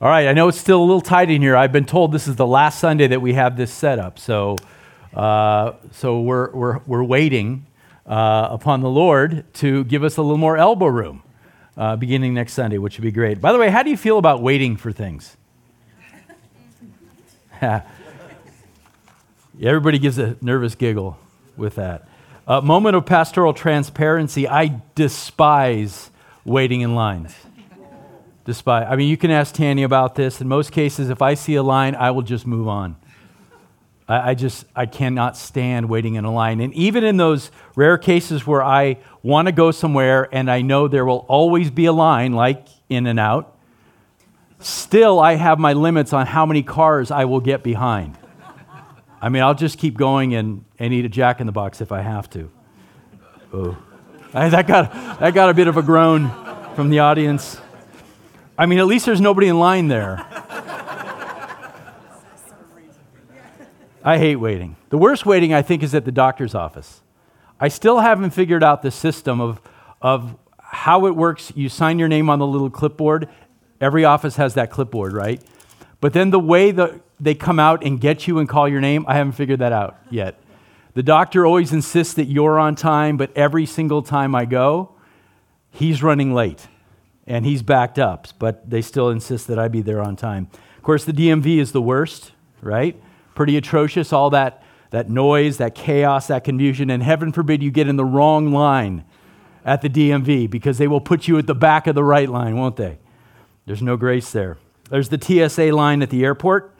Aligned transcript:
All 0.00 0.08
right, 0.08 0.28
I 0.28 0.32
know 0.32 0.46
it's 0.46 0.60
still 0.60 0.80
a 0.80 0.84
little 0.84 1.00
tight 1.00 1.28
in 1.28 1.42
here. 1.42 1.56
I've 1.56 1.72
been 1.72 1.84
told 1.84 2.12
this 2.12 2.28
is 2.28 2.36
the 2.36 2.46
last 2.46 2.78
Sunday 2.78 3.08
that 3.08 3.20
we 3.20 3.32
have 3.32 3.56
this 3.56 3.72
set 3.72 3.98
up. 3.98 4.20
So, 4.20 4.54
uh, 5.12 5.72
so 5.90 6.20
we're, 6.20 6.52
we're, 6.52 6.78
we're 6.86 7.02
waiting 7.02 7.66
uh, 8.06 8.46
upon 8.48 8.80
the 8.80 8.88
Lord 8.88 9.52
to 9.54 9.82
give 9.82 10.04
us 10.04 10.16
a 10.16 10.22
little 10.22 10.38
more 10.38 10.56
elbow 10.56 10.86
room 10.86 11.24
uh, 11.76 11.96
beginning 11.96 12.32
next 12.32 12.52
Sunday, 12.52 12.78
which 12.78 12.96
would 12.96 13.02
be 13.02 13.10
great. 13.10 13.40
By 13.40 13.50
the 13.50 13.58
way, 13.58 13.70
how 13.70 13.82
do 13.82 13.90
you 13.90 13.96
feel 13.96 14.18
about 14.18 14.40
waiting 14.40 14.76
for 14.76 14.92
things? 14.92 15.36
Everybody 19.60 19.98
gives 19.98 20.16
a 20.18 20.36
nervous 20.40 20.76
giggle 20.76 21.18
with 21.56 21.74
that. 21.74 22.06
A 22.46 22.62
moment 22.62 22.94
of 22.94 23.04
pastoral 23.04 23.52
transparency. 23.52 24.46
I 24.46 24.80
despise 24.94 26.12
waiting 26.44 26.82
in 26.82 26.94
lines 26.94 27.34
despite. 28.48 28.88
I 28.88 28.96
mean, 28.96 29.10
you 29.10 29.18
can 29.18 29.30
ask 29.30 29.54
Tanny 29.54 29.82
about 29.82 30.14
this. 30.14 30.40
In 30.40 30.48
most 30.48 30.72
cases, 30.72 31.10
if 31.10 31.20
I 31.20 31.34
see 31.34 31.56
a 31.56 31.62
line, 31.62 31.94
I 31.94 32.12
will 32.12 32.22
just 32.22 32.46
move 32.46 32.66
on. 32.66 32.96
I, 34.08 34.30
I 34.30 34.34
just, 34.34 34.64
I 34.74 34.86
cannot 34.86 35.36
stand 35.36 35.90
waiting 35.90 36.14
in 36.14 36.24
a 36.24 36.32
line. 36.32 36.62
And 36.62 36.72
even 36.72 37.04
in 37.04 37.18
those 37.18 37.50
rare 37.76 37.98
cases 37.98 38.46
where 38.46 38.64
I 38.64 39.00
want 39.22 39.48
to 39.48 39.52
go 39.52 39.70
somewhere 39.70 40.30
and 40.32 40.50
I 40.50 40.62
know 40.62 40.88
there 40.88 41.04
will 41.04 41.26
always 41.28 41.70
be 41.70 41.84
a 41.84 41.92
line, 41.92 42.32
like 42.32 42.66
In-N-Out, 42.88 43.54
still 44.60 45.20
I 45.20 45.34
have 45.34 45.58
my 45.58 45.74
limits 45.74 46.14
on 46.14 46.24
how 46.24 46.46
many 46.46 46.62
cars 46.62 47.10
I 47.10 47.26
will 47.26 47.40
get 47.40 47.62
behind. 47.62 48.16
I 49.20 49.28
mean, 49.28 49.42
I'll 49.42 49.54
just 49.54 49.76
keep 49.76 49.98
going 49.98 50.34
and, 50.34 50.64
and 50.78 50.94
eat 50.94 51.04
a 51.04 51.10
jack 51.10 51.40
in 51.40 51.46
the 51.46 51.52
box 51.52 51.82
if 51.82 51.92
I 51.92 52.00
have 52.00 52.30
to. 52.30 52.50
Oh. 53.52 53.76
I, 54.32 54.48
that, 54.48 54.66
got, 54.66 55.20
that 55.20 55.34
got 55.34 55.50
a 55.50 55.54
bit 55.54 55.68
of 55.68 55.76
a 55.76 55.82
groan 55.82 56.30
from 56.74 56.88
the 56.88 57.00
audience. 57.00 57.60
I 58.58 58.66
mean, 58.66 58.80
at 58.80 58.88
least 58.88 59.06
there's 59.06 59.20
nobody 59.20 59.46
in 59.46 59.60
line 59.60 59.86
there. 59.86 60.26
I 64.02 64.18
hate 64.18 64.36
waiting. 64.36 64.76
The 64.88 64.98
worst 64.98 65.24
waiting, 65.24 65.54
I 65.54 65.62
think, 65.62 65.84
is 65.84 65.94
at 65.94 66.04
the 66.04 66.10
doctor's 66.10 66.56
office. 66.56 67.00
I 67.60 67.68
still 67.68 68.00
haven't 68.00 68.30
figured 68.30 68.64
out 68.64 68.82
the 68.82 68.90
system 68.90 69.40
of, 69.40 69.60
of 70.02 70.36
how 70.60 71.06
it 71.06 71.14
works. 71.14 71.52
You 71.54 71.68
sign 71.68 72.00
your 72.00 72.08
name 72.08 72.28
on 72.28 72.40
the 72.40 72.46
little 72.46 72.70
clipboard. 72.70 73.28
Every 73.80 74.04
office 74.04 74.34
has 74.36 74.54
that 74.54 74.70
clipboard, 74.72 75.12
right? 75.12 75.40
But 76.00 76.12
then 76.12 76.30
the 76.30 76.40
way 76.40 76.72
that 76.72 77.00
they 77.20 77.36
come 77.36 77.60
out 77.60 77.84
and 77.84 78.00
get 78.00 78.26
you 78.26 78.40
and 78.40 78.48
call 78.48 78.68
your 78.68 78.80
name, 78.80 79.04
I 79.06 79.14
haven't 79.14 79.32
figured 79.32 79.60
that 79.60 79.72
out 79.72 79.98
yet. 80.10 80.36
The 80.94 81.02
doctor 81.04 81.46
always 81.46 81.72
insists 81.72 82.14
that 82.14 82.24
you're 82.24 82.58
on 82.58 82.74
time, 82.74 83.16
but 83.16 83.36
every 83.36 83.66
single 83.66 84.02
time 84.02 84.34
I 84.34 84.46
go, 84.46 84.94
he's 85.70 86.02
running 86.02 86.34
late 86.34 86.66
and 87.28 87.44
he's 87.44 87.62
backed 87.62 87.98
up, 87.98 88.26
but 88.38 88.68
they 88.68 88.80
still 88.80 89.10
insist 89.10 89.46
that 89.48 89.58
I 89.58 89.68
be 89.68 89.82
there 89.82 90.02
on 90.02 90.16
time. 90.16 90.48
Of 90.76 90.82
course, 90.82 91.04
the 91.04 91.12
DMV 91.12 91.58
is 91.58 91.72
the 91.72 91.82
worst, 91.82 92.32
right? 92.62 93.00
Pretty 93.34 93.56
atrocious, 93.56 94.12
all 94.12 94.30
that, 94.30 94.62
that 94.90 95.10
noise, 95.10 95.58
that 95.58 95.74
chaos, 95.74 96.28
that 96.28 96.42
confusion, 96.42 96.88
and 96.88 97.02
heaven 97.02 97.30
forbid 97.30 97.62
you 97.62 97.70
get 97.70 97.86
in 97.86 97.96
the 97.96 98.04
wrong 98.04 98.50
line 98.50 99.04
at 99.62 99.82
the 99.82 99.90
DMV 99.90 100.48
because 100.48 100.78
they 100.78 100.88
will 100.88 101.02
put 101.02 101.28
you 101.28 101.36
at 101.36 101.46
the 101.46 101.54
back 101.54 101.86
of 101.86 101.94
the 101.94 102.02
right 102.02 102.30
line, 102.30 102.56
won't 102.56 102.76
they? 102.76 102.98
There's 103.66 103.82
no 103.82 103.98
grace 103.98 104.32
there. 104.32 104.56
There's 104.88 105.10
the 105.10 105.20
TSA 105.20 105.72
line 105.72 106.00
at 106.00 106.08
the 106.08 106.24
airport, 106.24 106.74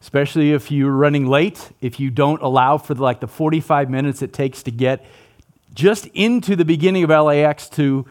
especially 0.00 0.52
if 0.52 0.70
you're 0.70 0.92
running 0.92 1.26
late, 1.26 1.72
if 1.80 1.98
you 1.98 2.10
don't 2.10 2.40
allow 2.40 2.78
for 2.78 2.94
like 2.94 3.18
the 3.18 3.26
45 3.26 3.90
minutes 3.90 4.22
it 4.22 4.32
takes 4.32 4.62
to 4.62 4.70
get 4.70 5.04
just 5.74 6.06
into 6.14 6.54
the 6.54 6.64
beginning 6.64 7.02
of 7.02 7.10
LAX 7.10 7.68
to 7.70 8.06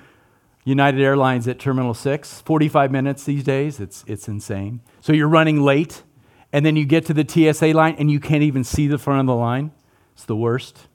United 0.67 0.99
Airlines 0.99 1.47
at 1.47 1.59
Terminal 1.59 1.93
6, 1.93 2.41
45 2.41 2.91
minutes 2.91 3.23
these 3.23 3.41
days. 3.41 3.79
It's, 3.79 4.03
it's 4.05 4.27
insane. 4.27 4.81
So 4.99 5.13
you're 5.13 5.29
running 5.29 5.61
late, 5.61 6.03
and 6.51 6.65
then 6.65 6.75
you 6.75 6.83
get 6.83 7.05
to 7.05 7.13
the 7.13 7.25
TSA 7.25 7.67
line 7.67 7.95
and 7.97 8.11
you 8.11 8.19
can't 8.19 8.43
even 8.43 8.65
see 8.65 8.85
the 8.85 8.97
front 8.97 9.21
of 9.21 9.27
the 9.27 9.35
line. 9.35 9.71
It's 10.11 10.25
the 10.25 10.35
worst. 10.35 10.89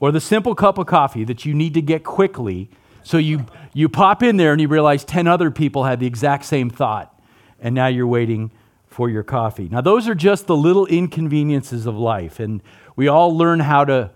Or 0.00 0.10
the 0.10 0.20
simple 0.20 0.56
cup 0.56 0.76
of 0.76 0.88
coffee 0.88 1.22
that 1.22 1.44
you 1.44 1.54
need 1.54 1.72
to 1.74 1.82
get 1.82 2.02
quickly. 2.02 2.68
So 3.04 3.16
you, 3.16 3.46
you 3.74 3.88
pop 3.88 4.24
in 4.24 4.38
there 4.38 4.50
and 4.50 4.60
you 4.60 4.66
realize 4.66 5.04
10 5.04 5.28
other 5.28 5.52
people 5.52 5.84
had 5.84 6.00
the 6.00 6.08
exact 6.08 6.44
same 6.44 6.68
thought, 6.68 7.16
and 7.60 7.76
now 7.76 7.86
you're 7.86 8.08
waiting 8.08 8.50
for 8.88 9.08
your 9.08 9.22
coffee. 9.22 9.68
Now, 9.68 9.82
those 9.82 10.08
are 10.08 10.16
just 10.16 10.48
the 10.48 10.56
little 10.56 10.86
inconveniences 10.86 11.86
of 11.86 11.96
life, 11.96 12.40
and 12.40 12.60
we 12.96 13.06
all 13.06 13.38
learn 13.38 13.60
how 13.60 13.84
to 13.84 14.10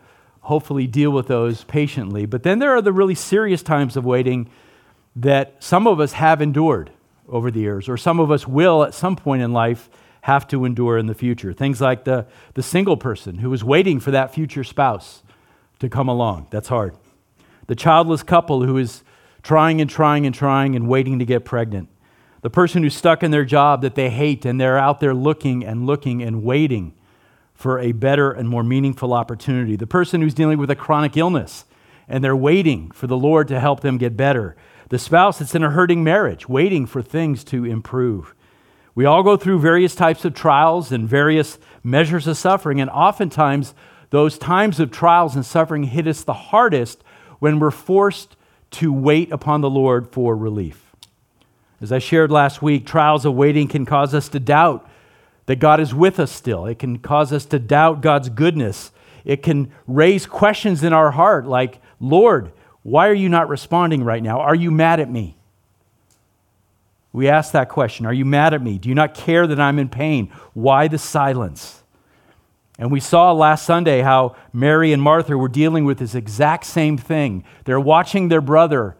hopefully 0.49 0.87
deal 0.87 1.11
with 1.11 1.27
those 1.27 1.65
patiently. 1.65 2.25
But 2.25 2.43
then 2.43 2.59
there 2.59 2.71
are 2.71 2.81
the 2.81 2.93
really 2.93 3.15
serious 3.15 3.63
times 3.63 3.99
of 3.99 4.07
waiting 4.07 4.49
that 5.15 5.63
some 5.63 5.87
of 5.87 6.01
us 6.01 6.13
have 6.13 6.41
endured 6.41 6.91
over 7.29 7.51
the 7.51 7.61
years, 7.61 7.87
or 7.87 7.99
some 7.99 8.19
of 8.19 8.31
us 8.31 8.49
will 8.49 8.83
at 8.83 8.95
some 8.95 9.15
point 9.15 9.43
in 9.43 9.53
life 9.53 9.91
have 10.23 10.49
to 10.49 10.65
endure 10.65 10.97
in 10.97 11.05
the 11.05 11.15
future. 11.15 11.53
Things 11.53 11.83
like 11.83 12.05
the, 12.05 12.27
the 12.55 12.63
single 12.63 12.97
person 12.97 13.39
who 13.39 13.53
is 13.53 13.63
waiting 13.63 14.01
for 14.01 14.11
that 14.11 14.33
future 14.33 14.65
spouse 14.65 15.23
to 15.81 15.89
come 15.91 16.09
along. 16.09 16.47
That's 16.49 16.69
hard. 16.69 16.97
The 17.67 17.77
childless 17.77 18.23
couple 18.23 18.63
who 18.63 18.79
is 18.79 19.05
trying 19.43 19.83
and 19.83 19.91
trying 19.91 20.25
and 20.25 20.35
trying 20.35 20.75
and 20.75 20.89
waiting 20.89 21.19
to 21.19 21.27
get 21.27 21.45
pregnant. 21.45 21.91
The 22.41 22.49
person 22.49 22.83
who's 22.83 22.97
stuck 22.97 23.23
in 23.23 23.33
their 23.33 23.45
job 23.45 23.83
that 23.83 23.97
they 23.97 24.09
hate 24.09 24.47
and 24.47 24.59
they're 24.59 24.79
out 24.79 25.01
there 25.01 25.15
looking 25.15 25.63
and 25.63 25.85
looking 25.85 26.23
and 26.23 26.43
waiting 26.43 26.95
for 27.59 27.81
a 27.81 27.91
better 27.91 28.31
and 28.31 28.49
more 28.49 28.63
meaningful 28.63 29.13
opportunity. 29.13 29.75
The 29.75 29.85
person 29.85 30.23
who's 30.23 30.33
dealing 30.33 30.59
with 30.59 30.71
a 30.71 30.77
chronic 30.77 31.17
illness 31.17 31.65
and 32.07 32.23
they're 32.23 32.37
waiting 32.37 32.93
for 32.93 33.09
the 33.09 33.17
Lord 33.17 33.49
to 33.49 33.59
help 33.59 33.81
them 33.81 33.99
get 33.99 34.17
better. 34.17 34.55
The 34.91 34.99
spouse 34.99 35.41
that's 35.41 35.57
in 35.57 35.65
a 35.65 35.71
hurting 35.71 36.05
marriage, 36.05 36.49
waiting 36.49 36.87
for 36.87 37.03
things 37.03 37.43
to 37.45 37.65
improve. 37.65 38.33
We 38.95 39.07
all 39.07 39.25
go 39.25 39.37
through 39.37 39.59
various 39.59 39.97
types 39.97 40.25
of 40.25 40.35
trials 40.35 40.93
and 40.93 41.09
various 41.09 41.59
measures 41.83 42.29
of 42.29 42.37
suffering, 42.37 42.81
and 42.81 42.89
oftentimes 42.91 43.75
those 44.11 44.39
times 44.39 44.79
of 44.79 44.93
trials 44.93 45.35
and 45.35 45.45
suffering 45.45 45.83
hit 45.83 46.07
us 46.07 46.23
the 46.23 46.35
hardest 46.35 47.03
when 47.41 47.59
we're 47.59 47.73
forced 47.73 48.37
to 48.71 48.93
wait 48.93 49.33
upon 49.33 49.63
the 49.63 49.71
Lord 49.71 50.13
for 50.13 50.37
relief. 50.37 50.93
As 51.81 51.91
I 51.91 51.99
shared 51.99 52.31
last 52.31 52.63
week, 52.63 52.87
trials 52.87 53.25
of 53.25 53.35
waiting 53.35 53.67
can 53.67 53.85
cause 53.85 54.15
us 54.15 54.29
to 54.29 54.39
doubt 54.39 54.88
that 55.49 55.59
God 55.59 55.81
is 55.81 55.95
with 55.95 56.21
us 56.21 56.31
still. 56.31 56.67
It 56.67 56.79
can 56.79 56.99
cause 56.99 57.33
us 57.33 57.47
to 57.47 57.59
doubt 57.59 58.03
God's 58.03 58.29
goodness. 58.29 58.93
It 59.25 59.43
can 59.43 59.73
raise 59.87 60.27
questions 60.27 60.85
in 60.85 60.93
our 60.93 61.11
heart 61.11 61.47
like, 61.47 61.81
Lord, 61.99 62.53
why 62.83 63.09
are 63.09 63.15
you 63.15 63.31
not 63.31 63.49
responding 63.49 64.05
right 64.05 64.23
now? 64.23 64.41
Are 64.41 64.55
you 64.55 64.71
mad 64.71 65.01
at 65.01 65.11
me? 65.11 65.39
We 67.15 67.31
ask 67.31 67.53
that 67.53 67.71
question 67.71 68.05
Are 68.05 68.13
you 68.13 68.27
mad 68.27 68.53
at 68.53 68.63
me? 68.63 68.77
Do 68.77 68.91
you 68.91 68.95
not 68.95 69.15
care 69.15 69.47
that 69.47 69.59
I'm 69.59 69.79
in 69.79 69.89
pain? 69.89 70.31
Why 70.53 70.87
the 70.87 70.99
silence? 70.99 71.83
And 72.79 72.93
we 72.93 73.01
saw 73.01 73.33
last 73.33 73.65
Sunday 73.65 74.03
how 74.03 74.37
Mary 74.53 74.93
and 74.93 75.01
Martha 75.01 75.37
were 75.39 75.49
dealing 75.49 75.87
with 75.87 75.99
this 75.99 76.15
exact 76.15 76.67
same 76.67 76.99
thing. 76.99 77.43
They're 77.65 77.81
watching 77.81 78.29
their 78.29 78.43
brother 78.43 78.99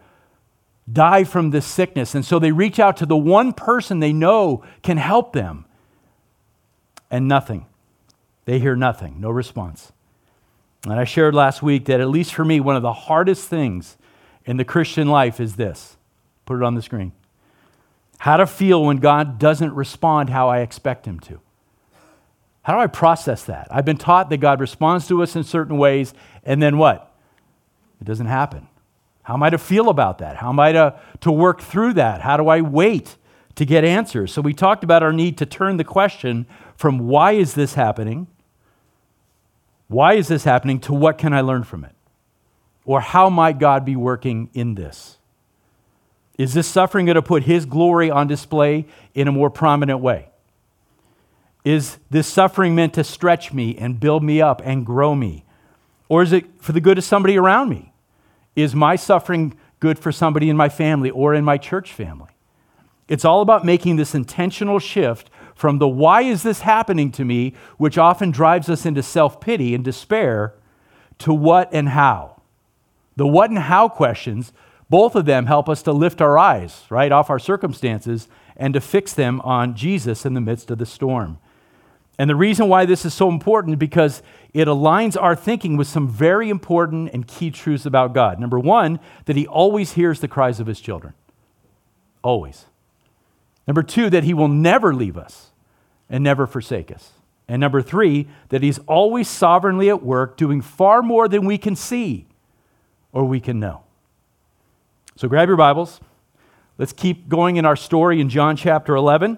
die 0.91 1.25
from 1.25 1.51
this 1.51 1.67
sickness, 1.67 2.15
and 2.15 2.25
so 2.25 2.39
they 2.39 2.51
reach 2.51 2.79
out 2.79 2.97
to 2.97 3.05
the 3.05 3.15
one 3.15 3.53
person 3.53 3.99
they 3.99 4.13
know 4.13 4.63
can 4.81 4.97
help 4.97 5.33
them 5.33 5.65
and 7.09 7.27
nothing. 7.27 7.65
They 8.45 8.59
hear 8.59 8.75
nothing, 8.75 9.19
no 9.19 9.29
response. 9.29 9.91
And 10.85 10.93
I 10.93 11.03
shared 11.03 11.35
last 11.35 11.61
week 11.61 11.85
that, 11.85 11.99
at 11.99 12.09
least 12.09 12.33
for 12.33 12.45
me, 12.45 12.59
one 12.59 12.75
of 12.75 12.81
the 12.81 12.93
hardest 12.93 13.47
things 13.47 13.97
in 14.45 14.57
the 14.57 14.65
Christian 14.65 15.07
life 15.07 15.39
is 15.39 15.55
this. 15.55 15.97
Put 16.45 16.57
it 16.57 16.63
on 16.63 16.75
the 16.75 16.81
screen. 16.81 17.11
How 18.19 18.37
to 18.37 18.47
feel 18.47 18.83
when 18.83 18.97
God 18.97 19.39
doesn't 19.39 19.73
respond 19.73 20.29
how 20.29 20.49
I 20.49 20.59
expect 20.59 21.05
Him 21.05 21.19
to. 21.21 21.39
How 22.63 22.73
do 22.73 22.79
I 22.79 22.87
process 22.87 23.43
that? 23.45 23.67
I've 23.71 23.85
been 23.85 23.97
taught 23.97 24.29
that 24.29 24.37
God 24.37 24.59
responds 24.59 25.07
to 25.07 25.21
us 25.23 25.35
in 25.35 25.43
certain 25.43 25.77
ways, 25.77 26.13
and 26.43 26.61
then 26.61 26.77
what? 26.77 27.13
It 28.01 28.05
doesn't 28.05 28.27
happen. 28.27 28.67
How 29.23 29.35
am 29.35 29.43
I 29.43 29.49
to 29.49 29.57
feel 29.57 29.89
about 29.89 30.17
that? 30.19 30.37
How 30.37 30.49
am 30.49 30.59
I 30.59 30.71
to, 30.71 30.99
to 31.21 31.31
work 31.31 31.61
through 31.61 31.93
that? 31.93 32.21
How 32.21 32.35
do 32.37 32.47
I 32.47 32.61
wait 32.61 33.15
to 33.55 33.65
get 33.65 33.83
answers? 33.83 34.33
So, 34.33 34.41
we 34.41 34.53
talked 34.53 34.83
about 34.83 35.03
our 35.03 35.13
need 35.13 35.37
to 35.37 35.45
turn 35.45 35.77
the 35.77 35.83
question 35.83 36.45
from 36.79 37.09
why 37.09 37.33
is 37.33 37.55
this 37.55 37.73
happening? 37.73 38.25
Why 39.89 40.13
is 40.13 40.29
this 40.29 40.45
happening 40.45 40.79
to 40.81 40.93
what 40.93 41.17
can 41.17 41.33
I 41.33 41.41
learn 41.41 41.65
from 41.65 41.83
it? 41.83 41.93
Or 42.85 43.01
how 43.01 43.29
might 43.29 43.59
God 43.59 43.83
be 43.83 43.97
working 43.97 44.49
in 44.53 44.75
this? 44.75 45.17
Is 46.37 46.53
this 46.53 46.69
suffering 46.69 47.05
going 47.05 47.15
to 47.15 47.21
put 47.21 47.43
His 47.43 47.65
glory 47.65 48.09
on 48.09 48.27
display 48.27 48.85
in 49.13 49.27
a 49.27 49.31
more 49.33 49.49
prominent 49.49 49.99
way? 49.99 50.29
Is 51.65 51.97
this 52.09 52.29
suffering 52.29 52.75
meant 52.75 52.93
to 52.93 53.03
stretch 53.03 53.51
me 53.51 53.75
and 53.77 53.99
build 53.99 54.23
me 54.23 54.41
up 54.41 54.61
and 54.63 54.85
grow 54.85 55.13
me? 55.13 55.43
Or 56.07 56.23
is 56.23 56.31
it 56.31 56.45
for 56.61 56.71
the 56.71 56.79
good 56.79 56.97
of 56.97 57.03
somebody 57.03 57.37
around 57.37 57.67
me? 57.67 57.91
Is 58.55 58.73
my 58.73 58.95
suffering 58.95 59.57
good 59.81 59.99
for 59.99 60.13
somebody 60.13 60.49
in 60.49 60.55
my 60.55 60.69
family 60.69 61.09
or 61.09 61.33
in 61.33 61.43
my 61.43 61.57
church 61.57 61.91
family? 61.91 62.29
It's 63.09 63.25
all 63.25 63.41
about 63.41 63.65
making 63.65 63.97
this 63.97 64.15
intentional 64.15 64.79
shift 64.79 65.28
from 65.59 65.77
the 65.77 65.89
why 65.89 66.21
is 66.21 66.41
this 66.41 66.61
happening 66.61 67.11
to 67.11 67.25
me, 67.25 67.53
which 67.75 67.97
often 67.97 68.31
drives 68.31 68.69
us 68.69 68.85
into 68.85 69.03
self 69.03 69.41
pity 69.41 69.75
and 69.75 69.83
despair, 69.83 70.53
to 71.17 71.33
what 71.33 71.67
and 71.73 71.89
how. 71.89 72.41
The 73.17 73.27
what 73.27 73.49
and 73.49 73.59
how 73.59 73.89
questions, 73.89 74.53
both 74.89 75.15
of 75.15 75.25
them 75.25 75.47
help 75.47 75.67
us 75.67 75.83
to 75.83 75.91
lift 75.91 76.21
our 76.21 76.37
eyes, 76.37 76.85
right, 76.89 77.11
off 77.11 77.29
our 77.29 77.39
circumstances 77.39 78.29
and 78.55 78.73
to 78.73 78.79
fix 78.79 79.11
them 79.11 79.41
on 79.41 79.75
Jesus 79.75 80.25
in 80.25 80.33
the 80.33 80.39
midst 80.39 80.71
of 80.71 80.77
the 80.77 80.85
storm. 80.85 81.39
And 82.17 82.29
the 82.29 82.37
reason 82.37 82.69
why 82.69 82.85
this 82.85 83.03
is 83.03 83.13
so 83.13 83.27
important 83.27 83.73
is 83.73 83.79
because 83.79 84.23
it 84.53 84.69
aligns 84.69 85.21
our 85.21 85.35
thinking 85.35 85.75
with 85.75 85.87
some 85.87 86.07
very 86.07 86.49
important 86.49 87.09
and 87.13 87.27
key 87.27 87.51
truths 87.51 87.85
about 87.85 88.13
God. 88.13 88.39
Number 88.39 88.57
one, 88.57 89.01
that 89.25 89.35
He 89.35 89.45
always 89.45 89.91
hears 89.91 90.21
the 90.21 90.29
cries 90.29 90.61
of 90.61 90.67
His 90.67 90.79
children. 90.79 91.15
Always. 92.23 92.63
Number 93.67 93.83
two, 93.83 94.09
that 94.09 94.23
He 94.23 94.33
will 94.33 94.47
never 94.47 94.95
leave 94.95 95.17
us 95.17 95.48
and 96.09 96.23
never 96.23 96.47
forsake 96.47 96.91
us. 96.91 97.11
And 97.47 97.59
number 97.59 97.81
three, 97.81 98.27
that 98.49 98.63
He's 98.63 98.79
always 98.79 99.27
sovereignly 99.27 99.89
at 99.89 100.03
work, 100.03 100.37
doing 100.37 100.61
far 100.61 101.01
more 101.01 101.27
than 101.27 101.45
we 101.45 101.57
can 101.57 101.75
see 101.75 102.27
or 103.11 103.25
we 103.25 103.39
can 103.39 103.59
know. 103.59 103.83
So 105.15 105.27
grab 105.27 105.47
your 105.47 105.57
Bibles. 105.57 105.99
Let's 106.77 106.93
keep 106.93 107.27
going 107.27 107.57
in 107.57 107.65
our 107.65 107.75
story 107.75 108.21
in 108.21 108.29
John 108.29 108.55
chapter 108.55 108.95
11. 108.95 109.37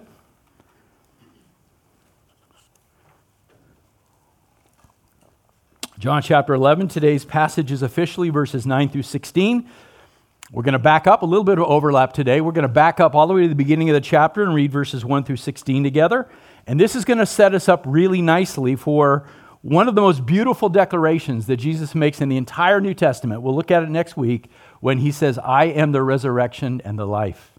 John 5.98 6.20
chapter 6.20 6.52
11, 6.52 6.88
today's 6.88 7.24
passage 7.24 7.70
is 7.70 7.80
officially 7.80 8.28
verses 8.28 8.66
9 8.66 8.88
through 8.88 9.04
16. 9.04 9.68
We're 10.52 10.62
going 10.62 10.74
to 10.74 10.78
back 10.78 11.06
up 11.06 11.22
a 11.22 11.26
little 11.26 11.44
bit 11.44 11.58
of 11.58 11.64
overlap 11.64 12.12
today. 12.12 12.42
We're 12.42 12.52
going 12.52 12.64
to 12.64 12.68
back 12.68 13.00
up 13.00 13.14
all 13.14 13.26
the 13.26 13.32
way 13.32 13.42
to 13.42 13.48
the 13.48 13.54
beginning 13.54 13.88
of 13.88 13.94
the 13.94 14.02
chapter 14.02 14.42
and 14.42 14.54
read 14.54 14.70
verses 14.70 15.02
1 15.02 15.24
through 15.24 15.36
16 15.36 15.82
together. 15.82 16.28
And 16.66 16.78
this 16.78 16.94
is 16.94 17.06
going 17.06 17.18
to 17.18 17.26
set 17.26 17.54
us 17.54 17.70
up 17.70 17.84
really 17.86 18.20
nicely 18.20 18.76
for 18.76 19.26
one 19.62 19.88
of 19.88 19.94
the 19.94 20.02
most 20.02 20.26
beautiful 20.26 20.68
declarations 20.68 21.46
that 21.46 21.56
Jesus 21.56 21.94
makes 21.94 22.20
in 22.20 22.28
the 22.28 22.36
entire 22.36 22.82
New 22.82 22.92
Testament. 22.92 23.40
We'll 23.40 23.56
look 23.56 23.70
at 23.70 23.82
it 23.82 23.88
next 23.88 24.14
week 24.14 24.50
when 24.80 24.98
he 24.98 25.10
says, 25.10 25.38
I 25.38 25.64
am 25.64 25.92
the 25.92 26.02
resurrection 26.02 26.82
and 26.84 26.98
the 26.98 27.06
life. 27.06 27.58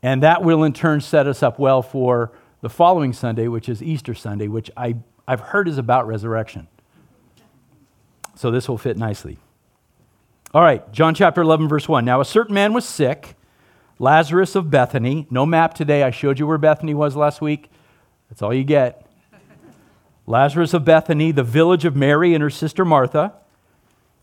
And 0.00 0.22
that 0.22 0.44
will 0.44 0.62
in 0.62 0.72
turn 0.72 1.00
set 1.00 1.26
us 1.26 1.42
up 1.42 1.58
well 1.58 1.82
for 1.82 2.30
the 2.60 2.70
following 2.70 3.14
Sunday, 3.14 3.48
which 3.48 3.68
is 3.68 3.82
Easter 3.82 4.14
Sunday, 4.14 4.46
which 4.46 4.70
I, 4.76 4.94
I've 5.26 5.40
heard 5.40 5.66
is 5.66 5.76
about 5.76 6.06
resurrection. 6.06 6.68
So 8.36 8.52
this 8.52 8.68
will 8.68 8.78
fit 8.78 8.96
nicely. 8.96 9.38
All 10.56 10.62
right, 10.62 10.90
John 10.90 11.14
chapter 11.14 11.42
11, 11.42 11.68
verse 11.68 11.86
1. 11.86 12.06
Now, 12.06 12.22
a 12.22 12.24
certain 12.24 12.54
man 12.54 12.72
was 12.72 12.88
sick, 12.88 13.34
Lazarus 13.98 14.54
of 14.54 14.70
Bethany. 14.70 15.26
No 15.28 15.44
map 15.44 15.74
today. 15.74 16.02
I 16.02 16.10
showed 16.10 16.38
you 16.38 16.46
where 16.46 16.56
Bethany 16.56 16.94
was 16.94 17.14
last 17.14 17.42
week. 17.42 17.70
That's 18.30 18.40
all 18.40 18.54
you 18.54 18.64
get. 18.64 19.06
Lazarus 20.26 20.72
of 20.72 20.82
Bethany, 20.82 21.30
the 21.30 21.42
village 21.42 21.84
of 21.84 21.94
Mary 21.94 22.32
and 22.32 22.42
her 22.42 22.48
sister 22.48 22.86
Martha. 22.86 23.34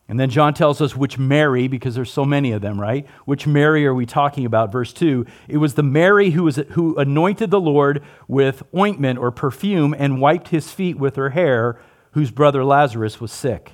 And 0.09 0.19
then 0.19 0.31
John 0.31 0.55
tells 0.55 0.81
us 0.81 0.95
which 0.95 1.19
Mary, 1.19 1.67
because 1.67 1.93
there's 1.93 2.11
so 2.11 2.25
many 2.25 2.51
of 2.51 2.63
them, 2.63 2.81
right? 2.81 3.05
Which 3.25 3.45
Mary 3.45 3.85
are 3.85 3.93
we 3.93 4.07
talking 4.07 4.47
about? 4.47 4.71
Verse 4.71 4.91
2 4.91 5.27
It 5.47 5.57
was 5.57 5.75
the 5.75 5.83
Mary 5.83 6.31
who, 6.31 6.45
was, 6.45 6.55
who 6.71 6.95
anointed 6.95 7.51
the 7.51 7.61
Lord 7.61 8.01
with 8.27 8.63
ointment 8.75 9.19
or 9.19 9.29
perfume 9.29 9.93
and 9.95 10.19
wiped 10.19 10.47
his 10.47 10.71
feet 10.71 10.97
with 10.97 11.15
her 11.15 11.29
hair, 11.29 11.79
whose 12.13 12.31
brother 12.31 12.65
Lazarus 12.65 13.21
was 13.21 13.31
sick. 13.31 13.73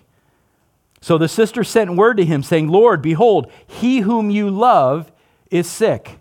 So 1.01 1.17
the 1.17 1.27
sister 1.27 1.63
sent 1.63 1.95
word 1.95 2.17
to 2.17 2.25
him, 2.25 2.43
saying, 2.43 2.67
Lord, 2.67 3.01
behold, 3.01 3.51
he 3.65 3.99
whom 3.99 4.29
you 4.29 4.49
love 4.49 5.11
is 5.49 5.69
sick. 5.69 6.19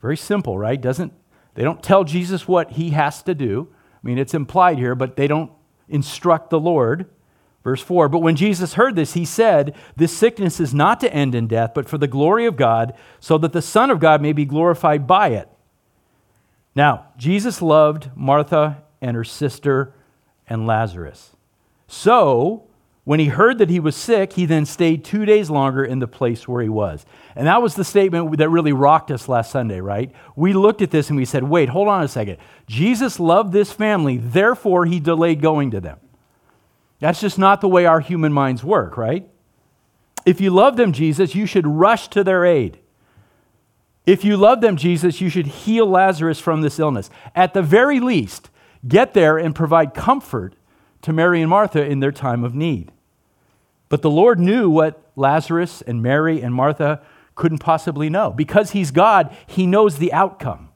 Very 0.00 0.16
simple, 0.16 0.58
right? 0.58 0.80
Doesn't 0.80 1.12
they 1.54 1.62
don't 1.62 1.82
tell 1.82 2.04
Jesus 2.04 2.48
what 2.48 2.72
he 2.72 2.90
has 2.90 3.22
to 3.24 3.34
do. 3.34 3.68
I 3.72 3.98
mean, 4.06 4.18
it's 4.18 4.34
implied 4.34 4.78
here, 4.78 4.94
but 4.94 5.16
they 5.16 5.26
don't 5.26 5.50
instruct 5.88 6.50
the 6.50 6.60
Lord. 6.60 7.06
Verse 7.62 7.82
4 7.82 8.08
But 8.08 8.20
when 8.20 8.36
Jesus 8.36 8.74
heard 8.74 8.96
this, 8.96 9.14
he 9.14 9.24
said, 9.24 9.74
This 9.96 10.16
sickness 10.16 10.60
is 10.60 10.72
not 10.72 11.00
to 11.00 11.12
end 11.12 11.34
in 11.34 11.46
death, 11.46 11.72
but 11.74 11.88
for 11.88 11.98
the 11.98 12.06
glory 12.06 12.46
of 12.46 12.56
God, 12.56 12.94
so 13.18 13.36
that 13.38 13.52
the 13.52 13.62
Son 13.62 13.90
of 13.90 14.00
God 14.00 14.22
may 14.22 14.32
be 14.32 14.44
glorified 14.44 15.06
by 15.06 15.28
it. 15.28 15.48
Now, 16.74 17.08
Jesus 17.18 17.60
loved 17.60 18.10
Martha 18.14 18.82
and 19.00 19.16
her 19.16 19.24
sister 19.24 19.92
and 20.48 20.66
Lazarus. 20.66 21.36
So, 21.88 22.68
when 23.10 23.18
he 23.18 23.26
heard 23.26 23.58
that 23.58 23.68
he 23.68 23.80
was 23.80 23.96
sick, 23.96 24.34
he 24.34 24.46
then 24.46 24.64
stayed 24.64 25.04
two 25.04 25.24
days 25.24 25.50
longer 25.50 25.84
in 25.84 25.98
the 25.98 26.06
place 26.06 26.46
where 26.46 26.62
he 26.62 26.68
was. 26.68 27.04
And 27.34 27.48
that 27.48 27.60
was 27.60 27.74
the 27.74 27.82
statement 27.82 28.38
that 28.38 28.48
really 28.50 28.72
rocked 28.72 29.10
us 29.10 29.28
last 29.28 29.50
Sunday, 29.50 29.80
right? 29.80 30.12
We 30.36 30.52
looked 30.52 30.80
at 30.80 30.92
this 30.92 31.08
and 31.08 31.16
we 31.16 31.24
said, 31.24 31.42
wait, 31.42 31.70
hold 31.70 31.88
on 31.88 32.04
a 32.04 32.06
second. 32.06 32.36
Jesus 32.68 33.18
loved 33.18 33.52
this 33.52 33.72
family, 33.72 34.16
therefore 34.16 34.86
he 34.86 35.00
delayed 35.00 35.42
going 35.42 35.72
to 35.72 35.80
them. 35.80 35.98
That's 37.00 37.20
just 37.20 37.36
not 37.36 37.60
the 37.60 37.66
way 37.66 37.84
our 37.84 37.98
human 37.98 38.32
minds 38.32 38.62
work, 38.62 38.96
right? 38.96 39.28
If 40.24 40.40
you 40.40 40.50
love 40.50 40.76
them, 40.76 40.92
Jesus, 40.92 41.34
you 41.34 41.46
should 41.46 41.66
rush 41.66 42.06
to 42.10 42.22
their 42.22 42.44
aid. 42.44 42.78
If 44.06 44.24
you 44.24 44.36
love 44.36 44.60
them, 44.60 44.76
Jesus, 44.76 45.20
you 45.20 45.30
should 45.30 45.48
heal 45.48 45.86
Lazarus 45.88 46.38
from 46.38 46.60
this 46.60 46.78
illness. 46.78 47.10
At 47.34 47.54
the 47.54 47.62
very 47.62 47.98
least, 47.98 48.50
get 48.86 49.14
there 49.14 49.36
and 49.36 49.52
provide 49.52 49.94
comfort 49.94 50.54
to 51.02 51.12
Mary 51.12 51.40
and 51.40 51.50
Martha 51.50 51.84
in 51.84 51.98
their 51.98 52.12
time 52.12 52.44
of 52.44 52.54
need. 52.54 52.92
But 53.90 54.00
the 54.00 54.10
Lord 54.10 54.40
knew 54.40 54.70
what 54.70 55.02
Lazarus 55.16 55.82
and 55.82 56.02
Mary 56.02 56.40
and 56.40 56.54
Martha 56.54 57.02
couldn't 57.34 57.58
possibly 57.58 58.08
know. 58.08 58.30
Because 58.30 58.70
He's 58.70 58.90
God, 58.90 59.36
He 59.46 59.66
knows 59.66 59.98
the 59.98 60.12
outcome. 60.14 60.70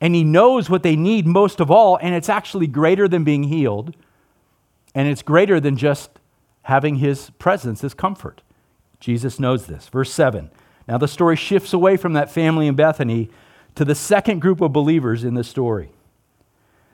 And 0.00 0.14
He 0.14 0.24
knows 0.24 0.68
what 0.68 0.82
they 0.82 0.96
need 0.96 1.26
most 1.26 1.60
of 1.60 1.70
all, 1.70 1.96
and 1.96 2.14
it's 2.14 2.28
actually 2.28 2.66
greater 2.66 3.08
than 3.08 3.24
being 3.24 3.44
healed, 3.44 3.96
and 4.94 5.08
it's 5.08 5.22
greater 5.22 5.60
than 5.60 5.76
just 5.76 6.10
having 6.62 6.96
His 6.96 7.30
presence 7.30 7.80
His 7.80 7.94
comfort. 7.94 8.42
Jesus 9.00 9.40
knows 9.40 9.66
this. 9.66 9.88
Verse 9.88 10.12
7. 10.12 10.50
Now 10.88 10.98
the 10.98 11.08
story 11.08 11.36
shifts 11.36 11.72
away 11.72 11.96
from 11.96 12.12
that 12.14 12.30
family 12.30 12.66
in 12.66 12.74
Bethany 12.74 13.30
to 13.76 13.84
the 13.84 13.94
second 13.94 14.40
group 14.40 14.60
of 14.60 14.72
believers 14.72 15.24
in 15.24 15.34
the 15.34 15.44
story. 15.44 15.92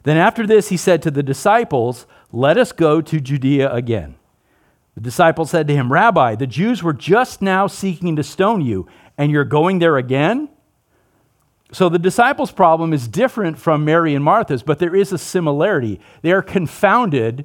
Then 0.02 0.16
after 0.16 0.46
this, 0.46 0.68
he 0.68 0.76
said 0.76 1.02
to 1.02 1.10
the 1.10 1.22
disciples, 1.22 2.06
let 2.32 2.56
us 2.56 2.72
go 2.72 3.00
to 3.00 3.20
Judea 3.20 3.72
again. 3.72 4.14
The 4.98 5.04
disciples 5.04 5.52
said 5.52 5.68
to 5.68 5.76
him, 5.76 5.92
Rabbi, 5.92 6.34
the 6.34 6.48
Jews 6.48 6.82
were 6.82 6.92
just 6.92 7.40
now 7.40 7.68
seeking 7.68 8.16
to 8.16 8.24
stone 8.24 8.62
you, 8.62 8.88
and 9.16 9.30
you're 9.30 9.44
going 9.44 9.78
there 9.78 9.96
again? 9.96 10.48
So 11.70 11.88
the 11.88 12.00
disciples' 12.00 12.50
problem 12.50 12.92
is 12.92 13.06
different 13.06 13.60
from 13.60 13.84
Mary 13.84 14.12
and 14.16 14.24
Martha's, 14.24 14.64
but 14.64 14.80
there 14.80 14.96
is 14.96 15.12
a 15.12 15.16
similarity. 15.18 16.00
They 16.22 16.32
are 16.32 16.42
confounded 16.42 17.44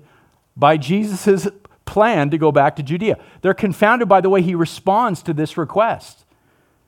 by 0.57 0.77
Jesus' 0.77 1.47
plan 1.85 2.31
to 2.31 2.39
go 2.39 2.51
back 2.51 2.75
to 2.77 2.81
Judea. 2.81 3.19
They're 3.43 3.53
confounded 3.53 4.09
by 4.09 4.19
the 4.19 4.31
way 4.31 4.41
he 4.41 4.55
responds 4.55 5.21
to 5.21 5.31
this 5.31 5.55
request 5.55 6.25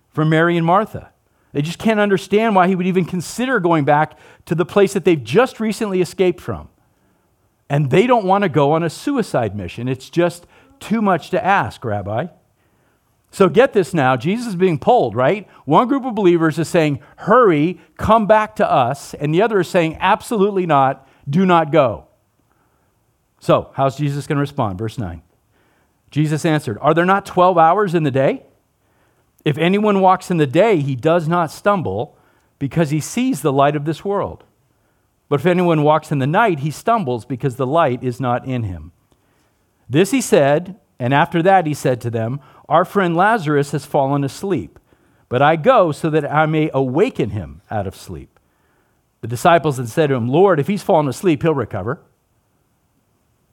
from 0.10 0.30
Mary 0.30 0.58
and 0.58 0.66
Martha. 0.66 1.12
They 1.52 1.62
just 1.62 1.78
can't 1.78 2.00
understand 2.00 2.56
why 2.56 2.68
he 2.68 2.74
would 2.74 2.88
even 2.88 3.06
consider 3.06 3.60
going 3.60 3.86
back 3.86 4.18
to 4.48 4.56
the 4.56 4.66
place 4.66 4.94
that 4.94 5.06
they've 5.06 5.24
just 5.24 5.60
recently 5.60 6.02
escaped 6.02 6.42
from. 6.42 6.70
And 7.70 7.92
they 7.92 8.08
don't 8.08 8.26
want 8.26 8.42
to 8.42 8.50
go 8.50 8.72
on 8.72 8.82
a 8.82 8.90
suicide 8.90 9.56
mission. 9.56 9.88
It's 9.88 10.10
just 10.10 10.48
too 10.80 11.02
much 11.02 11.30
to 11.32 11.44
ask, 11.44 11.84
Rabbi. 11.84 12.28
So 13.32 13.50
get 13.50 13.74
this 13.74 13.94
now 13.94 14.16
Jesus 14.16 14.48
is 14.48 14.56
being 14.56 14.80
pulled, 14.80 15.16
right? 15.16 15.48
One 15.66 15.88
group 15.88 16.06
of 16.06 16.16
believers 16.16 16.58
is 16.58 16.70
saying, 16.70 17.00
Hurry, 17.18 17.82
come 17.98 18.28
back 18.28 18.56
to 18.58 18.72
us. 18.72 19.14
And 19.14 19.34
the 19.34 19.42
other 19.42 19.60
is 19.60 19.68
saying, 19.68 19.98
Absolutely 20.00 20.66
not, 20.66 21.08
do 21.30 21.46
not 21.46 21.72
go. 21.72 22.08
So, 23.40 23.72
how's 23.74 23.98
Jesus 23.98 24.26
going 24.26 24.38
to 24.38 24.42
respond? 24.42 24.80
Verse 24.80 24.98
9. 24.98 25.22
Jesus 26.12 26.46
answered, 26.46 26.78
Are 26.80 26.94
there 26.94 27.06
not 27.06 27.26
12 27.26 27.58
hours 27.58 27.94
in 27.94 28.04
the 28.04 28.12
day? 28.12 28.46
If 29.44 29.58
anyone 29.58 30.02
walks 30.02 30.32
in 30.32 30.38
the 30.38 30.48
day, 30.48 30.80
he 30.80 30.96
does 30.96 31.28
not 31.28 31.52
stumble 31.52 32.18
because 32.58 32.90
he 32.90 33.00
sees 33.00 33.42
the 33.42 33.54
light 33.54 33.76
of 33.76 33.86
this 33.86 34.04
world. 34.06 34.46
But 35.30 35.42
if 35.42 35.46
anyone 35.46 35.84
walks 35.84 36.12
in 36.12 36.20
the 36.20 36.26
night, 36.26 36.60
he 36.60 36.72
stumbles 36.72 37.26
because 37.26 37.58
the 37.58 37.68
light 37.68 38.04
is 38.04 38.20
not 38.20 38.48
in 38.48 38.64
him. 38.64 38.92
This 39.90 40.12
he 40.12 40.22
said, 40.22 40.80
and 41.00 41.14
after 41.14 41.42
that 41.44 41.66
he 41.66 41.74
said 41.74 42.02
to 42.02 42.10
them, 42.10 42.40
Our 42.68 42.86
friend 42.86 43.16
Lazarus 43.16 43.72
has 43.72 43.86
fallen 43.86 44.24
asleep, 44.24 44.80
but 45.30 45.42
I 45.42 45.56
go 45.56 45.92
so 45.92 46.10
that 46.10 46.32
I 46.32 46.46
may 46.46 46.70
awaken 46.74 47.32
him 47.32 47.62
out 47.70 47.88
of 47.88 47.96
sleep. 47.96 48.40
The 49.22 49.28
disciples 49.28 49.78
then 49.78 49.88
said 49.88 50.08
to 50.08 50.16
him, 50.16 50.30
Lord, 50.30 50.60
if 50.60 50.68
he's 50.68 50.84
fallen 50.84 51.08
asleep, 51.08 51.42
he'll 51.42 51.54
recover. 51.54 52.00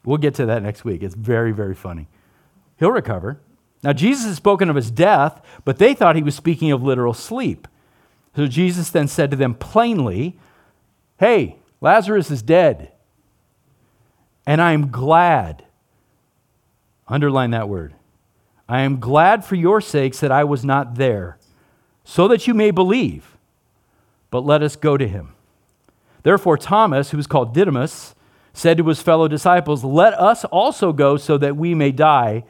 We'll 0.05 0.19
get 0.19 0.35
to 0.35 0.47
that 0.47 0.63
next 0.63 0.85
week. 0.85 1.03
It's 1.03 1.15
very, 1.15 1.53
very 1.53 1.75
funny. 1.75 2.09
He'll 2.79 2.91
recover. 2.91 3.41
Now, 3.83 3.93
Jesus 3.93 4.27
has 4.27 4.37
spoken 4.37 4.71
of 4.71 4.77
his 4.77 4.91
death, 4.91 5.41
but 5.65 5.79
they 5.79 5.95
thought 5.95 6.17
he 6.17 6.23
was 6.23 6.35
speaking 6.35 6.73
of 6.73 6.83
literal 6.83 7.15
sleep. 7.15 7.67
So 8.37 8.47
Jesus 8.47 8.91
then 8.91 9.09
said 9.09 9.31
to 9.31 9.37
them 9.37 9.55
plainly, 9.55 10.39
Hey, 11.19 11.57
Lazarus 11.81 12.31
is 12.31 12.43
dead. 12.43 12.93
And 14.47 14.61
I 14.61 14.73
am 14.73 14.91
glad. 14.91 15.65
Underline 17.13 17.51
that 17.51 17.69
word. 17.69 17.93
I 18.67 18.81
am 18.81 18.99
glad 18.99 19.45
for 19.45 19.55
your 19.55 19.83
sakes 19.83 20.21
that 20.21 20.33
I 20.33 20.45
was 20.45 20.65
not 20.65 20.95
there, 20.95 21.37
so 22.05 22.27
that 22.27 22.47
you 22.47 22.55
may 22.55 22.71
believe. 22.71 23.37
But 24.31 24.47
let 24.47 24.63
us 24.63 24.77
go 24.77 24.97
to 24.97 25.07
him. 25.07 25.35
Therefore, 26.23 26.57
Thomas, 26.57 27.11
who 27.11 27.19
was 27.19 27.27
called 27.27 27.53
Didymus, 27.53 28.15
said 28.55 28.79
to 28.79 28.89
his 28.89 29.03
fellow 29.03 29.29
disciples, 29.29 29.85
Let 29.85 30.15
us 30.15 30.47
also 30.47 30.95
go 30.95 31.19
so 31.19 31.37
that 31.37 31.55
we 31.55 31.75
may 31.75 31.93
die 31.93 32.45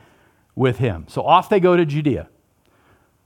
with 0.55 0.79
him. 0.79 1.07
So 1.09 1.23
off 1.23 1.49
they 1.49 1.59
go 1.59 1.77
to 1.77 1.85
Judea, 1.85 2.29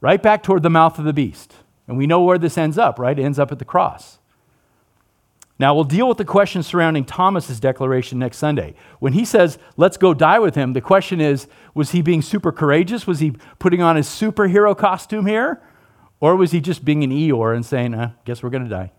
right 0.01 0.23
back 0.23 0.41
toward 0.41 0.63
the 0.63 0.71
mouth 0.71 0.97
of 0.97 1.05
the 1.05 1.13
beast. 1.13 1.53
And 1.87 1.99
we 1.99 2.07
know 2.07 2.23
where 2.23 2.39
this 2.39 2.57
ends 2.57 2.79
up, 2.79 2.97
right? 2.97 3.17
It 3.17 3.23
ends 3.23 3.37
up 3.37 3.51
at 3.51 3.59
the 3.59 3.65
cross. 3.65 4.17
Now, 5.59 5.73
we'll 5.73 5.85
deal 5.85 6.07
with 6.07 6.17
the 6.17 6.25
question 6.25 6.61
surrounding 6.61 7.03
Thomas's 7.03 7.59
declaration 7.59 8.19
next 8.19 8.37
Sunday. 8.37 8.75
When 8.99 9.13
he 9.13 9.25
says, 9.25 9.57
let's 9.75 9.97
go 9.97 10.13
die 10.13 10.37
with 10.37 10.53
him, 10.53 10.73
the 10.73 10.81
question 10.81 11.19
is, 11.19 11.47
was 11.73 11.91
he 11.91 12.01
being 12.03 12.21
super 12.21 12.51
courageous? 12.51 13.07
Was 13.07 13.19
he 13.19 13.33
putting 13.57 13.81
on 13.81 13.95
his 13.95 14.07
superhero 14.07 14.77
costume 14.77 15.25
here? 15.25 15.61
Or 16.19 16.35
was 16.35 16.51
he 16.51 16.61
just 16.61 16.85
being 16.85 17.03
an 17.03 17.11
Eeyore 17.11 17.55
and 17.55 17.65
saying, 17.65 17.95
I 17.95 18.03
uh, 18.03 18.09
guess 18.25 18.43
we're 18.43 18.49
going 18.49 18.63
to 18.63 18.69
die? 18.69 18.91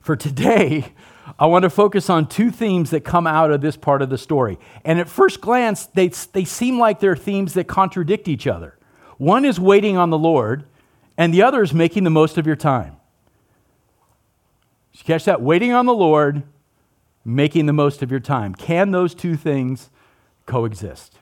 For 0.00 0.16
today, 0.16 0.94
I 1.38 1.46
want 1.46 1.64
to 1.64 1.70
focus 1.70 2.08
on 2.08 2.28
two 2.28 2.50
themes 2.50 2.90
that 2.90 3.00
come 3.00 3.26
out 3.26 3.50
of 3.50 3.60
this 3.60 3.76
part 3.76 4.00
of 4.00 4.08
the 4.08 4.16
story. 4.16 4.58
And 4.84 4.98
at 4.98 5.08
first 5.08 5.42
glance, 5.42 5.86
they, 5.86 6.08
they 6.08 6.44
seem 6.44 6.78
like 6.78 7.00
they're 7.00 7.16
themes 7.16 7.54
that 7.54 7.64
contradict 7.64 8.26
each 8.26 8.46
other. 8.46 8.78
One 9.18 9.44
is 9.44 9.60
waiting 9.60 9.98
on 9.98 10.10
the 10.10 10.18
Lord, 10.18 10.64
and 11.18 11.34
the 11.34 11.42
other 11.42 11.62
is 11.62 11.74
making 11.74 12.04
the 12.04 12.10
most 12.10 12.38
of 12.38 12.46
your 12.46 12.56
time. 12.56 12.97
You 14.98 15.04
catch 15.04 15.24
that? 15.24 15.40
Waiting 15.40 15.72
on 15.72 15.86
the 15.86 15.94
Lord, 15.94 16.42
making 17.24 17.66
the 17.66 17.72
most 17.72 18.02
of 18.02 18.10
your 18.10 18.20
time. 18.20 18.54
Can 18.54 18.90
those 18.90 19.14
two 19.14 19.36
things 19.36 19.90
coexist? 20.46 21.18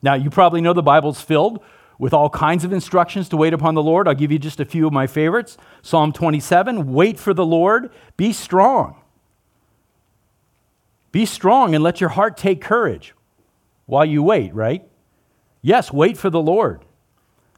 Now, 0.00 0.14
you 0.14 0.30
probably 0.30 0.60
know 0.60 0.72
the 0.72 0.82
Bible's 0.82 1.20
filled 1.20 1.60
with 1.98 2.12
all 2.12 2.30
kinds 2.30 2.64
of 2.64 2.72
instructions 2.72 3.28
to 3.30 3.36
wait 3.36 3.52
upon 3.52 3.74
the 3.74 3.82
Lord. 3.82 4.06
I'll 4.06 4.14
give 4.14 4.30
you 4.30 4.38
just 4.38 4.60
a 4.60 4.64
few 4.64 4.86
of 4.86 4.92
my 4.92 5.06
favorites. 5.06 5.56
Psalm 5.82 6.12
27 6.12 6.92
Wait 6.92 7.18
for 7.18 7.34
the 7.34 7.46
Lord, 7.46 7.90
be 8.16 8.32
strong. 8.32 9.00
Be 11.10 11.26
strong 11.26 11.74
and 11.74 11.82
let 11.82 12.00
your 12.00 12.10
heart 12.10 12.36
take 12.36 12.60
courage 12.60 13.14
while 13.86 14.04
you 14.04 14.22
wait, 14.22 14.52
right? 14.54 14.86
Yes, 15.62 15.92
wait 15.92 16.16
for 16.16 16.30
the 16.30 16.42
Lord. 16.42 16.84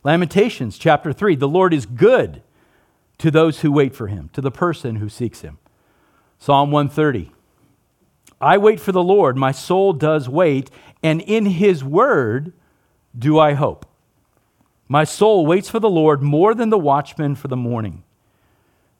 Lamentations 0.05 0.79
chapter 0.79 1.13
3 1.13 1.37
The 1.37 1.49
Lord 1.49 1.75
is 1.75 1.85
good 1.85 2.43
to 3.19 3.31
those 3.31 3.61
who 3.61 3.73
wait 3.73 3.95
for 3.95 4.09
him, 4.09 4.31
to 4.33 4.41
the 4.41 4.51
person 4.51 4.97
who 4.97 5.09
seeks 5.09 5.41
him. 5.41 5.59
Psalm 6.39 6.71
130 6.71 7.33
I 8.41 8.59
wait 8.59 8.81
for 8.81 8.93
the 8.93 9.03
Lord, 9.03 9.37
my 9.37 9.53
soul 9.53 9.93
does 9.93 10.29
wait, 10.29 10.71
and 11.03 11.23
in 11.23 11.47
his 11.47 11.83
word 11.83 12.53
do 13.19 13.39
I 13.39 13.55
hope. 13.55 13.87
My 14.89 15.05
soul 15.05 15.47
waits 15.47 15.71
for 15.71 15.81
the 15.81 15.91
Lord 15.91 16.23
more 16.23 16.55
than 16.55 16.71
the 16.71 16.79
watchman 16.79 17.35
for 17.35 17.49
the 17.49 17.57
morning. 17.57 18.05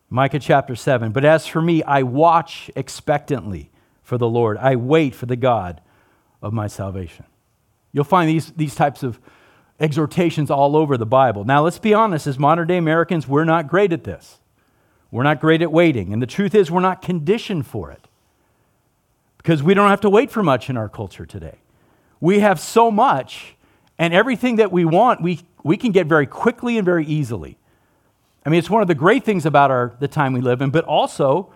Micah 0.09 0.39
chapter 0.39 0.75
7 0.75 1.13
But 1.13 1.25
as 1.25 1.47
for 1.47 1.61
me, 1.61 1.83
I 1.83 2.03
watch 2.03 2.71
expectantly 2.75 3.71
for 4.03 4.19
the 4.19 4.29
Lord. 4.29 4.57
I 4.59 4.77
wait 4.77 5.15
for 5.15 5.27
the 5.27 5.37
God 5.37 5.81
of 6.41 6.53
my 6.53 6.67
salvation. 6.67 7.27
You'll 7.93 8.05
find 8.05 8.29
these, 8.29 8.53
these 8.53 8.75
types 8.75 9.03
of 9.03 9.21
exhortations 9.79 10.51
all 10.51 10.77
over 10.77 10.97
the 10.97 11.07
Bible. 11.07 11.45
Now, 11.45 11.63
let's 11.63 11.79
be 11.79 11.93
honest, 11.93 12.27
as 12.27 12.39
modern 12.39 12.69
day 12.69 12.77
Americans, 12.77 13.29
we're 13.29 13.45
not 13.45 13.69
great 13.69 13.93
at 13.93 14.05
this. 14.05 14.39
We're 15.11 15.23
not 15.23 15.41
great 15.41 15.63
at 15.63 15.71
waiting. 15.71 16.13
And 16.13 16.21
the 16.23 16.27
truth 16.27 16.55
is, 16.55 16.71
we're 16.71 16.81
not 16.81 17.03
conditioned 17.03 17.67
for 17.67 17.91
it 17.91 18.09
because 19.39 19.63
we 19.63 19.75
don't 19.75 19.91
have 19.91 20.01
to 20.01 20.11
wait 20.11 20.31
for 20.31 20.43
much 20.43 20.69
in 20.69 20.77
our 20.77 20.89
culture 20.89 21.27
today. 21.27 21.59
We 22.21 22.41
have 22.41 22.59
so 22.59 22.91
much, 22.91 23.55
and 23.99 24.13
everything 24.13 24.57
that 24.57 24.73
we 24.73 24.85
want, 24.85 25.23
we, 25.23 25.41
we 25.63 25.77
can 25.77 25.93
get 25.93 26.07
very 26.07 26.27
quickly 26.27 26.79
and 26.79 26.85
very 26.85 27.07
easily. 27.07 27.59
I 28.45 28.49
mean, 28.49 28.59
it's 28.59 28.71
one 28.71 28.83
of 28.83 28.89
the 28.89 28.95
great 28.95 29.25
things 29.25 29.45
about 29.45 29.71
our, 29.71 29.95
the 30.01 30.09
time 30.09 30.33
we 30.33 30.41
live 30.41 30.63
in, 30.63 30.71
but 30.71 30.85
also 30.85 31.53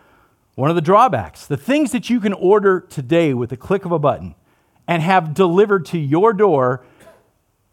one 0.54 0.70
of 0.70 0.76
the 0.76 0.82
drawbacks, 0.82 1.46
the 1.46 1.56
things 1.56 1.92
that 1.92 2.10
you 2.10 2.20
can 2.20 2.32
order 2.32 2.80
today 2.80 3.32
with 3.32 3.50
the 3.50 3.56
click 3.56 3.84
of 3.84 3.92
a 3.92 3.98
button 3.98 4.34
and 4.86 5.02
have 5.02 5.34
delivered 5.34 5.86
to 5.86 5.98
your 5.98 6.32
door 6.32 6.84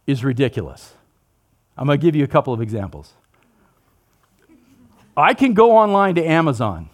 is 0.08 0.24
ridiculous. 0.24 0.94
I'm 1.78 1.86
going 1.86 2.00
to 2.00 2.04
give 2.04 2.16
you 2.16 2.24
a 2.24 2.28
couple 2.28 2.54
of 2.54 2.62
examples. 2.62 3.14
I 5.16 5.36
can 5.36 5.54
go 5.54 5.78
online 5.78 6.16
to 6.16 6.26
Amazon 6.26 6.90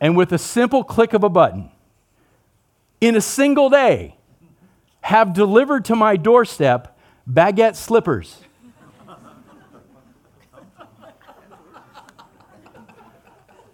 and 0.00 0.16
with 0.16 0.32
a 0.32 0.38
simple 0.38 0.84
click 0.84 1.14
of 1.14 1.24
a 1.24 1.28
button, 1.28 1.70
in 3.00 3.16
a 3.16 3.20
single 3.20 3.70
day, 3.70 4.16
have 5.00 5.32
delivered 5.32 5.84
to 5.86 5.96
my 5.96 6.16
doorstep 6.16 6.96
baguette 7.28 7.74
slippers 7.74 8.38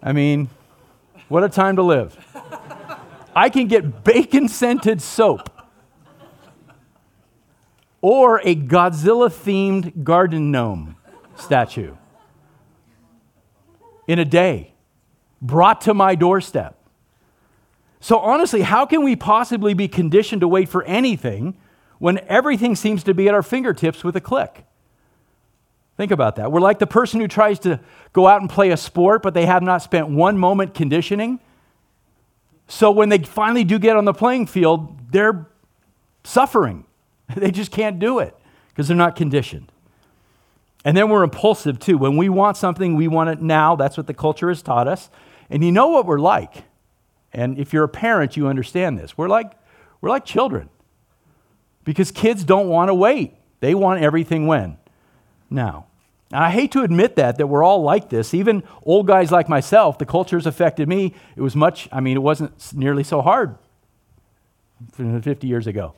I 0.01 0.13
mean, 0.13 0.49
what 1.27 1.43
a 1.43 1.49
time 1.49 1.75
to 1.75 1.83
live. 1.83 2.17
I 3.35 3.49
can 3.49 3.67
get 3.67 4.03
bacon 4.03 4.47
scented 4.47 5.01
soap 5.01 5.49
or 8.01 8.39
a 8.41 8.55
Godzilla 8.55 9.29
themed 9.29 10.03
garden 10.03 10.51
gnome 10.51 10.95
statue 11.35 11.95
in 14.07 14.19
a 14.19 14.25
day, 14.25 14.73
brought 15.41 15.81
to 15.81 15.93
my 15.93 16.15
doorstep. 16.15 16.75
So, 17.99 18.17
honestly, 18.17 18.61
how 18.61 18.85
can 18.85 19.03
we 19.03 19.15
possibly 19.15 19.73
be 19.73 19.87
conditioned 19.87 20.41
to 20.41 20.47
wait 20.47 20.69
for 20.69 20.83
anything 20.85 21.57
when 21.99 22.19
everything 22.27 22.75
seems 22.75 23.03
to 23.03 23.13
be 23.13 23.27
at 23.27 23.33
our 23.33 23.43
fingertips 23.43 24.03
with 24.03 24.15
a 24.15 24.21
click? 24.21 24.65
Think 25.97 26.11
about 26.11 26.37
that. 26.37 26.51
We're 26.51 26.61
like 26.61 26.79
the 26.79 26.87
person 26.87 27.19
who 27.19 27.27
tries 27.27 27.59
to 27.59 27.81
go 28.13 28.25
out 28.25 28.39
and 28.39 28.49
play 28.49 28.71
a 28.71 28.77
sport, 28.77 29.21
but 29.21 29.33
they 29.33 29.45
have 29.45 29.61
not 29.61 29.81
spent 29.81 30.07
one 30.07 30.37
moment 30.37 30.73
conditioning. 30.73 31.39
So 32.67 32.89
when 32.89 33.09
they 33.09 33.19
finally 33.19 33.65
do 33.65 33.77
get 33.77 33.97
on 33.97 34.05
the 34.05 34.13
playing 34.13 34.45
field, 34.45 35.11
they're 35.11 35.49
suffering. 36.23 36.85
They 37.35 37.51
just 37.51 37.71
can't 37.71 37.99
do 37.99 38.19
it 38.19 38.35
because 38.69 38.87
they're 38.87 38.97
not 38.97 39.15
conditioned. 39.15 39.71
And 40.83 40.95
then 40.95 41.09
we're 41.09 41.23
impulsive 41.23 41.79
too. 41.79 41.97
When 41.97 42.17
we 42.17 42.29
want 42.29 42.57
something, 42.57 42.95
we 42.95 43.07
want 43.07 43.29
it 43.29 43.41
now. 43.41 43.75
That's 43.75 43.97
what 43.97 44.07
the 44.07 44.13
culture 44.13 44.49
has 44.49 44.61
taught 44.61 44.87
us. 44.87 45.09
And 45.49 45.63
you 45.63 45.71
know 45.71 45.89
what 45.89 46.05
we're 46.05 46.19
like. 46.19 46.63
And 47.33 47.59
if 47.59 47.73
you're 47.73 47.83
a 47.83 47.89
parent, 47.89 48.37
you 48.37 48.47
understand 48.47 48.97
this. 48.97 49.17
We're 49.17 49.27
like, 49.27 49.51
we're 50.01 50.09
like 50.09 50.25
children 50.25 50.69
because 51.83 52.11
kids 52.11 52.43
don't 52.43 52.67
want 52.67 52.89
to 52.89 52.93
wait, 52.93 53.33
they 53.59 53.75
want 53.75 54.01
everything 54.01 54.47
when? 54.47 54.77
Now. 55.49 55.85
I 56.31 56.51
hate 56.51 56.71
to 56.73 56.83
admit 56.83 57.15
that, 57.15 57.39
that 57.39 57.47
we're 57.47 57.63
all 57.63 57.81
like 57.81 58.09
this. 58.09 58.35
Even 58.35 58.61
old 58.83 59.07
guys 59.07 59.31
like 59.31 59.49
myself, 59.49 59.97
the 59.97 60.05
culture 60.05 60.37
has 60.37 60.45
affected 60.45 60.87
me. 60.87 61.15
It 61.35 61.41
was 61.41 61.55
much, 61.55 61.89
I 61.91 62.01
mean, 62.01 62.17
it 62.17 62.19
wasn't 62.19 62.53
nearly 62.75 63.03
so 63.03 63.23
hard 63.23 63.55
50 64.95 65.47
years 65.47 65.65
ago. 65.65 65.95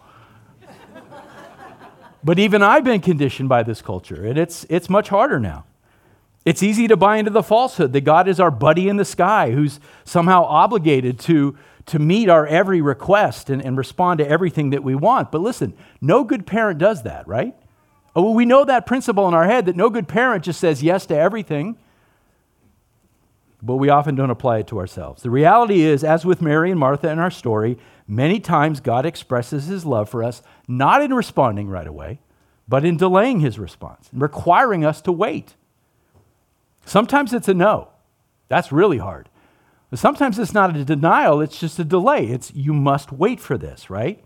But 2.23 2.39
even 2.39 2.61
I've 2.61 2.83
been 2.83 3.01
conditioned 3.01 3.49
by 3.49 3.63
this 3.63 3.81
culture, 3.81 4.25
and 4.25 4.37
it's, 4.37 4.65
it's 4.69 4.89
much 4.89 5.09
harder 5.09 5.39
now. 5.39 5.65
It's 6.43 6.63
easy 6.63 6.87
to 6.87 6.97
buy 6.97 7.17
into 7.17 7.31
the 7.31 7.43
falsehood 7.43 7.93
that 7.93 8.01
God 8.01 8.27
is 8.27 8.39
our 8.39 8.49
buddy 8.49 8.89
in 8.89 8.97
the 8.97 9.05
sky 9.05 9.51
who's 9.51 9.79
somehow 10.03 10.43
obligated 10.43 11.19
to, 11.21 11.55
to 11.85 11.99
meet 11.99 12.29
our 12.29 12.47
every 12.47 12.81
request 12.81 13.49
and, 13.49 13.63
and 13.63 13.77
respond 13.77 14.17
to 14.19 14.27
everything 14.27 14.71
that 14.71 14.83
we 14.83 14.95
want. 14.95 15.31
But 15.31 15.41
listen, 15.41 15.73
no 15.99 16.23
good 16.23 16.47
parent 16.47 16.79
does 16.79 17.03
that, 17.03 17.27
right? 17.27 17.55
Oh, 18.15 18.31
we 18.31 18.45
know 18.45 18.65
that 18.65 18.87
principle 18.87 19.27
in 19.27 19.33
our 19.33 19.45
head 19.45 19.67
that 19.67 19.75
no 19.75 19.89
good 19.89 20.07
parent 20.07 20.43
just 20.43 20.59
says 20.59 20.81
yes 20.81 21.05
to 21.07 21.17
everything, 21.17 21.77
but 23.61 23.75
we 23.75 23.89
often 23.89 24.15
don't 24.15 24.31
apply 24.31 24.59
it 24.59 24.67
to 24.67 24.79
ourselves. 24.79 25.21
The 25.21 25.29
reality 25.29 25.81
is, 25.81 26.03
as 26.03 26.25
with 26.25 26.41
Mary 26.41 26.71
and 26.71 26.79
Martha 26.79 27.09
in 27.09 27.19
our 27.19 27.29
story, 27.29 27.77
many 28.07 28.39
times 28.39 28.79
God 28.79 29.05
expresses 29.05 29.67
his 29.67 29.85
love 29.85 30.09
for 30.09 30.23
us 30.23 30.41
not 30.77 31.01
in 31.01 31.13
responding 31.13 31.67
right 31.67 31.87
away, 31.87 32.19
but 32.67 32.85
in 32.85 32.97
delaying 32.97 33.41
his 33.41 33.59
response, 33.59 34.09
and 34.11 34.21
requiring 34.21 34.85
us 34.85 35.01
to 35.01 35.11
wait. 35.11 35.55
Sometimes 36.85 37.33
it's 37.33 37.47
a 37.47 37.53
no. 37.53 37.89
That's 38.47 38.71
really 38.71 38.97
hard. 38.97 39.29
But 39.89 39.99
sometimes 39.99 40.39
it's 40.39 40.53
not 40.53 40.75
a 40.75 40.85
denial, 40.85 41.41
it's 41.41 41.59
just 41.59 41.77
a 41.79 41.83
delay. 41.83 42.27
It's 42.27 42.53
you 42.53 42.73
must 42.73 43.11
wait 43.11 43.39
for 43.39 43.57
this, 43.57 43.89
right? 43.89 44.23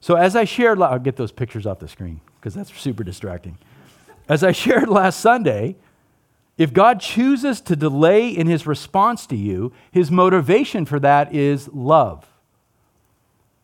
So 0.00 0.14
as 0.14 0.34
I 0.34 0.44
shared, 0.44 0.80
I'll 0.80 0.98
get 0.98 1.16
those 1.16 1.32
pictures 1.32 1.66
off 1.66 1.78
the 1.78 1.88
screen 1.88 2.20
because 2.40 2.54
that's 2.54 2.76
super 2.78 3.04
distracting. 3.04 3.58
As 4.28 4.42
I 4.44 4.52
shared 4.52 4.88
last 4.88 5.20
Sunday, 5.20 5.76
if 6.58 6.72
God 6.72 7.00
chooses 7.00 7.60
to 7.62 7.76
delay 7.76 8.28
in 8.28 8.46
his 8.46 8.66
response 8.66 9.26
to 9.26 9.36
you, 9.36 9.72
his 9.90 10.10
motivation 10.10 10.84
for 10.84 11.00
that 11.00 11.34
is 11.34 11.68
love. 11.68 12.31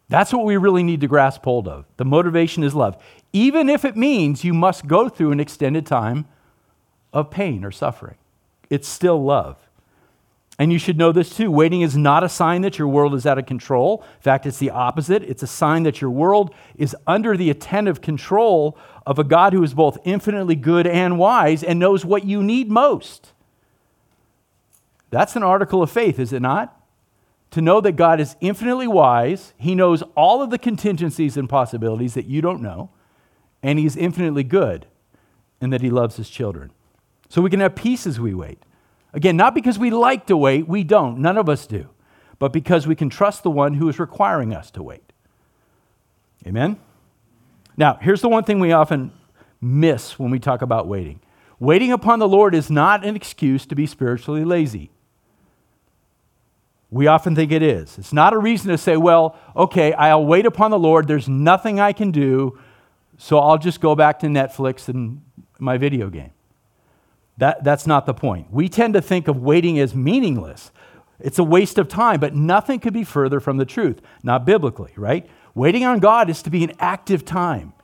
That's 0.09 0.33
what 0.33 0.45
we 0.45 0.57
really 0.57 0.83
need 0.83 1.00
to 1.03 1.09
grasp 1.09 1.45
hold 1.45 1.69
of. 1.69 1.85
The 1.99 2.05
motivation 2.05 2.65
is 2.65 2.75
love. 2.75 2.97
Even 3.33 3.69
if 3.69 3.85
it 3.85 3.97
means 3.97 4.45
you 4.45 4.55
must 4.55 4.87
go 4.87 5.09
through 5.09 5.33
an 5.33 5.41
extended 5.41 5.87
time 5.87 6.27
of 7.12 7.31
pain 7.31 7.65
or 7.65 7.71
suffering, 7.71 8.17
it's 8.71 8.88
still 8.88 9.23
love. 9.23 9.59
And 10.59 10.73
you 10.73 10.79
should 10.79 10.99
know 10.99 11.12
this 11.12 11.37
too. 11.37 11.53
Waiting 11.53 11.83
is 11.83 11.97
not 11.97 12.25
a 12.25 12.29
sign 12.29 12.62
that 12.62 12.79
your 12.79 12.88
world 12.88 13.15
is 13.15 13.27
out 13.27 13.38
of 13.38 13.47
control. 13.47 14.03
In 14.17 14.23
fact, 14.23 14.45
it's 14.45 14.59
the 14.59 14.71
opposite. 14.71 15.23
It's 15.23 15.43
a 15.43 15.47
sign 15.47 15.85
that 15.85 16.00
your 16.00 16.11
world 16.11 16.53
is 16.77 16.97
under 17.07 17.37
the 17.37 17.49
attentive 17.49 18.00
control 18.00 18.77
of 19.07 19.21
a 19.21 19.25
God 19.25 19.53
who 19.53 19.62
is 19.62 19.73
both 19.73 19.99
infinitely 20.05 20.57
good 20.57 20.87
and 20.87 21.17
wise 21.17 21.62
and 21.62 21.79
knows 21.79 22.05
what 22.05 22.25
you 22.25 22.43
need 22.43 22.71
most. 22.71 23.33
That's 25.11 25.37
an 25.37 25.45
article 25.45 25.83
of 25.83 25.91
faith, 25.91 26.19
is 26.19 26.33
it 26.33 26.43
not? 26.43 26.77
To 27.52 27.62
know 27.62 27.81
that 27.81 27.93
God 27.93 28.21
is 28.21 28.37
infinitely 28.40 28.87
wise, 28.87 29.55
He 29.57 29.75
knows 29.75 30.02
all 30.14 30.43
of 30.43 30.50
the 30.50 30.59
contingencies 30.59 31.37
and 31.37 31.49
possibilities 31.49 32.14
that 32.14 32.26
you 32.26 32.40
don't 32.40 32.62
know, 32.62 32.90
and 33.62 33.78
He's 33.78 33.97
infinitely 33.97 34.45
good, 34.45 34.87
and 35.61 35.73
that 35.73 35.81
He 35.81 35.90
loves 35.90 36.17
His 36.17 36.28
children. 36.28 36.71
So 37.28 37.43
we 37.43 37.50
can 37.50 37.61
have 37.61 37.75
peace 37.75 38.07
as 38.07 38.21
we 38.21 38.35
wait. 38.35 38.62
Again, 39.12 39.37
not 39.37 39.55
because 39.55 39.78
we 39.78 39.90
like 39.90 40.26
to 40.26 40.37
wait, 40.37 40.69
we 40.69 40.85
don't, 40.85 41.19
none 41.19 41.38
of 41.38 41.49
us 41.49 41.67
do, 41.67 41.88
but 42.38 42.52
because 42.52 42.87
we 42.87 42.95
can 42.95 43.09
trust 43.09 43.43
the 43.43 43.50
one 43.50 43.75
who 43.75 43.88
is 43.88 43.99
requiring 43.99 44.55
us 44.55 44.71
to 44.73 44.83
wait. 44.83 45.12
Amen? 46.47 46.78
Now, 47.76 47.99
here's 48.00 48.21
the 48.21 48.28
one 48.28 48.45
thing 48.45 48.61
we 48.61 48.73
often 48.73 49.12
miss 49.61 50.19
when 50.19 50.31
we 50.31 50.38
talk 50.38 50.62
about 50.62 50.87
waiting 50.87 51.21
waiting 51.61 51.90
upon 51.90 52.21
the 52.21 52.28
Lord 52.28 52.55
is 52.55 52.71
not 52.71 53.05
an 53.05 53.17
excuse 53.17 53.67
to 53.67 53.75
be 53.75 53.85
spiritually 53.85 54.45
lazy. 54.45 54.90
We 56.90 57.07
often 57.07 57.35
think 57.35 57.52
it 57.52 57.62
is. 57.62 57.99
It's 57.99 58.12
not 58.12 58.33
a 58.33 58.38
reason 58.38 58.71
to 58.71 58.78
say, 58.78 58.97
well, 58.97 59.37
okay, 59.54 59.92
I'll 59.92 60.25
wait 60.25 60.47
upon 60.47 60.71
the 60.71 60.78
Lord. 60.78 61.07
There's 61.07 61.28
nothing 61.28 61.78
I 61.78 61.92
can 61.92 62.11
do, 62.11 62.59
so 63.18 63.38
I'll 63.38 63.59
just 63.59 63.80
go 63.80 63.95
back 63.95 64.21
to 64.21 64.26
Netflix 64.26 64.88
and 64.88 65.23
my 65.59 65.76
video 65.76 66.09
game. 66.09 66.30
That, 67.37 67.62
that's 67.62 67.87
not 67.87 68.07
the 68.07 68.14
point. 68.14 68.50
We 68.50 68.68
tend 68.68 68.95
to 68.95 69.02
think 69.02 69.28
of 69.28 69.37
waiting 69.37 69.78
as 69.78 69.95
meaningless. 69.95 70.71
It's 71.21 71.38
a 71.38 71.45
waste 71.45 71.78
of 71.78 71.88
time, 71.88 72.21
but 72.21 72.35
nothing 72.35 72.80
could 72.80 72.95
be 72.95 73.04
further 73.04 73.38
from 73.38 73.59
the 73.59 73.64
truth, 73.64 74.00
not 74.23 74.45
biblically, 74.45 74.92
right? 74.97 75.28
Waiting 75.54 75.85
on 75.85 75.99
God 75.99 76.30
is 76.30 76.42
to 76.42 76.50
be 76.50 76.64
an 76.64 76.73
active 76.78 77.25
time. 77.25 77.75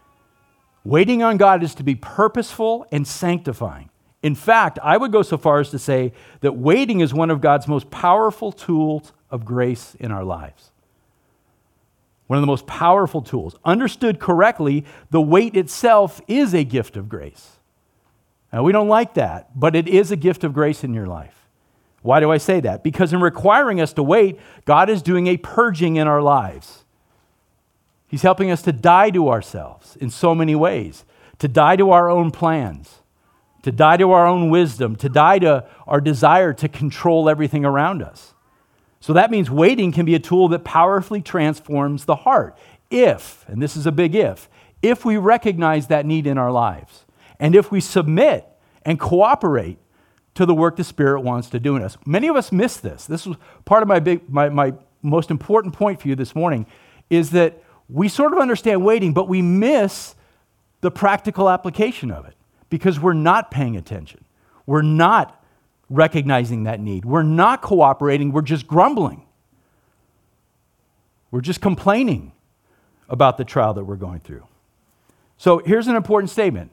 Waiting 0.84 1.22
on 1.22 1.36
God 1.36 1.62
is 1.62 1.74
to 1.76 1.82
be 1.82 1.94
purposeful 1.94 2.86
and 2.90 3.06
sanctifying. 3.06 3.90
In 4.24 4.34
fact, 4.34 4.78
I 4.82 4.96
would 4.96 5.12
go 5.12 5.20
so 5.20 5.36
far 5.36 5.60
as 5.60 5.68
to 5.68 5.78
say 5.78 6.14
that 6.40 6.56
waiting 6.56 7.00
is 7.00 7.12
one 7.12 7.28
of 7.28 7.42
God's 7.42 7.68
most 7.68 7.90
powerful 7.90 8.52
tools 8.52 9.12
of 9.30 9.44
grace 9.44 9.94
in 10.00 10.10
our 10.10 10.24
lives. 10.24 10.70
One 12.26 12.38
of 12.38 12.42
the 12.42 12.46
most 12.46 12.66
powerful 12.66 13.20
tools. 13.20 13.54
Understood 13.66 14.18
correctly, 14.18 14.86
the 15.10 15.20
wait 15.20 15.54
itself 15.54 16.22
is 16.26 16.54
a 16.54 16.64
gift 16.64 16.96
of 16.96 17.06
grace. 17.06 17.58
Now, 18.50 18.62
we 18.62 18.72
don't 18.72 18.88
like 18.88 19.12
that, 19.12 19.50
but 19.60 19.76
it 19.76 19.86
is 19.86 20.10
a 20.10 20.16
gift 20.16 20.42
of 20.42 20.54
grace 20.54 20.82
in 20.82 20.94
your 20.94 21.06
life. 21.06 21.46
Why 22.00 22.18
do 22.18 22.32
I 22.32 22.38
say 22.38 22.60
that? 22.60 22.82
Because 22.82 23.12
in 23.12 23.20
requiring 23.20 23.78
us 23.78 23.92
to 23.92 24.02
wait, 24.02 24.40
God 24.64 24.88
is 24.88 25.02
doing 25.02 25.26
a 25.26 25.36
purging 25.36 25.96
in 25.96 26.08
our 26.08 26.22
lives. 26.22 26.84
He's 28.06 28.22
helping 28.22 28.50
us 28.50 28.62
to 28.62 28.72
die 28.72 29.10
to 29.10 29.28
ourselves 29.28 29.96
in 29.96 30.08
so 30.08 30.34
many 30.34 30.54
ways, 30.54 31.04
to 31.40 31.46
die 31.46 31.76
to 31.76 31.90
our 31.90 32.08
own 32.08 32.30
plans 32.30 33.02
to 33.64 33.72
die 33.72 33.96
to 33.96 34.12
our 34.12 34.26
own 34.26 34.50
wisdom, 34.50 34.94
to 34.96 35.08
die 35.08 35.38
to 35.38 35.66
our 35.86 36.00
desire 36.00 36.52
to 36.52 36.68
control 36.68 37.30
everything 37.30 37.64
around 37.64 38.02
us. 38.02 38.34
So 39.00 39.14
that 39.14 39.30
means 39.30 39.50
waiting 39.50 39.90
can 39.90 40.04
be 40.04 40.14
a 40.14 40.18
tool 40.18 40.48
that 40.48 40.64
powerfully 40.64 41.22
transforms 41.22 42.04
the 42.04 42.16
heart. 42.16 42.58
If, 42.90 43.46
and 43.48 43.62
this 43.62 43.74
is 43.74 43.86
a 43.86 43.92
big 43.92 44.14
if, 44.14 44.50
if 44.82 45.04
we 45.04 45.16
recognize 45.16 45.86
that 45.86 46.04
need 46.04 46.26
in 46.26 46.36
our 46.36 46.52
lives, 46.52 47.06
and 47.40 47.54
if 47.54 47.70
we 47.70 47.80
submit 47.80 48.46
and 48.82 49.00
cooperate 49.00 49.78
to 50.34 50.44
the 50.44 50.54
work 50.54 50.76
the 50.76 50.84
Spirit 50.84 51.20
wants 51.20 51.48
to 51.50 51.58
do 51.58 51.74
in 51.74 51.82
us. 51.82 51.96
Many 52.04 52.28
of 52.28 52.36
us 52.36 52.52
miss 52.52 52.76
this. 52.76 53.06
This 53.06 53.24
was 53.24 53.38
part 53.64 53.82
of 53.82 53.88
my, 53.88 54.00
big, 54.00 54.28
my, 54.28 54.50
my 54.50 54.74
most 55.00 55.30
important 55.30 55.72
point 55.72 56.02
for 56.02 56.08
you 56.08 56.16
this 56.16 56.34
morning 56.34 56.66
is 57.08 57.30
that 57.30 57.62
we 57.88 58.08
sort 58.08 58.32
of 58.32 58.38
understand 58.38 58.84
waiting, 58.84 59.14
but 59.14 59.26
we 59.28 59.40
miss 59.40 60.14
the 60.80 60.90
practical 60.90 61.48
application 61.48 62.10
of 62.10 62.26
it 62.26 62.34
because 62.74 62.98
we're 62.98 63.12
not 63.12 63.52
paying 63.52 63.76
attention. 63.76 64.24
We're 64.66 64.82
not 64.82 65.40
recognizing 65.88 66.64
that 66.64 66.80
need. 66.80 67.04
We're 67.04 67.22
not 67.22 67.62
cooperating. 67.62 68.32
We're 68.32 68.42
just 68.42 68.66
grumbling. 68.66 69.24
We're 71.30 71.40
just 71.40 71.60
complaining 71.60 72.32
about 73.08 73.38
the 73.38 73.44
trial 73.44 73.74
that 73.74 73.84
we're 73.84 73.94
going 73.94 74.18
through. 74.18 74.44
So 75.36 75.58
here's 75.58 75.86
an 75.86 75.94
important 75.94 76.30
statement 76.30 76.72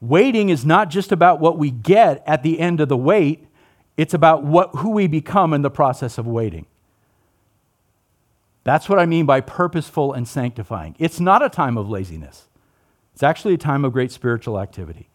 waiting 0.00 0.48
is 0.48 0.64
not 0.64 0.88
just 0.88 1.12
about 1.12 1.40
what 1.40 1.58
we 1.58 1.70
get 1.70 2.22
at 2.26 2.42
the 2.42 2.58
end 2.58 2.80
of 2.80 2.88
the 2.88 2.96
wait, 2.96 3.46
it's 3.98 4.14
about 4.14 4.44
what, 4.44 4.70
who 4.76 4.90
we 4.90 5.06
become 5.06 5.52
in 5.52 5.60
the 5.60 5.70
process 5.70 6.16
of 6.16 6.26
waiting. 6.26 6.66
That's 8.62 8.88
what 8.88 8.98
I 8.98 9.04
mean 9.04 9.26
by 9.26 9.42
purposeful 9.42 10.14
and 10.14 10.26
sanctifying. 10.26 10.96
It's 10.98 11.20
not 11.20 11.42
a 11.42 11.50
time 11.50 11.76
of 11.76 11.90
laziness, 11.90 12.48
it's 13.12 13.22
actually 13.22 13.54
a 13.54 13.58
time 13.58 13.84
of 13.84 13.92
great 13.92 14.10
spiritual 14.10 14.58
activity. 14.58 15.10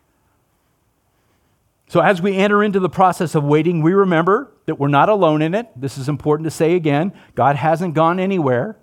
So, 1.89 2.02
as 2.02 2.21
we 2.21 2.38
enter 2.38 2.63
into 2.63 2.80
the 2.80 2.88
process 2.88 3.34
of 3.34 3.43
waiting, 3.43 3.82
we 3.82 3.93
remember 3.93 4.52
that 4.67 4.75
we're 4.75 4.89
not 4.89 5.10
alone 5.10 5.41
in 5.41 5.56
it. 5.56 5.67
This 5.75 5.97
is 5.97 6.08
important 6.08 6.45
to 6.45 6.52
say 6.52 6.75
again. 6.75 7.13
God 7.34 7.56
hasn't 7.56 7.95
gone 7.95 8.19
anywhere. 8.19 8.78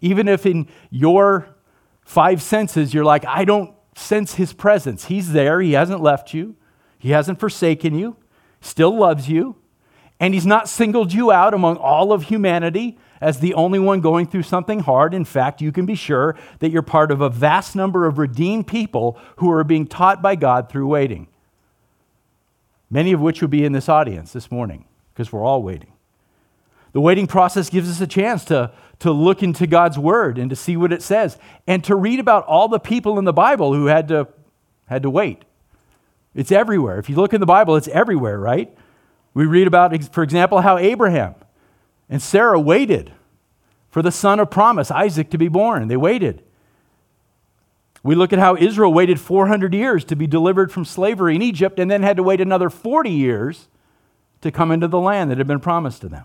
Even 0.00 0.26
if 0.26 0.46
in 0.46 0.66
your 0.88 1.54
five 2.00 2.40
senses 2.40 2.94
you're 2.94 3.04
like, 3.04 3.26
I 3.26 3.44
don't 3.44 3.74
sense 3.94 4.34
his 4.34 4.54
presence, 4.54 5.04
he's 5.04 5.32
there. 5.32 5.60
He 5.60 5.72
hasn't 5.72 6.00
left 6.00 6.32
you, 6.32 6.56
he 6.98 7.10
hasn't 7.10 7.40
forsaken 7.40 7.94
you, 7.94 8.16
still 8.62 8.96
loves 8.96 9.28
you, 9.28 9.56
and 10.18 10.32
he's 10.32 10.46
not 10.46 10.66
singled 10.66 11.12
you 11.12 11.30
out 11.30 11.52
among 11.52 11.76
all 11.76 12.10
of 12.10 12.24
humanity 12.24 12.98
as 13.20 13.40
the 13.40 13.52
only 13.52 13.78
one 13.78 14.00
going 14.00 14.26
through 14.26 14.44
something 14.44 14.80
hard. 14.80 15.12
In 15.12 15.26
fact, 15.26 15.60
you 15.60 15.72
can 15.72 15.84
be 15.84 15.94
sure 15.94 16.34
that 16.60 16.70
you're 16.70 16.80
part 16.80 17.10
of 17.10 17.20
a 17.20 17.28
vast 17.28 17.76
number 17.76 18.06
of 18.06 18.16
redeemed 18.16 18.66
people 18.66 19.18
who 19.36 19.52
are 19.52 19.64
being 19.64 19.86
taught 19.86 20.22
by 20.22 20.36
God 20.36 20.70
through 20.70 20.86
waiting 20.86 21.28
many 22.90 23.12
of 23.12 23.20
which 23.20 23.40
will 23.40 23.48
be 23.48 23.64
in 23.64 23.72
this 23.72 23.88
audience 23.88 24.32
this 24.32 24.50
morning 24.50 24.84
because 25.12 25.32
we're 25.32 25.44
all 25.44 25.62
waiting. 25.62 25.92
The 26.92 27.00
waiting 27.00 27.26
process 27.26 27.68
gives 27.68 27.90
us 27.90 28.00
a 28.00 28.06
chance 28.06 28.44
to, 28.46 28.72
to 29.00 29.10
look 29.10 29.42
into 29.42 29.66
God's 29.66 29.98
word 29.98 30.38
and 30.38 30.48
to 30.48 30.56
see 30.56 30.76
what 30.76 30.92
it 30.92 31.02
says 31.02 31.36
and 31.66 31.84
to 31.84 31.94
read 31.94 32.20
about 32.20 32.44
all 32.44 32.68
the 32.68 32.78
people 32.78 33.18
in 33.18 33.24
the 33.24 33.32
Bible 33.32 33.74
who 33.74 33.86
had 33.86 34.08
to, 34.08 34.28
had 34.86 35.02
to 35.02 35.10
wait. 35.10 35.44
It's 36.34 36.52
everywhere. 36.52 36.98
If 36.98 37.10
you 37.10 37.16
look 37.16 37.34
in 37.34 37.40
the 37.40 37.46
Bible, 37.46 37.76
it's 37.76 37.88
everywhere, 37.88 38.38
right? 38.38 38.74
We 39.34 39.44
read 39.44 39.66
about, 39.66 40.02
for 40.12 40.22
example, 40.22 40.62
how 40.62 40.78
Abraham 40.78 41.34
and 42.08 42.22
Sarah 42.22 42.58
waited 42.58 43.12
for 43.90 44.00
the 44.00 44.12
son 44.12 44.40
of 44.40 44.50
promise, 44.50 44.90
Isaac, 44.90 45.30
to 45.30 45.38
be 45.38 45.48
born. 45.48 45.88
They 45.88 45.96
waited. 45.96 46.42
We 48.06 48.14
look 48.14 48.32
at 48.32 48.38
how 48.38 48.54
Israel 48.54 48.92
waited 48.92 49.18
400 49.18 49.74
years 49.74 50.04
to 50.04 50.14
be 50.14 50.28
delivered 50.28 50.70
from 50.70 50.84
slavery 50.84 51.34
in 51.34 51.42
Egypt 51.42 51.80
and 51.80 51.90
then 51.90 52.04
had 52.04 52.16
to 52.18 52.22
wait 52.22 52.40
another 52.40 52.70
40 52.70 53.10
years 53.10 53.66
to 54.42 54.52
come 54.52 54.70
into 54.70 54.86
the 54.86 55.00
land 55.00 55.28
that 55.32 55.38
had 55.38 55.48
been 55.48 55.58
promised 55.58 56.02
to 56.02 56.08
them. 56.08 56.24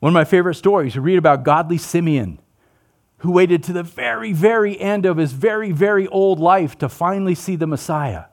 One 0.00 0.10
of 0.10 0.14
my 0.14 0.24
favorite 0.24 0.56
stories, 0.56 0.96
we 0.96 1.00
read 1.00 1.18
about 1.18 1.44
godly 1.44 1.78
Simeon, 1.78 2.40
who 3.18 3.30
waited 3.30 3.62
to 3.62 3.72
the 3.72 3.84
very, 3.84 4.32
very 4.32 4.80
end 4.80 5.06
of 5.06 5.16
his 5.16 5.30
very, 5.30 5.70
very 5.70 6.08
old 6.08 6.40
life 6.40 6.76
to 6.78 6.88
finally 6.88 7.36
see 7.36 7.54
the 7.54 7.68
Messiah. 7.68 8.24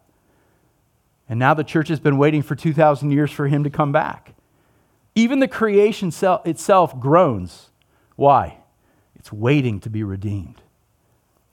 And 1.29 1.37
now 1.37 1.53
the 1.53 1.63
church 1.63 1.89
has 1.89 1.99
been 1.99 2.17
waiting 2.17 2.41
for 2.41 2.55
2,000 2.55 3.11
years 3.11 3.29
for 3.29 3.47
him 3.47 3.63
to 3.63 3.69
come 3.69 3.91
back. 3.91 4.33
Even 5.13 5.41
the 5.41 5.47
creation 5.47 6.11
itself 6.43 6.99
groans. 6.99 7.69
Why? 8.15 8.61
It's 9.15 9.31
waiting 9.31 9.79
to 9.81 9.91
be 9.91 10.01
redeemed. 10.01 10.63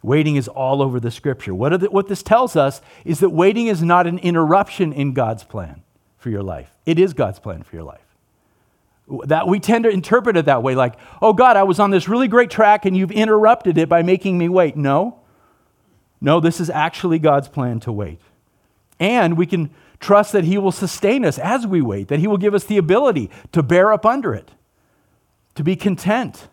Waiting 0.02 0.36
is 0.36 0.48
all 0.48 0.82
over 0.82 1.00
the 1.00 1.10
scripture. 1.10 1.54
What, 1.54 1.80
the, 1.80 1.90
what 1.90 2.08
this 2.08 2.22
tells 2.22 2.54
us 2.54 2.80
is 3.04 3.20
that 3.20 3.30
waiting 3.30 3.66
is 3.66 3.82
not 3.82 4.06
an 4.06 4.18
interruption 4.18 4.92
in 4.92 5.12
God's 5.12 5.44
plan 5.44 5.82
for 6.18 6.30
your 6.30 6.42
life, 6.42 6.70
it 6.84 6.98
is 6.98 7.12
God's 7.12 7.38
plan 7.38 7.62
for 7.62 7.76
your 7.76 7.84
life. 7.84 8.00
That 9.24 9.46
we 9.46 9.60
tend 9.60 9.84
to 9.84 9.90
interpret 9.90 10.36
it 10.36 10.46
that 10.46 10.64
way, 10.64 10.74
like, 10.74 10.94
oh 11.22 11.32
God, 11.32 11.56
I 11.56 11.62
was 11.62 11.78
on 11.78 11.90
this 11.90 12.08
really 12.08 12.26
great 12.26 12.50
track 12.50 12.84
and 12.84 12.96
you've 12.96 13.12
interrupted 13.12 13.78
it 13.78 13.88
by 13.88 14.02
making 14.02 14.36
me 14.36 14.48
wait. 14.48 14.76
No, 14.76 15.20
no, 16.20 16.40
this 16.40 16.60
is 16.60 16.70
actually 16.70 17.18
God's 17.18 17.48
plan 17.48 17.78
to 17.80 17.92
wait. 17.92 18.20
And 18.98 19.36
we 19.36 19.46
can 19.46 19.70
trust 20.00 20.32
that 20.32 20.44
He 20.44 20.58
will 20.58 20.72
sustain 20.72 21.24
us 21.24 21.38
as 21.38 21.66
we 21.66 21.80
wait, 21.80 22.08
that 22.08 22.18
He 22.18 22.26
will 22.26 22.38
give 22.38 22.54
us 22.54 22.64
the 22.64 22.78
ability 22.78 23.30
to 23.52 23.62
bear 23.62 23.92
up 23.92 24.04
under 24.04 24.34
it, 24.34 24.50
to 25.54 25.62
be 25.62 25.76
content, 25.76 26.48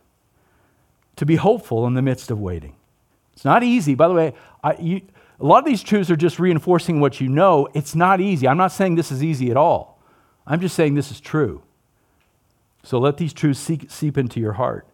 to 1.16 1.26
be 1.26 1.36
hopeful 1.36 1.88
in 1.88 1.94
the 1.94 2.02
midst 2.02 2.30
of 2.32 2.40
waiting. 2.40 2.76
It's 3.44 3.46
not 3.46 3.62
easy. 3.62 3.94
By 3.94 4.08
the 4.08 4.14
way, 4.14 4.34
I, 4.64 4.78
you, 4.80 5.02
a 5.38 5.44
lot 5.44 5.60
of 5.60 5.66
these 5.66 5.84
truths 5.84 6.10
are 6.10 6.16
just 6.16 6.40
reinforcing 6.40 7.02
what 7.02 7.20
you 7.20 7.28
know. 7.28 7.68
It's 7.74 7.94
not 7.94 8.22
easy. 8.22 8.48
I'm 8.48 8.56
not 8.56 8.72
saying 8.72 8.96
this 8.96 9.12
is 9.12 9.22
easy 9.22 9.52
at 9.52 9.58
all. 9.58 10.00
I'm 10.48 10.62
just 10.62 10.78
saying 10.78 10.94
this 10.94 11.12
is 11.12 11.20
true. 11.20 11.62
So 12.84 13.00
let 13.00 13.18
these 13.18 13.34
truths 13.34 13.60
seep, 13.60 13.92
seep 13.92 14.18
into 14.18 14.40
your 14.40 14.54
heart. 14.54 14.88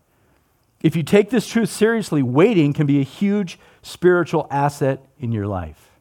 If 0.82 0.96
you 0.96 1.04
take 1.04 1.30
this 1.30 1.48
truth 1.48 1.70
seriously, 1.70 2.24
waiting 2.24 2.74
can 2.74 2.88
be 2.88 3.00
a 3.00 3.04
huge 3.04 3.60
spiritual 3.84 4.48
asset 4.50 5.06
in 5.20 5.32
your 5.32 5.46
life. 5.46 5.92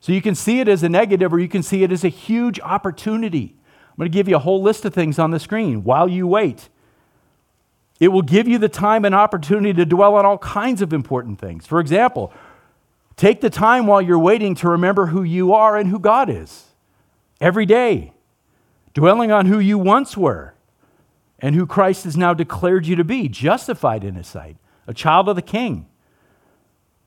So 0.00 0.12
you 0.12 0.22
can 0.22 0.34
see 0.34 0.60
it 0.60 0.68
as 0.68 0.82
a 0.82 0.88
negative 0.88 1.30
or 1.34 1.40
you 1.40 1.48
can 1.48 1.62
see 1.62 1.82
it 1.82 1.92
as 1.92 2.04
a 2.04 2.08
huge 2.08 2.58
opportunity. 2.60 3.54
I'm 3.90 3.96
going 3.98 4.10
to 4.10 4.16
give 4.16 4.28
you 4.28 4.36
a 4.36 4.38
whole 4.38 4.62
list 4.62 4.86
of 4.86 4.94
things 4.94 5.18
on 5.18 5.30
the 5.30 5.40
screen 5.40 5.84
while 5.84 6.08
you 6.08 6.26
wait. 6.26 6.70
It 8.00 8.08
will 8.08 8.22
give 8.22 8.48
you 8.48 8.58
the 8.58 8.68
time 8.68 9.04
and 9.04 9.14
opportunity 9.14 9.74
to 9.74 9.84
dwell 9.84 10.16
on 10.16 10.26
all 10.26 10.38
kinds 10.38 10.82
of 10.82 10.92
important 10.92 11.38
things. 11.38 11.66
For 11.66 11.78
example, 11.78 12.32
take 13.14 13.42
the 13.42 13.50
time 13.50 13.86
while 13.86 14.00
you're 14.00 14.18
waiting 14.18 14.54
to 14.56 14.68
remember 14.70 15.06
who 15.06 15.22
you 15.22 15.52
are 15.52 15.76
and 15.76 15.90
who 15.90 15.98
God 15.98 16.30
is 16.30 16.68
every 17.40 17.66
day, 17.66 18.14
dwelling 18.94 19.30
on 19.30 19.44
who 19.46 19.58
you 19.58 19.78
once 19.78 20.16
were 20.16 20.54
and 21.38 21.54
who 21.54 21.66
Christ 21.66 22.04
has 22.04 22.16
now 22.16 22.32
declared 22.34 22.86
you 22.86 22.96
to 22.96 23.04
be, 23.04 23.28
justified 23.28 24.02
in 24.02 24.14
his 24.14 24.26
sight, 24.26 24.56
a 24.86 24.94
child 24.94 25.28
of 25.28 25.36
the 25.36 25.42
king. 25.42 25.86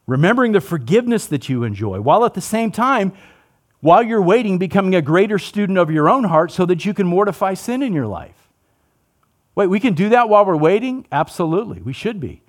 remembering 0.05 0.51
the 0.51 0.61
forgiveness 0.61 1.27
that 1.27 1.49
you 1.49 1.63
enjoy, 1.63 2.01
while 2.01 2.25
at 2.25 2.33
the 2.33 2.41
same 2.41 2.71
time, 2.71 3.13
while 3.79 4.03
you're 4.03 4.21
waiting, 4.21 4.57
becoming 4.57 4.95
a 4.95 5.01
greater 5.01 5.39
student 5.39 5.77
of 5.77 5.91
your 5.91 6.09
own 6.09 6.25
heart 6.25 6.51
so 6.51 6.65
that 6.65 6.85
you 6.85 6.93
can 6.93 7.07
mortify 7.07 7.53
sin 7.53 7.81
in 7.81 7.93
your 7.93 8.07
life. 8.07 8.42
Wait, 9.55 9.67
we 9.67 9.79
can 9.79 9.93
do 9.93 10.09
that 10.09 10.29
while 10.29 10.45
we're 10.45 10.55
waiting? 10.55 11.05
Absolutely, 11.11 11.81
we 11.81 11.93
should 11.93 12.19
be. 12.19 12.41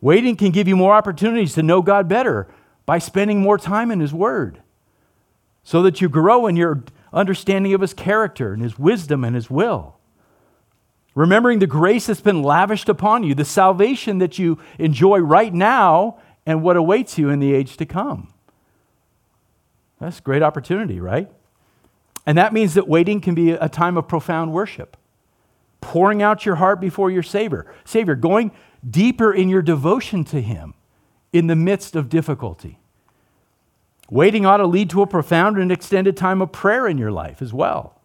Waiting 0.00 0.36
can 0.36 0.50
give 0.50 0.68
you 0.68 0.76
more 0.76 0.94
opportunities 0.94 1.54
to 1.54 1.62
know 1.62 1.82
God 1.82 2.08
better 2.08 2.48
by 2.84 2.98
spending 2.98 3.40
more 3.40 3.58
time 3.58 3.90
in 3.90 4.00
His 4.00 4.14
Word 4.14 4.60
so 5.62 5.82
that 5.82 6.00
you 6.00 6.08
grow 6.08 6.46
in 6.46 6.56
your 6.56 6.84
understanding 7.12 7.74
of 7.74 7.80
His 7.80 7.92
character 7.92 8.52
and 8.52 8.62
His 8.62 8.78
wisdom 8.78 9.24
and 9.24 9.34
His 9.34 9.50
will. 9.50 9.96
Remembering 11.14 11.58
the 11.58 11.66
grace 11.66 12.06
that's 12.06 12.20
been 12.20 12.42
lavished 12.42 12.88
upon 12.88 13.24
you, 13.24 13.34
the 13.34 13.44
salvation 13.44 14.18
that 14.18 14.38
you 14.38 14.58
enjoy 14.78 15.18
right 15.18 15.52
now, 15.52 16.18
and 16.44 16.62
what 16.62 16.76
awaits 16.76 17.18
you 17.18 17.30
in 17.30 17.40
the 17.40 17.54
age 17.54 17.76
to 17.78 17.86
come. 17.86 18.32
That's 19.98 20.18
a 20.18 20.22
great 20.22 20.42
opportunity, 20.42 21.00
right? 21.00 21.28
And 22.26 22.36
that 22.38 22.52
means 22.52 22.74
that 22.74 22.86
waiting 22.86 23.20
can 23.20 23.34
be 23.34 23.52
a 23.52 23.68
time 23.68 23.96
of 23.96 24.06
profound 24.06 24.52
worship, 24.52 24.96
pouring 25.86 26.20
out 26.20 26.44
your 26.44 26.56
heart 26.56 26.80
before 26.80 27.12
your 27.12 27.22
Savior, 27.22 27.72
Savior, 27.84 28.16
going 28.16 28.50
deeper 28.88 29.32
in 29.32 29.48
your 29.48 29.62
devotion 29.62 30.24
to 30.24 30.40
Him 30.40 30.74
in 31.32 31.46
the 31.46 31.54
midst 31.54 31.94
of 31.94 32.08
difficulty. 32.08 32.80
Waiting 34.10 34.44
ought 34.44 34.56
to 34.56 34.66
lead 34.66 34.90
to 34.90 35.02
a 35.02 35.06
profound 35.06 35.58
and 35.58 35.70
extended 35.70 36.16
time 36.16 36.42
of 36.42 36.50
prayer 36.50 36.88
in 36.88 36.98
your 36.98 37.12
life 37.12 37.40
as 37.40 37.52
well. 37.52 38.00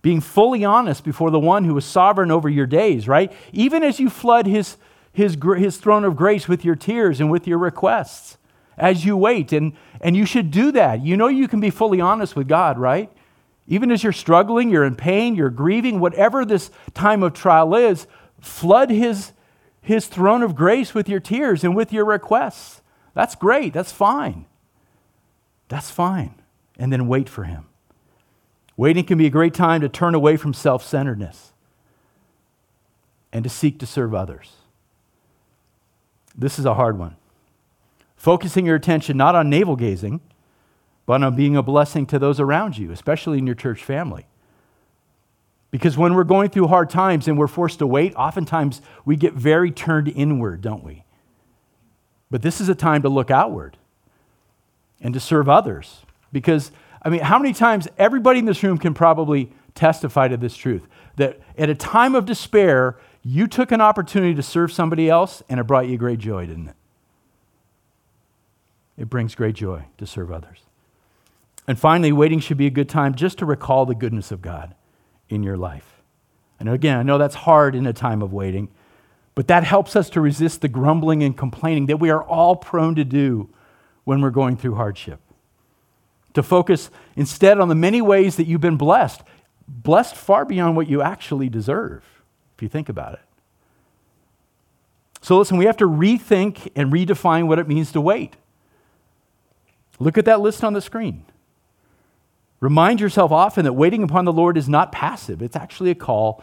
Being 0.00 0.22
fully 0.22 0.64
honest 0.64 1.04
before 1.04 1.30
the 1.30 1.38
one 1.38 1.64
who 1.64 1.76
is 1.76 1.84
sovereign 1.84 2.30
over 2.30 2.48
your 2.48 2.66
days, 2.66 3.06
right? 3.06 3.30
Even 3.52 3.82
as 3.82 4.00
you 4.00 4.08
flood 4.08 4.46
his, 4.46 4.78
his, 5.12 5.36
his 5.58 5.76
throne 5.76 6.04
of 6.04 6.16
grace 6.16 6.48
with 6.48 6.64
your 6.64 6.74
tears 6.74 7.20
and 7.20 7.30
with 7.30 7.46
your 7.46 7.58
requests 7.58 8.38
as 8.78 9.04
you 9.04 9.14
wait. 9.14 9.52
And, 9.52 9.74
and 10.00 10.16
you 10.16 10.24
should 10.24 10.50
do 10.50 10.72
that. 10.72 11.04
You 11.04 11.18
know 11.18 11.28
you 11.28 11.48
can 11.48 11.60
be 11.60 11.70
fully 11.70 12.00
honest 12.00 12.34
with 12.34 12.48
God, 12.48 12.78
right? 12.78 13.12
Even 13.68 13.90
as 13.90 14.02
you're 14.02 14.12
struggling, 14.12 14.70
you're 14.70 14.84
in 14.84 14.94
pain, 14.94 15.34
you're 15.34 15.50
grieving, 15.50 15.98
whatever 15.98 16.44
this 16.44 16.70
time 16.94 17.22
of 17.22 17.32
trial 17.34 17.74
is, 17.74 18.06
flood 18.40 18.90
his, 18.90 19.32
his 19.80 20.06
throne 20.06 20.42
of 20.42 20.54
grace 20.54 20.94
with 20.94 21.08
your 21.08 21.20
tears 21.20 21.64
and 21.64 21.74
with 21.74 21.92
your 21.92 22.04
requests. 22.04 22.80
That's 23.14 23.34
great. 23.34 23.72
That's 23.72 23.92
fine. 23.92 24.46
That's 25.68 25.90
fine. 25.90 26.34
And 26.78 26.92
then 26.92 27.08
wait 27.08 27.28
for 27.28 27.44
him. 27.44 27.66
Waiting 28.76 29.04
can 29.04 29.18
be 29.18 29.26
a 29.26 29.30
great 29.30 29.54
time 29.54 29.80
to 29.80 29.88
turn 29.88 30.14
away 30.14 30.36
from 30.36 30.52
self 30.52 30.84
centeredness 30.84 31.52
and 33.32 33.42
to 33.42 33.50
seek 33.50 33.78
to 33.80 33.86
serve 33.86 34.14
others. 34.14 34.52
This 36.36 36.58
is 36.58 36.66
a 36.66 36.74
hard 36.74 36.98
one. 36.98 37.16
Focusing 38.16 38.66
your 38.66 38.76
attention 38.76 39.16
not 39.16 39.34
on 39.34 39.48
navel 39.48 39.76
gazing, 39.76 40.20
but 41.06 41.22
on 41.22 41.36
being 41.36 41.56
a 41.56 41.62
blessing 41.62 42.04
to 42.06 42.18
those 42.18 42.40
around 42.40 42.76
you, 42.76 42.90
especially 42.90 43.38
in 43.38 43.46
your 43.46 43.54
church 43.54 43.82
family. 43.82 44.26
Because 45.70 45.96
when 45.96 46.14
we're 46.14 46.24
going 46.24 46.50
through 46.50 46.68
hard 46.68 46.90
times 46.90 47.28
and 47.28 47.38
we're 47.38 47.46
forced 47.46 47.78
to 47.78 47.86
wait, 47.86 48.14
oftentimes 48.14 48.82
we 49.04 49.16
get 49.16 49.34
very 49.34 49.70
turned 49.70 50.08
inward, 50.08 50.60
don't 50.60 50.82
we? 50.82 51.04
But 52.30 52.42
this 52.42 52.60
is 52.60 52.68
a 52.68 52.74
time 52.74 53.02
to 53.02 53.08
look 53.08 53.30
outward 53.30 53.76
and 55.00 55.14
to 55.14 55.20
serve 55.20 55.48
others. 55.48 56.02
Because, 56.32 56.72
I 57.02 57.08
mean, 57.08 57.20
how 57.20 57.38
many 57.38 57.52
times 57.52 57.88
everybody 57.98 58.40
in 58.40 58.44
this 58.46 58.62
room 58.62 58.78
can 58.78 58.94
probably 58.94 59.52
testify 59.74 60.28
to 60.28 60.36
this 60.36 60.56
truth 60.56 60.86
that 61.16 61.38
at 61.56 61.68
a 61.68 61.74
time 61.74 62.14
of 62.14 62.24
despair, 62.24 62.98
you 63.22 63.46
took 63.46 63.70
an 63.70 63.80
opportunity 63.80 64.34
to 64.34 64.42
serve 64.42 64.72
somebody 64.72 65.08
else 65.08 65.42
and 65.48 65.60
it 65.60 65.64
brought 65.64 65.88
you 65.88 65.96
great 65.96 66.18
joy, 66.18 66.46
didn't 66.46 66.68
it? 66.68 66.76
It 68.96 69.10
brings 69.10 69.34
great 69.34 69.54
joy 69.54 69.84
to 69.98 70.06
serve 70.06 70.32
others. 70.32 70.65
And 71.66 71.78
finally, 71.78 72.12
waiting 72.12 72.40
should 72.40 72.56
be 72.56 72.66
a 72.66 72.70
good 72.70 72.88
time 72.88 73.14
just 73.14 73.38
to 73.38 73.46
recall 73.46 73.86
the 73.86 73.94
goodness 73.94 74.30
of 74.30 74.40
God 74.40 74.74
in 75.28 75.42
your 75.42 75.56
life. 75.56 76.02
And 76.60 76.68
again, 76.68 76.98
I 76.98 77.02
know 77.02 77.18
that's 77.18 77.34
hard 77.34 77.74
in 77.74 77.86
a 77.86 77.92
time 77.92 78.22
of 78.22 78.32
waiting, 78.32 78.68
but 79.34 79.48
that 79.48 79.64
helps 79.64 79.96
us 79.96 80.08
to 80.10 80.20
resist 80.20 80.60
the 80.60 80.68
grumbling 80.68 81.22
and 81.22 81.36
complaining 81.36 81.86
that 81.86 82.00
we 82.00 82.10
are 82.10 82.22
all 82.22 82.56
prone 82.56 82.94
to 82.94 83.04
do 83.04 83.50
when 84.04 84.20
we're 84.20 84.30
going 84.30 84.56
through 84.56 84.76
hardship. 84.76 85.20
To 86.34 86.42
focus 86.42 86.90
instead 87.16 87.58
on 87.58 87.68
the 87.68 87.74
many 87.74 88.00
ways 88.00 88.36
that 88.36 88.46
you've 88.46 88.60
been 88.60 88.76
blessed, 88.76 89.22
blessed 89.66 90.14
far 90.14 90.44
beyond 90.44 90.76
what 90.76 90.88
you 90.88 91.02
actually 91.02 91.48
deserve, 91.48 92.04
if 92.56 92.62
you 92.62 92.68
think 92.68 92.88
about 92.88 93.14
it. 93.14 93.20
So, 95.20 95.38
listen, 95.38 95.56
we 95.56 95.64
have 95.64 95.78
to 95.78 95.88
rethink 95.88 96.70
and 96.76 96.92
redefine 96.92 97.48
what 97.48 97.58
it 97.58 97.66
means 97.66 97.90
to 97.92 98.00
wait. 98.00 98.36
Look 99.98 100.16
at 100.16 100.24
that 100.26 100.40
list 100.40 100.62
on 100.62 100.72
the 100.72 100.80
screen. 100.80 101.24
Remind 102.60 103.00
yourself 103.00 103.32
often 103.32 103.64
that 103.64 103.74
waiting 103.74 104.02
upon 104.02 104.24
the 104.24 104.32
Lord 104.32 104.56
is 104.56 104.68
not 104.68 104.92
passive, 104.92 105.42
it's 105.42 105.56
actually 105.56 105.90
a 105.90 105.94
call 105.94 106.42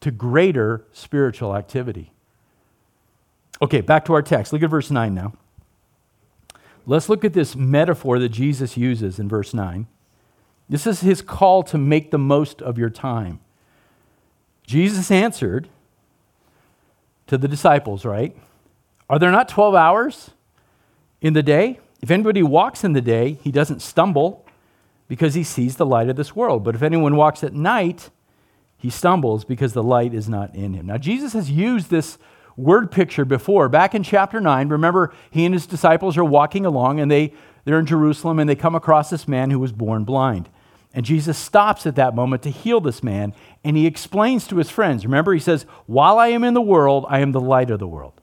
to 0.00 0.10
greater 0.10 0.84
spiritual 0.92 1.54
activity. 1.54 2.12
Okay, 3.62 3.82
back 3.82 4.06
to 4.06 4.14
our 4.14 4.22
text. 4.22 4.52
Look 4.52 4.62
at 4.62 4.70
verse 4.70 4.90
9 4.90 5.14
now. 5.14 5.34
Let's 6.86 7.08
look 7.10 7.24
at 7.24 7.34
this 7.34 7.54
metaphor 7.54 8.18
that 8.18 8.30
Jesus 8.30 8.76
uses 8.76 9.18
in 9.18 9.28
verse 9.28 9.52
9. 9.52 9.86
This 10.68 10.86
is 10.86 11.00
his 11.00 11.20
call 11.20 11.62
to 11.64 11.76
make 11.76 12.10
the 12.10 12.18
most 12.18 12.62
of 12.62 12.78
your 12.78 12.90
time. 12.90 13.40
Jesus 14.66 15.10
answered 15.10 15.68
to 17.26 17.36
the 17.36 17.48
disciples, 17.48 18.04
right? 18.04 18.34
Are 19.08 19.18
there 19.18 19.30
not 19.30 19.48
12 19.48 19.74
hours 19.74 20.30
in 21.20 21.32
the 21.32 21.42
day? 21.42 21.80
If 22.00 22.10
anybody 22.10 22.42
walks 22.42 22.82
in 22.82 22.92
the 22.92 23.00
day, 23.00 23.38
he 23.42 23.50
doesn't 23.50 23.82
stumble 23.82 24.46
because 25.10 25.34
he 25.34 25.42
sees 25.42 25.74
the 25.74 25.84
light 25.84 26.08
of 26.08 26.14
this 26.14 26.36
world. 26.36 26.62
But 26.62 26.76
if 26.76 26.82
anyone 26.82 27.16
walks 27.16 27.42
at 27.42 27.52
night, 27.52 28.10
he 28.76 28.90
stumbles 28.90 29.44
because 29.44 29.72
the 29.72 29.82
light 29.82 30.14
is 30.14 30.28
not 30.28 30.54
in 30.54 30.72
him. 30.72 30.86
Now, 30.86 30.98
Jesus 30.98 31.32
has 31.32 31.50
used 31.50 31.90
this 31.90 32.16
word 32.56 32.92
picture 32.92 33.24
before. 33.24 33.68
Back 33.68 33.92
in 33.92 34.04
chapter 34.04 34.40
9, 34.40 34.68
remember, 34.68 35.12
he 35.28 35.44
and 35.44 35.52
his 35.52 35.66
disciples 35.66 36.16
are 36.16 36.24
walking 36.24 36.64
along 36.64 37.00
and 37.00 37.10
they, 37.10 37.34
they're 37.64 37.80
in 37.80 37.86
Jerusalem 37.86 38.38
and 38.38 38.48
they 38.48 38.54
come 38.54 38.76
across 38.76 39.10
this 39.10 39.26
man 39.26 39.50
who 39.50 39.58
was 39.58 39.72
born 39.72 40.04
blind. 40.04 40.48
And 40.94 41.04
Jesus 41.04 41.36
stops 41.36 41.86
at 41.86 41.96
that 41.96 42.14
moment 42.14 42.44
to 42.44 42.50
heal 42.50 42.80
this 42.80 43.02
man 43.02 43.34
and 43.64 43.76
he 43.76 43.88
explains 43.88 44.46
to 44.46 44.58
his 44.58 44.70
friends. 44.70 45.04
Remember, 45.04 45.34
he 45.34 45.40
says, 45.40 45.64
While 45.86 46.20
I 46.20 46.28
am 46.28 46.44
in 46.44 46.54
the 46.54 46.60
world, 46.60 47.04
I 47.08 47.18
am 47.18 47.32
the 47.32 47.40
light 47.40 47.70
of 47.70 47.80
the 47.80 47.88
world. 47.88 48.20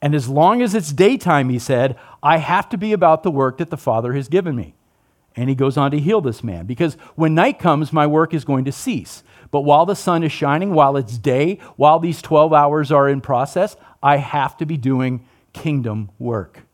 And 0.00 0.14
as 0.14 0.30
long 0.30 0.62
as 0.62 0.74
it's 0.74 0.94
daytime, 0.94 1.50
he 1.50 1.58
said, 1.58 1.94
I 2.22 2.38
have 2.38 2.70
to 2.70 2.78
be 2.78 2.94
about 2.94 3.22
the 3.22 3.30
work 3.30 3.58
that 3.58 3.68
the 3.68 3.76
Father 3.76 4.14
has 4.14 4.28
given 4.28 4.56
me. 4.56 4.76
And 5.36 5.48
he 5.48 5.54
goes 5.54 5.76
on 5.76 5.90
to 5.92 5.98
heal 5.98 6.20
this 6.20 6.42
man 6.42 6.66
because 6.66 6.94
when 7.14 7.34
night 7.34 7.58
comes, 7.58 7.92
my 7.92 8.06
work 8.06 8.34
is 8.34 8.44
going 8.44 8.64
to 8.64 8.72
cease. 8.72 9.22
But 9.50 9.60
while 9.60 9.86
the 9.86 9.96
sun 9.96 10.22
is 10.22 10.32
shining, 10.32 10.74
while 10.74 10.96
it's 10.96 11.18
day, 11.18 11.58
while 11.76 11.98
these 11.98 12.22
12 12.22 12.52
hours 12.52 12.92
are 12.92 13.08
in 13.08 13.20
process, 13.20 13.76
I 14.02 14.16
have 14.16 14.56
to 14.58 14.66
be 14.66 14.76
doing 14.76 15.26
kingdom 15.52 16.10
work. 16.18 16.64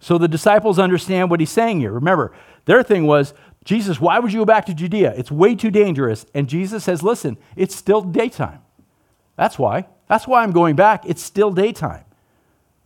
So 0.00 0.18
the 0.18 0.28
disciples 0.28 0.78
understand 0.78 1.30
what 1.30 1.40
he's 1.40 1.50
saying 1.50 1.80
here. 1.80 1.92
Remember, 1.92 2.32
their 2.64 2.82
thing 2.82 3.06
was, 3.06 3.34
Jesus, 3.64 4.00
why 4.00 4.18
would 4.18 4.32
you 4.32 4.40
go 4.40 4.44
back 4.44 4.66
to 4.66 4.74
Judea? 4.74 5.14
It's 5.16 5.30
way 5.30 5.54
too 5.54 5.70
dangerous. 5.70 6.26
And 6.34 6.48
Jesus 6.48 6.84
says, 6.84 7.02
listen, 7.02 7.36
it's 7.56 7.74
still 7.74 8.02
daytime. 8.02 8.60
That's 9.36 9.58
why. 9.58 9.86
That's 10.08 10.26
why 10.26 10.42
I'm 10.42 10.52
going 10.52 10.76
back. 10.76 11.04
It's 11.06 11.22
still 11.22 11.50
daytime. 11.50 12.04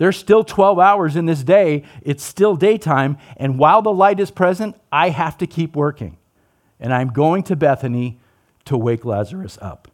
There's 0.01 0.17
still 0.17 0.45
12 0.45 0.79
hours 0.79 1.15
in 1.15 1.27
this 1.27 1.43
day. 1.43 1.85
It's 2.01 2.25
still 2.25 2.57
daytime. 2.57 3.19
And 3.37 3.59
while 3.59 3.83
the 3.83 3.93
light 3.93 4.19
is 4.19 4.31
present, 4.31 4.75
I 4.91 5.11
have 5.11 5.37
to 5.37 5.47
keep 5.47 5.77
working. 5.77 6.17
And 6.81 6.95
I'm 6.95 7.09
going 7.09 7.43
to 7.43 7.55
Bethany 7.55 8.19
to 8.65 8.79
wake 8.79 9.05
Lazarus 9.05 9.59
up. 9.61 9.89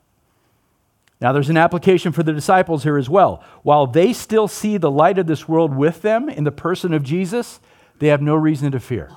Now, 1.20 1.32
there's 1.32 1.50
an 1.50 1.56
application 1.56 2.12
for 2.12 2.22
the 2.22 2.32
disciples 2.32 2.84
here 2.84 2.96
as 2.96 3.10
well. 3.10 3.42
While 3.64 3.88
they 3.88 4.12
still 4.12 4.46
see 4.46 4.76
the 4.76 4.92
light 4.92 5.18
of 5.18 5.26
this 5.26 5.48
world 5.48 5.74
with 5.74 6.02
them 6.02 6.28
in 6.28 6.44
the 6.44 6.52
person 6.52 6.94
of 6.94 7.02
Jesus, 7.02 7.58
they 7.98 8.06
have 8.06 8.22
no 8.22 8.36
reason 8.36 8.70
to 8.70 8.78
fear. 8.78 9.10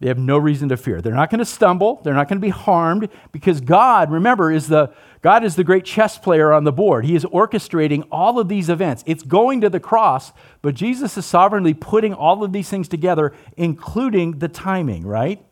They 0.00 0.08
have 0.08 0.18
no 0.18 0.36
reason 0.36 0.68
to 0.68 0.76
fear. 0.76 1.00
They're 1.00 1.14
not 1.14 1.30
going 1.30 1.38
to 1.38 1.44
stumble. 1.44 2.00
They're 2.02 2.14
not 2.14 2.28
going 2.28 2.38
to 2.38 2.44
be 2.44 2.50
harmed 2.50 3.08
because 3.32 3.60
God, 3.60 4.10
remember, 4.10 4.50
is 4.50 4.68
the 4.68 4.92
God 5.22 5.44
is 5.44 5.56
the 5.56 5.64
great 5.64 5.86
chess 5.86 6.18
player 6.18 6.52
on 6.52 6.64
the 6.64 6.72
board. 6.72 7.06
He 7.06 7.14
is 7.14 7.24
orchestrating 7.24 8.06
all 8.12 8.38
of 8.38 8.48
these 8.48 8.68
events. 8.68 9.02
It's 9.06 9.22
going 9.22 9.62
to 9.62 9.70
the 9.70 9.80
cross, 9.80 10.32
but 10.60 10.74
Jesus 10.74 11.16
is 11.16 11.24
sovereignly 11.24 11.72
putting 11.72 12.12
all 12.12 12.44
of 12.44 12.52
these 12.52 12.68
things 12.68 12.88
together, 12.88 13.32
including 13.56 14.40
the 14.40 14.48
timing, 14.48 15.06
right? 15.06 15.42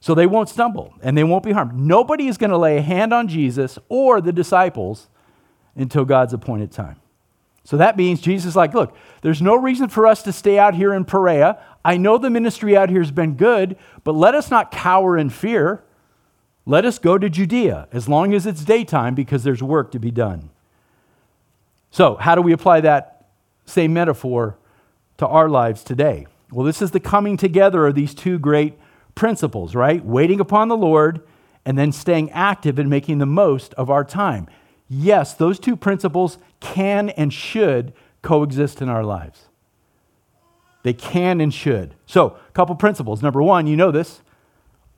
So 0.00 0.14
they 0.14 0.26
won't 0.26 0.48
stumble 0.48 0.94
and 1.02 1.18
they 1.18 1.24
won't 1.24 1.44
be 1.44 1.52
harmed. 1.52 1.74
Nobody 1.74 2.28
is 2.28 2.38
going 2.38 2.50
to 2.50 2.58
lay 2.58 2.78
a 2.78 2.82
hand 2.82 3.12
on 3.12 3.28
Jesus 3.28 3.78
or 3.90 4.20
the 4.20 4.32
disciples 4.32 5.08
until 5.76 6.04
God's 6.04 6.32
appointed 6.32 6.72
time. 6.72 6.96
So 7.64 7.78
that 7.78 7.96
means 7.96 8.20
Jesus 8.20 8.50
is 8.50 8.56
like, 8.56 8.74
look, 8.74 8.94
there's 9.22 9.40
no 9.40 9.56
reason 9.56 9.88
for 9.88 10.06
us 10.06 10.22
to 10.24 10.32
stay 10.32 10.58
out 10.58 10.74
here 10.74 10.92
in 10.92 11.04
Perea. 11.06 11.58
I 11.84 11.96
know 11.96 12.16
the 12.16 12.30
ministry 12.30 12.76
out 12.76 12.88
here 12.88 13.00
has 13.00 13.10
been 13.10 13.34
good, 13.34 13.76
but 14.04 14.12
let 14.14 14.34
us 14.34 14.50
not 14.50 14.70
cower 14.70 15.18
in 15.18 15.30
fear. 15.30 15.84
Let 16.64 16.84
us 16.84 16.98
go 16.98 17.18
to 17.18 17.28
Judea 17.28 17.88
as 17.92 18.08
long 18.08 18.32
as 18.32 18.46
it's 18.46 18.64
daytime 18.64 19.14
because 19.14 19.44
there's 19.44 19.62
work 19.62 19.92
to 19.92 19.98
be 19.98 20.10
done. 20.10 20.50
So, 21.90 22.16
how 22.16 22.34
do 22.34 22.42
we 22.42 22.52
apply 22.52 22.80
that 22.80 23.26
same 23.66 23.92
metaphor 23.92 24.56
to 25.18 25.26
our 25.26 25.48
lives 25.48 25.84
today? 25.84 26.26
Well, 26.50 26.64
this 26.64 26.80
is 26.80 26.90
the 26.92 27.00
coming 27.00 27.36
together 27.36 27.86
of 27.86 27.94
these 27.94 28.14
two 28.14 28.38
great 28.38 28.78
principles, 29.14 29.74
right? 29.74 30.04
Waiting 30.04 30.40
upon 30.40 30.68
the 30.68 30.76
Lord 30.76 31.20
and 31.64 31.78
then 31.78 31.92
staying 31.92 32.30
active 32.30 32.78
and 32.78 32.88
making 32.88 33.18
the 33.18 33.26
most 33.26 33.74
of 33.74 33.90
our 33.90 34.04
time. 34.04 34.48
Yes, 34.88 35.34
those 35.34 35.58
two 35.58 35.76
principles 35.76 36.38
can 36.60 37.10
and 37.10 37.32
should 37.32 37.92
coexist 38.22 38.82
in 38.82 38.88
our 38.88 39.04
lives. 39.04 39.43
They 40.84 40.92
can 40.92 41.40
and 41.40 41.52
should. 41.52 41.94
So, 42.06 42.36
a 42.48 42.52
couple 42.52 42.76
principles. 42.76 43.22
Number 43.22 43.42
one, 43.42 43.66
you 43.66 43.74
know 43.74 43.90
this 43.90 44.20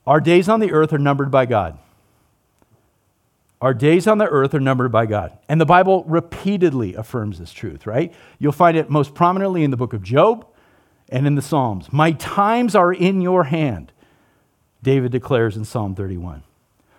our 0.07 0.21
days 0.21 0.49
on 0.49 0.61
the 0.61 0.73
earth 0.73 0.93
are 0.93 0.99
numbered 0.99 1.31
by 1.31 1.47
God. 1.47 1.79
Our 3.61 3.73
days 3.73 4.07
on 4.07 4.19
the 4.19 4.29
earth 4.29 4.55
are 4.55 4.61
numbered 4.61 4.93
by 4.93 5.07
God. 5.07 5.39
And 5.49 5.61
the 5.61 5.67
Bible 5.67 6.05
repeatedly 6.05 6.95
affirms 6.95 7.39
this 7.39 7.53
truth, 7.53 7.87
right? 7.87 8.13
You'll 8.39 8.53
find 8.53 8.77
it 8.77 8.91
most 8.91 9.15
prominently 9.15 9.65
in 9.65 9.71
the 9.71 9.77
book 9.77 9.95
of 9.95 10.03
Job 10.03 10.47
and 11.09 11.27
in 11.27 11.37
the 11.37 11.43
Psalms. 11.43 11.93
My 11.93 12.13
times 12.13 12.75
are 12.75 12.93
in 12.93 13.21
your 13.23 13.45
hand, 13.45 13.93
David 14.83 15.11
declares 15.11 15.57
in 15.57 15.65
Psalm 15.65 15.95
31. 15.95 16.43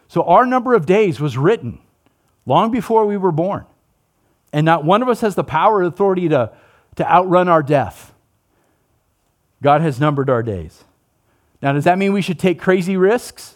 So 0.07 0.23
our 0.23 0.45
number 0.45 0.73
of 0.73 0.85
days 0.85 1.19
was 1.19 1.37
written 1.37 1.79
long 2.45 2.71
before 2.71 3.05
we 3.05 3.17
were 3.17 3.31
born. 3.31 3.65
And 4.51 4.65
not 4.65 4.83
one 4.83 5.01
of 5.01 5.09
us 5.09 5.21
has 5.21 5.35
the 5.35 5.43
power 5.43 5.77
or 5.77 5.83
authority 5.83 6.29
to, 6.29 6.51
to 6.95 7.09
outrun 7.09 7.49
our 7.49 7.61
death. 7.61 8.13
God 9.61 9.81
has 9.81 9.99
numbered 9.99 10.29
our 10.29 10.43
days. 10.43 10.83
Now, 11.61 11.73
does 11.73 11.85
that 11.85 11.97
mean 11.97 12.13
we 12.13 12.21
should 12.21 12.39
take 12.39 12.59
crazy 12.59 12.97
risks? 12.97 13.55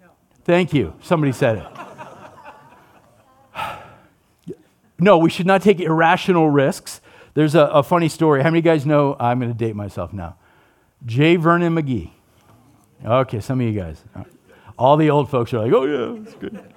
No. 0.00 0.08
Thank 0.44 0.74
you. 0.74 0.94
Somebody 1.02 1.32
said 1.32 1.58
it. 1.58 1.66
no, 4.98 5.18
we 5.18 5.30
should 5.30 5.46
not 5.46 5.62
take 5.62 5.80
irrational 5.80 6.50
risks. 6.50 7.00
There's 7.34 7.54
a, 7.54 7.62
a 7.62 7.82
funny 7.82 8.08
story. 8.08 8.42
How 8.42 8.50
many 8.50 8.62
guys 8.62 8.84
know? 8.84 9.16
I'm 9.18 9.40
going 9.40 9.52
to 9.52 9.58
date 9.58 9.76
myself 9.76 10.12
now. 10.12 10.36
J. 11.04 11.36
Vernon 11.36 11.74
McGee. 11.74 12.10
Okay, 13.04 13.40
some 13.40 13.60
of 13.60 13.66
you 13.66 13.78
guys. 13.78 14.02
All 14.78 14.96
the 14.96 15.10
old 15.10 15.30
folks 15.30 15.52
are 15.54 15.58
like, 15.62 15.72
oh, 15.72 15.84
yeah, 15.84 16.22
that's 16.22 16.36
good. 16.36 16.72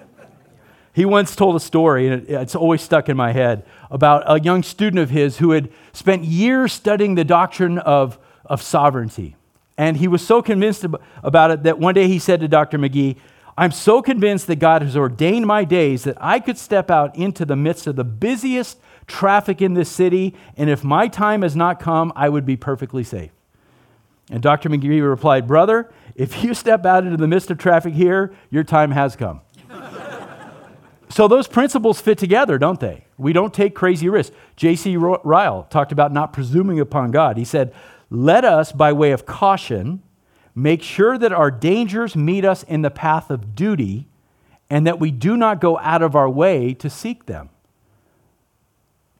He 0.93 1.05
once 1.05 1.35
told 1.35 1.55
a 1.55 1.59
story, 1.59 2.07
and 2.07 2.27
it's 2.29 2.55
always 2.55 2.81
stuck 2.81 3.09
in 3.09 3.17
my 3.17 3.31
head, 3.31 3.65
about 3.91 4.23
a 4.25 4.41
young 4.41 4.63
student 4.63 5.01
of 5.01 5.09
his 5.09 5.37
who 5.37 5.51
had 5.51 5.69
spent 5.93 6.23
years 6.23 6.73
studying 6.73 7.15
the 7.15 7.23
doctrine 7.23 7.77
of, 7.77 8.17
of 8.45 8.61
sovereignty. 8.61 9.35
And 9.77 9.97
he 9.97 10.07
was 10.07 10.25
so 10.25 10.41
convinced 10.41 10.85
about 11.23 11.51
it 11.51 11.63
that 11.63 11.79
one 11.79 11.93
day 11.93 12.07
he 12.07 12.19
said 12.19 12.41
to 12.41 12.47
Dr. 12.47 12.77
McGee, 12.77 13.15
I'm 13.57 13.71
so 13.71 14.01
convinced 14.01 14.47
that 14.47 14.55
God 14.57 14.81
has 14.81 14.95
ordained 14.95 15.45
my 15.45 15.63
days 15.63 16.03
that 16.03 16.17
I 16.19 16.39
could 16.39 16.57
step 16.57 16.89
out 16.89 17.15
into 17.15 17.45
the 17.45 17.55
midst 17.55 17.87
of 17.87 17.95
the 17.95 18.03
busiest 18.03 18.79
traffic 19.05 19.61
in 19.61 19.73
this 19.73 19.89
city, 19.89 20.35
and 20.55 20.69
if 20.69 20.83
my 20.83 21.07
time 21.07 21.41
has 21.41 21.55
not 21.55 21.79
come, 21.79 22.13
I 22.15 22.29
would 22.29 22.45
be 22.45 22.55
perfectly 22.55 23.03
safe. 23.03 23.31
And 24.29 24.41
Dr. 24.41 24.69
McGee 24.69 25.07
replied, 25.07 25.47
Brother, 25.47 25.91
if 26.15 26.43
you 26.43 26.53
step 26.53 26.85
out 26.85 27.03
into 27.03 27.17
the 27.17 27.27
midst 27.27 27.49
of 27.51 27.57
traffic 27.57 27.93
here, 27.93 28.33
your 28.49 28.63
time 28.63 28.91
has 28.91 29.15
come. 29.15 29.41
So 31.09 31.27
those 31.27 31.47
principles 31.47 31.99
fit 31.99 32.17
together, 32.17 32.57
don't 32.57 32.79
they? 32.79 33.05
We 33.17 33.33
don't 33.33 33.53
take 33.53 33.73
crazy 33.73 34.07
risks. 34.07 34.35
J.C. 34.55 34.95
Ryle 34.95 35.63
talked 35.63 35.91
about 35.91 36.13
not 36.13 36.33
presuming 36.33 36.79
upon 36.79 37.11
God. 37.11 37.37
He 37.37 37.45
said, 37.45 37.73
Let 38.11 38.45
us, 38.45 38.71
by 38.71 38.93
way 38.93 39.11
of 39.11 39.25
caution, 39.25 40.03
make 40.53 40.83
sure 40.83 41.17
that 41.17 41.33
our 41.33 41.49
dangers 41.49 42.15
meet 42.15 42.45
us 42.45 42.61
in 42.63 42.83
the 42.83 42.91
path 42.91 43.31
of 43.31 43.55
duty 43.55 44.07
and 44.69 44.85
that 44.85 44.99
we 44.99 45.09
do 45.09 45.35
not 45.35 45.59
go 45.59 45.79
out 45.79 46.03
of 46.03 46.15
our 46.15 46.29
way 46.29 46.75
to 46.75 46.89
seek 46.89 47.25
them. 47.25 47.49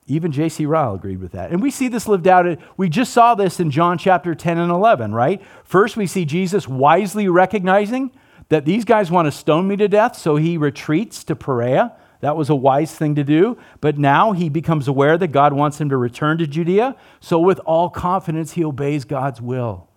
Even 0.06 0.32
J.C. 0.32 0.66
Ryle 0.66 0.94
agreed 0.94 1.20
with 1.20 1.32
that. 1.32 1.50
And 1.50 1.60
we 1.60 1.70
see 1.70 1.88
this 1.88 2.08
lived 2.08 2.26
out. 2.28 2.58
We 2.76 2.88
just 2.88 3.12
saw 3.12 3.34
this 3.34 3.58
in 3.58 3.70
John 3.70 3.98
chapter 3.98 4.34
10 4.34 4.58
and 4.58 4.70
11, 4.70 5.12
right? 5.12 5.42
First, 5.64 5.96
we 5.96 6.06
see 6.06 6.24
Jesus 6.24 6.68
wisely 6.68 7.28
recognizing 7.28 8.12
that 8.50 8.64
these 8.64 8.84
guys 8.84 9.10
want 9.10 9.26
to 9.26 9.32
stone 9.32 9.66
me 9.66 9.76
to 9.76 9.88
death, 9.88 10.16
so 10.16 10.36
he 10.36 10.58
retreats 10.58 11.24
to 11.24 11.34
Perea. 11.34 11.96
That 12.20 12.36
was 12.36 12.50
a 12.50 12.54
wise 12.54 12.94
thing 12.94 13.14
to 13.14 13.24
do. 13.24 13.56
But 13.80 13.96
now 13.96 14.32
he 14.32 14.48
becomes 14.48 14.86
aware 14.86 15.16
that 15.16 15.28
God 15.28 15.52
wants 15.52 15.80
him 15.80 15.88
to 15.88 15.96
return 15.96 16.36
to 16.38 16.46
Judea. 16.46 16.96
So, 17.20 17.38
with 17.38 17.58
all 17.60 17.88
confidence, 17.88 18.52
he 18.52 18.64
obeys 18.64 19.04
God's 19.04 19.40
will. 19.40 19.88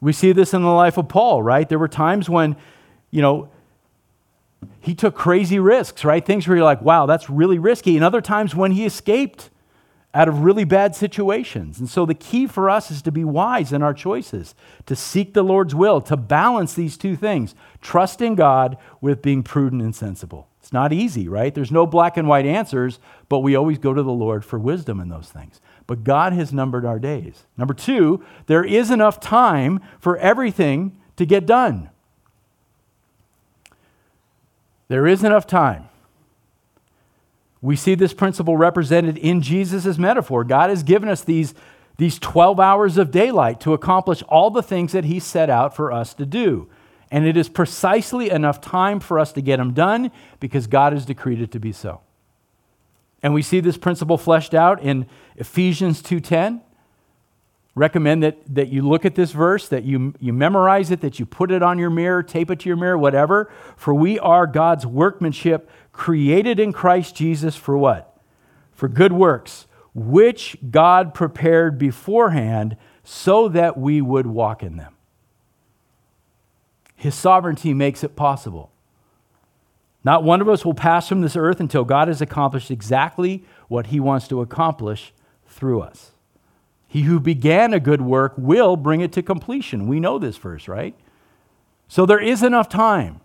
We 0.00 0.12
see 0.12 0.32
this 0.32 0.52
in 0.52 0.62
the 0.62 0.68
life 0.68 0.98
of 0.98 1.08
Paul, 1.08 1.42
right? 1.42 1.66
There 1.66 1.78
were 1.78 1.88
times 1.88 2.28
when, 2.28 2.56
you 3.10 3.22
know, 3.22 3.48
he 4.80 4.94
took 4.94 5.14
crazy 5.14 5.58
risks, 5.58 6.04
right? 6.04 6.24
Things 6.24 6.46
where 6.46 6.56
you're 6.56 6.64
like, 6.64 6.82
wow, 6.82 7.06
that's 7.06 7.30
really 7.30 7.58
risky. 7.58 7.96
And 7.96 8.04
other 8.04 8.20
times 8.20 8.54
when 8.54 8.72
he 8.72 8.84
escaped 8.84 9.48
out 10.16 10.28
of 10.28 10.40
really 10.40 10.64
bad 10.64 10.96
situations. 10.96 11.78
And 11.78 11.90
so 11.90 12.06
the 12.06 12.14
key 12.14 12.46
for 12.46 12.70
us 12.70 12.90
is 12.90 13.02
to 13.02 13.12
be 13.12 13.22
wise 13.22 13.70
in 13.70 13.82
our 13.82 13.92
choices, 13.92 14.54
to 14.86 14.96
seek 14.96 15.34
the 15.34 15.42
Lord's 15.42 15.74
will, 15.74 16.00
to 16.00 16.16
balance 16.16 16.72
these 16.72 16.96
two 16.96 17.16
things 17.16 17.54
trusting 17.82 18.34
God 18.34 18.78
with 19.02 19.20
being 19.20 19.42
prudent 19.42 19.82
and 19.82 19.94
sensible. 19.94 20.48
It's 20.58 20.72
not 20.72 20.90
easy, 20.90 21.28
right? 21.28 21.54
There's 21.54 21.70
no 21.70 21.86
black 21.86 22.16
and 22.16 22.26
white 22.26 22.46
answers, 22.46 22.98
but 23.28 23.40
we 23.40 23.54
always 23.54 23.76
go 23.76 23.92
to 23.92 24.02
the 24.02 24.10
Lord 24.10 24.42
for 24.42 24.58
wisdom 24.58 25.00
in 25.00 25.10
those 25.10 25.28
things. 25.28 25.60
But 25.86 26.02
God 26.02 26.32
has 26.32 26.50
numbered 26.50 26.86
our 26.86 26.98
days. 26.98 27.44
Number 27.58 27.74
two, 27.74 28.24
there 28.46 28.64
is 28.64 28.90
enough 28.90 29.20
time 29.20 29.80
for 30.00 30.16
everything 30.16 30.96
to 31.16 31.26
get 31.26 31.44
done. 31.44 31.90
There 34.88 35.06
is 35.06 35.22
enough 35.22 35.46
time. 35.46 35.90
We 37.66 37.74
see 37.74 37.96
this 37.96 38.14
principle 38.14 38.56
represented 38.56 39.18
in 39.18 39.42
Jesus' 39.42 39.98
metaphor. 39.98 40.44
God 40.44 40.70
has 40.70 40.84
given 40.84 41.08
us 41.08 41.24
these, 41.24 41.52
these 41.96 42.16
12 42.20 42.60
hours 42.60 42.96
of 42.96 43.10
daylight 43.10 43.58
to 43.62 43.72
accomplish 43.74 44.22
all 44.28 44.50
the 44.50 44.62
things 44.62 44.92
that 44.92 45.04
He 45.04 45.18
set 45.18 45.50
out 45.50 45.74
for 45.74 45.90
us 45.90 46.14
to 46.14 46.24
do. 46.24 46.68
And 47.10 47.26
it 47.26 47.36
is 47.36 47.48
precisely 47.48 48.30
enough 48.30 48.60
time 48.60 49.00
for 49.00 49.18
us 49.18 49.32
to 49.32 49.40
get 49.40 49.56
them 49.56 49.72
done 49.72 50.12
because 50.38 50.68
God 50.68 50.92
has 50.92 51.04
decreed 51.04 51.40
it 51.40 51.50
to 51.50 51.58
be 51.58 51.72
so. 51.72 52.02
And 53.20 53.34
we 53.34 53.42
see 53.42 53.58
this 53.58 53.76
principle 53.76 54.16
fleshed 54.16 54.54
out 54.54 54.80
in 54.80 55.06
Ephesians 55.34 56.00
2:10 56.02 56.60
recommend 57.76 58.22
that, 58.22 58.38
that 58.52 58.68
you 58.68 58.82
look 58.82 59.04
at 59.04 59.14
this 59.14 59.30
verse, 59.30 59.68
that 59.68 59.84
you, 59.84 60.14
you 60.18 60.32
memorize 60.32 60.90
it, 60.90 61.02
that 61.02 61.20
you 61.20 61.26
put 61.26 61.52
it 61.52 61.62
on 61.62 61.78
your 61.78 61.90
mirror, 61.90 62.22
tape 62.22 62.50
it 62.50 62.60
to 62.60 62.68
your 62.68 62.76
mirror, 62.76 62.98
whatever. 62.98 63.52
For 63.76 63.94
we 63.94 64.18
are 64.18 64.46
God's 64.46 64.86
workmanship, 64.86 65.70
created 65.92 66.58
in 66.58 66.72
Christ 66.72 67.14
Jesus 67.14 67.54
for 67.54 67.76
what? 67.76 68.18
For 68.72 68.88
good 68.88 69.12
works, 69.12 69.66
which 69.94 70.56
God 70.70 71.14
prepared 71.14 71.78
beforehand 71.78 72.78
so 73.04 73.48
that 73.50 73.78
we 73.78 74.00
would 74.00 74.26
walk 74.26 74.62
in 74.62 74.78
them. 74.78 74.94
His 76.96 77.14
sovereignty 77.14 77.74
makes 77.74 78.02
it 78.02 78.16
possible. 78.16 78.72
Not 80.02 80.24
one 80.24 80.40
of 80.40 80.48
us 80.48 80.64
will 80.64 80.74
pass 80.74 81.08
from 81.08 81.20
this 81.20 81.36
earth 81.36 81.60
until 81.60 81.84
God 81.84 82.08
has 82.08 82.22
accomplished 82.22 82.70
exactly 82.70 83.44
what 83.68 83.88
he 83.88 84.00
wants 84.00 84.28
to 84.28 84.40
accomplish 84.40 85.12
through 85.46 85.82
us. 85.82 86.12
He 86.88 87.02
who 87.02 87.20
began 87.20 87.74
a 87.74 87.80
good 87.80 88.00
work 88.00 88.34
will 88.36 88.76
bring 88.76 89.00
it 89.00 89.12
to 89.12 89.22
completion. 89.22 89.88
We 89.88 90.00
know 90.00 90.18
this 90.18 90.36
verse, 90.36 90.68
right? 90.68 90.94
So 91.88 92.06
there 92.06 92.20
is 92.20 92.42
enough 92.42 92.68
time. 92.68 93.20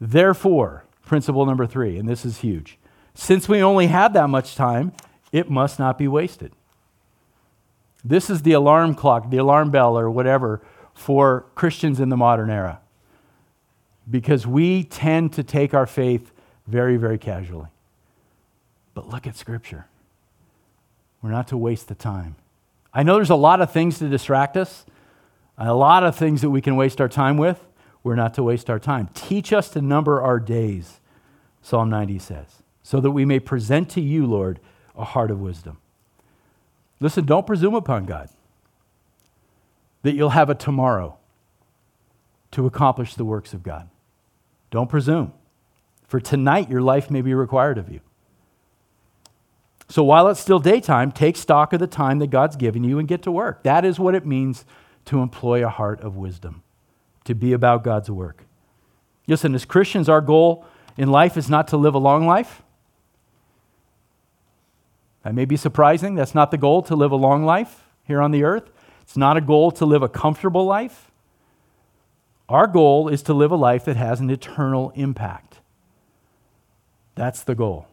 Therefore, 0.00 0.84
principle 1.04 1.46
number 1.46 1.66
three, 1.66 1.98
and 1.98 2.08
this 2.08 2.24
is 2.24 2.38
huge. 2.38 2.78
Since 3.14 3.48
we 3.48 3.62
only 3.62 3.86
have 3.86 4.12
that 4.12 4.28
much 4.28 4.56
time, 4.56 4.92
it 5.32 5.50
must 5.50 5.78
not 5.78 5.96
be 5.96 6.06
wasted. 6.06 6.52
This 8.04 8.30
is 8.30 8.42
the 8.42 8.52
alarm 8.52 8.94
clock, 8.94 9.30
the 9.30 9.38
alarm 9.38 9.70
bell, 9.70 9.98
or 9.98 10.10
whatever 10.10 10.62
for 10.94 11.46
Christians 11.54 11.98
in 11.98 12.08
the 12.08 12.16
modern 12.16 12.50
era. 12.50 12.80
Because 14.08 14.46
we 14.46 14.84
tend 14.84 15.32
to 15.32 15.42
take 15.42 15.74
our 15.74 15.86
faith 15.86 16.30
very, 16.66 16.96
very 16.96 17.18
casually. 17.18 17.68
But 18.94 19.08
look 19.08 19.26
at 19.26 19.36
Scripture. 19.36 19.86
We're 21.20 21.30
not 21.30 21.48
to 21.48 21.56
waste 21.56 21.88
the 21.88 21.94
time. 21.94 22.36
I 22.96 23.02
know 23.02 23.16
there's 23.16 23.28
a 23.28 23.36
lot 23.36 23.60
of 23.60 23.70
things 23.70 23.98
to 23.98 24.08
distract 24.08 24.56
us, 24.56 24.86
a 25.58 25.74
lot 25.74 26.02
of 26.02 26.16
things 26.16 26.40
that 26.40 26.48
we 26.48 26.62
can 26.62 26.76
waste 26.76 26.98
our 26.98 27.10
time 27.10 27.36
with. 27.36 27.60
We're 28.02 28.14
not 28.14 28.32
to 28.34 28.42
waste 28.42 28.70
our 28.70 28.78
time. 28.78 29.10
Teach 29.12 29.52
us 29.52 29.68
to 29.70 29.82
number 29.82 30.22
our 30.22 30.40
days, 30.40 30.98
Psalm 31.60 31.90
90 31.90 32.18
says, 32.18 32.62
so 32.82 32.98
that 33.00 33.10
we 33.10 33.26
may 33.26 33.38
present 33.38 33.90
to 33.90 34.00
you, 34.00 34.24
Lord, 34.24 34.60
a 34.96 35.04
heart 35.04 35.30
of 35.30 35.42
wisdom. 35.42 35.76
Listen, 36.98 37.26
don't 37.26 37.46
presume 37.46 37.74
upon 37.74 38.06
God 38.06 38.30
that 40.00 40.14
you'll 40.14 40.30
have 40.30 40.48
a 40.48 40.54
tomorrow 40.54 41.18
to 42.52 42.64
accomplish 42.64 43.14
the 43.14 43.26
works 43.26 43.52
of 43.52 43.62
God. 43.62 43.90
Don't 44.70 44.88
presume. 44.88 45.34
For 46.08 46.18
tonight, 46.18 46.70
your 46.70 46.80
life 46.80 47.10
may 47.10 47.20
be 47.20 47.34
required 47.34 47.76
of 47.76 47.92
you. 47.92 48.00
So 49.88 50.02
while 50.02 50.28
it's 50.28 50.40
still 50.40 50.58
daytime, 50.58 51.12
take 51.12 51.36
stock 51.36 51.72
of 51.72 51.80
the 51.80 51.86
time 51.86 52.18
that 52.18 52.30
God's 52.30 52.56
given 52.56 52.82
you 52.82 52.98
and 52.98 53.06
get 53.06 53.22
to 53.22 53.30
work. 53.30 53.62
That 53.62 53.84
is 53.84 53.98
what 53.98 54.14
it 54.14 54.26
means 54.26 54.64
to 55.06 55.20
employ 55.20 55.64
a 55.64 55.68
heart 55.68 56.00
of 56.00 56.16
wisdom, 56.16 56.62
to 57.24 57.34
be 57.34 57.52
about 57.52 57.84
God's 57.84 58.10
work. 58.10 58.44
Listen, 59.28 59.54
as 59.54 59.64
Christians, 59.64 60.08
our 60.08 60.20
goal 60.20 60.64
in 60.96 61.10
life 61.10 61.36
is 61.36 61.48
not 61.48 61.68
to 61.68 61.76
live 61.76 61.94
a 61.94 61.98
long 61.98 62.26
life. 62.26 62.62
That 65.22 65.34
may 65.34 65.44
be 65.44 65.56
surprising. 65.56 66.14
That's 66.14 66.34
not 66.34 66.50
the 66.50 66.58
goal 66.58 66.82
to 66.82 66.96
live 66.96 67.12
a 67.12 67.16
long 67.16 67.44
life 67.44 67.84
here 68.04 68.20
on 68.20 68.30
the 68.30 68.44
earth. 68.44 68.70
It's 69.02 69.16
not 69.16 69.36
a 69.36 69.40
goal 69.40 69.70
to 69.72 69.86
live 69.86 70.02
a 70.02 70.08
comfortable 70.08 70.64
life. 70.64 71.10
Our 72.48 72.66
goal 72.66 73.08
is 73.08 73.22
to 73.24 73.34
live 73.34 73.50
a 73.50 73.56
life 73.56 73.84
that 73.86 73.96
has 73.96 74.20
an 74.20 74.30
eternal 74.30 74.92
impact. 74.94 75.58
That's 77.16 77.42
the 77.42 77.54
goal. 77.54 77.88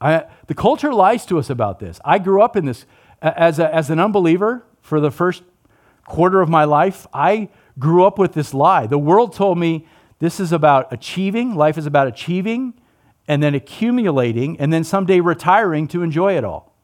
I, 0.00 0.24
the 0.46 0.54
culture 0.54 0.92
lies 0.92 1.24
to 1.26 1.38
us 1.38 1.50
about 1.50 1.78
this. 1.78 2.00
I 2.04 2.18
grew 2.18 2.42
up 2.42 2.56
in 2.56 2.66
this 2.66 2.84
as, 3.22 3.58
a, 3.58 3.74
as 3.74 3.90
an 3.90 3.98
unbeliever 3.98 4.64
for 4.80 5.00
the 5.00 5.10
first 5.10 5.42
quarter 6.04 6.40
of 6.40 6.48
my 6.48 6.64
life. 6.64 7.06
I 7.12 7.48
grew 7.78 8.04
up 8.04 8.18
with 8.18 8.32
this 8.32 8.52
lie. 8.52 8.86
The 8.86 8.98
world 8.98 9.34
told 9.34 9.58
me 9.58 9.86
this 10.18 10.40
is 10.40 10.52
about 10.52 10.92
achieving, 10.92 11.54
life 11.54 11.76
is 11.76 11.86
about 11.86 12.06
achieving, 12.06 12.74
and 13.28 13.42
then 13.42 13.54
accumulating, 13.54 14.58
and 14.60 14.72
then 14.72 14.84
someday 14.84 15.20
retiring 15.20 15.88
to 15.88 16.02
enjoy 16.02 16.36
it 16.36 16.44
all. 16.44 16.74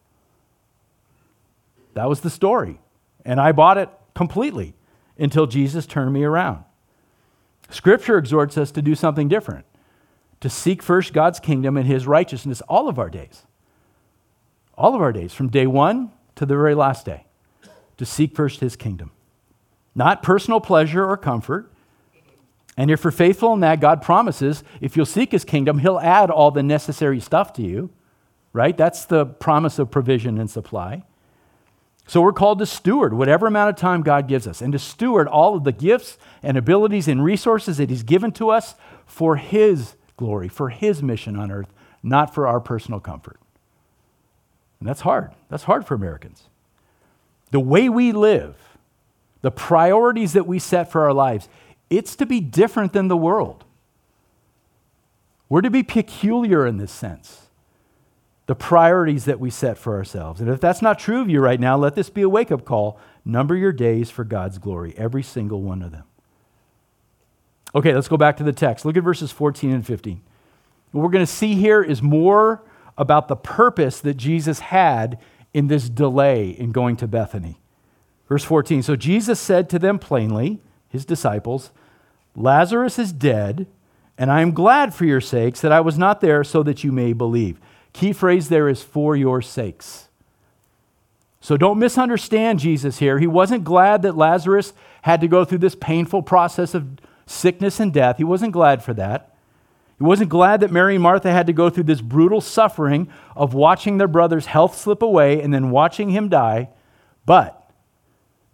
That 1.95 2.09
was 2.09 2.21
the 2.21 2.31
story. 2.31 2.81
And 3.25 3.41
I 3.41 3.53
bought 3.53 3.79
it 3.79 3.89
completely 4.15 4.75
until 5.19 5.47
Jesus 5.47 5.87
turned 5.87 6.13
me 6.13 6.25
around. 6.25 6.65
Scripture 7.71 8.19
exhorts 8.19 8.59
us 8.59 8.71
to 8.73 8.83
do 8.83 8.95
something 8.95 9.29
different 9.29 9.65
to 10.43 10.51
seek 10.51 10.83
first 10.83 11.13
God's 11.13 11.39
kingdom 11.39 11.77
and 11.77 11.87
his 11.87 12.05
righteousness 12.05 12.61
all 12.63 12.89
of 12.89 12.99
our 12.99 13.09
days. 13.09 13.47
All 14.77 14.93
of 14.93 15.01
our 15.01 15.13
days, 15.13 15.33
from 15.33 15.49
day 15.49 15.69
one 15.69 16.11
to 16.35 16.45
the 16.45 16.57
very 16.57 16.75
last 16.75 17.07
day, 17.07 17.27
to 17.97 18.05
seek 18.05 18.35
first 18.35 18.59
his 18.59 18.75
kingdom. 18.75 19.13
Not 19.95 20.23
personal 20.25 20.61
pleasure 20.61 21.05
or 21.09 21.17
comfort. 21.17 21.73
And 22.77 22.91
if 22.91 23.05
you're 23.05 23.13
faithful 23.13 23.53
in 23.53 23.61
that, 23.61 23.81
God 23.81 24.03
promises 24.03 24.65
if 24.81 24.97
you'll 24.97 25.07
seek 25.07 25.31
his 25.31 25.45
kingdom, 25.45 25.79
he'll 25.79 26.01
add 26.01 26.29
all 26.29 26.51
the 26.51 26.63
necessary 26.63 27.21
stuff 27.21 27.53
to 27.53 27.63
you, 27.63 27.91
right? 28.53 28.77
That's 28.77 29.05
the 29.05 29.27
promise 29.27 29.79
of 29.79 29.93
provision 29.93 30.39
and 30.39 30.51
supply. 30.51 31.05
So 32.09 32.21
we're 32.21 32.33
called 32.33 32.59
to 32.59 32.67
steward 32.67 33.15
whatever 33.15 33.47
amount 33.47 33.71
of 33.71 33.77
time 33.77 34.03
God 34.03 34.27
gives 34.27 34.49
us 34.49 34.61
and 34.61 34.73
to 34.73 34.79
steward 34.81 35.29
all 35.29 35.55
of 35.55 35.63
the 35.63 35.71
gifts 35.71 36.19
and 36.43 36.57
abilities 36.57 37.07
and 37.07 37.23
resources 37.23 37.77
that 37.77 37.91
he's 37.91 38.03
given 38.03 38.33
to 38.33 38.51
us 38.51 38.75
for 39.07 39.37
his 39.37 39.95
glory, 40.17 40.49
for 40.49 40.71
his 40.71 41.03
mission 41.03 41.37
on 41.37 41.51
earth, 41.51 41.73
not 42.03 42.35
for 42.35 42.47
our 42.47 42.61
personal 42.61 43.01
comfort. 43.01 43.39
And 44.81 44.89
that's 44.89 45.03
hard. 45.03 45.31
That's 45.49 45.65
hard 45.65 45.87
for 45.87 45.95
Americans. 45.95 46.49
The 47.53 47.61
way 47.61 47.89
we 47.89 48.13
live, 48.13 48.57
the 49.43 49.51
priorities 49.51 50.33
that 50.33 50.47
we 50.47 50.59
set 50.59 50.91
for 50.91 51.03
our 51.03 51.13
lives, 51.13 51.49
it's 51.91 52.17
to 52.17 52.27
be 52.27 52.41
different 52.41 52.93
than 52.93 53.09
the 53.09 53.17
world. 53.17 53.65
We're 55.49 55.61
to 55.61 55.71
be 55.71 55.83
peculiar 55.83 56.67
in 56.67 56.79
this 56.79 56.91
sense. 56.91 57.49
The 58.47 58.55
priorities 58.55 59.27
that 59.27 59.39
we 59.39 59.51
set 59.51 59.79
for 59.79 59.97
ourselves. 59.97 60.41
And 60.41 60.49
if 60.49 60.61
that's 60.61 60.83
not 60.83 60.99
true 60.99 61.21
of 61.21 61.29
you 61.29 61.41
right 61.41 61.61
now, 61.61 61.77
let 61.77 61.95
this 61.95 62.11
be 62.11 62.23
a 62.23 62.29
wake 62.29 62.51
up 62.51 62.65
call. 62.65 62.99
Number 63.25 63.55
your 63.55 63.73
days 63.73 64.11
for 64.11 64.25
God's 64.25 64.59
glory, 64.59 64.95
every 64.97 65.23
single 65.23 65.63
one 65.63 65.83
of 65.83 65.93
them. 65.93 66.05
Okay, 67.75 67.95
let's 67.95 68.09
go 68.09 68.17
back 68.17 68.37
to 68.37 68.45
the 68.45 68.53
text. 68.53 68.85
Look 68.85 68.97
at 68.97 69.03
verses 69.03 69.33
14 69.33 69.73
and 69.73 69.87
15. 69.87 70.21
What 70.93 71.03
we're 71.03 71.11
going 71.11 71.25
to 71.25 71.33
see 71.33 71.55
here 71.55 71.83
is 71.83 72.03
more 72.03 72.63
about 72.99 73.29
the 73.29 73.37
purpose 73.37 74.01
that 74.01 74.15
Jesus 74.15 74.61
had 74.61 75.19
in 75.55 75.69
this 75.69 75.89
delay 75.89 76.51
in 76.51 76.71
going 76.71 76.97
to 76.97 77.07
Bethany. 77.07 77.59
Verse 78.29 78.45
14 78.45 78.83
So 78.83 78.97
Jesus 78.97 79.41
said 79.41 79.71
to 79.71 79.79
them 79.79 79.99
plainly, 79.99 80.61
his 80.89 81.05
disciples, 81.05 81.71
Lazarus 82.37 82.99
is 82.99 83.13
dead, 83.13 83.67
and 84.19 84.31
I 84.31 84.43
am 84.43 84.53
glad 84.53 84.95
for 84.95 85.05
your 85.05 85.21
sakes 85.21 85.61
that 85.63 85.73
I 85.73 85.81
was 85.81 85.99
not 85.99 86.21
there 86.21 86.45
so 86.45 86.63
that 86.63 86.85
you 86.85 86.93
may 86.93 87.13
believe. 87.13 87.59
Key 87.93 88.13
phrase 88.13 88.49
there 88.49 88.69
is 88.69 88.83
for 88.83 89.17
your 89.17 89.43
sakes. 89.43 90.09
So 91.41 91.57
don't 91.57 91.79
misunderstand 91.79 92.61
Jesus 92.61 92.99
here. 92.99 93.19
He 93.19 93.27
wasn't 93.27 93.65
glad 93.65 94.03
that 94.03 94.17
Lazarus 94.17 94.73
had 95.03 95.21
to 95.23 95.29
go 95.29 95.45
through 95.45 95.59
this 95.59 95.75
painful 95.75 96.23
process 96.23 96.75
of 96.75 96.87
sickness 97.27 97.81
and 97.81 97.93
death. 97.93 98.19
He 98.19 98.25
wasn't 98.25 98.53
glad 98.53 98.83
for 98.83 98.95
that. 98.95 99.35
He 99.99 100.05
wasn't 100.05 100.31
glad 100.31 100.61
that 100.61 100.73
Mary 100.73 100.97
and 100.97 101.03
Martha 101.03 101.31
had 101.31 101.47
to 101.47 101.53
go 101.53 101.71
through 101.71 101.85
this 101.85 102.01
brutal 102.01 102.41
suffering 102.41 103.09
of 103.37 103.55
watching 103.55 103.99
their 103.99 104.09
brother's 104.09 104.47
health 104.47 104.77
slip 104.77 105.01
away 105.01 105.41
and 105.41 105.55
then 105.55 105.71
watching 105.71 106.11
him 106.11 106.29
die. 106.29 106.71
But 107.25 107.71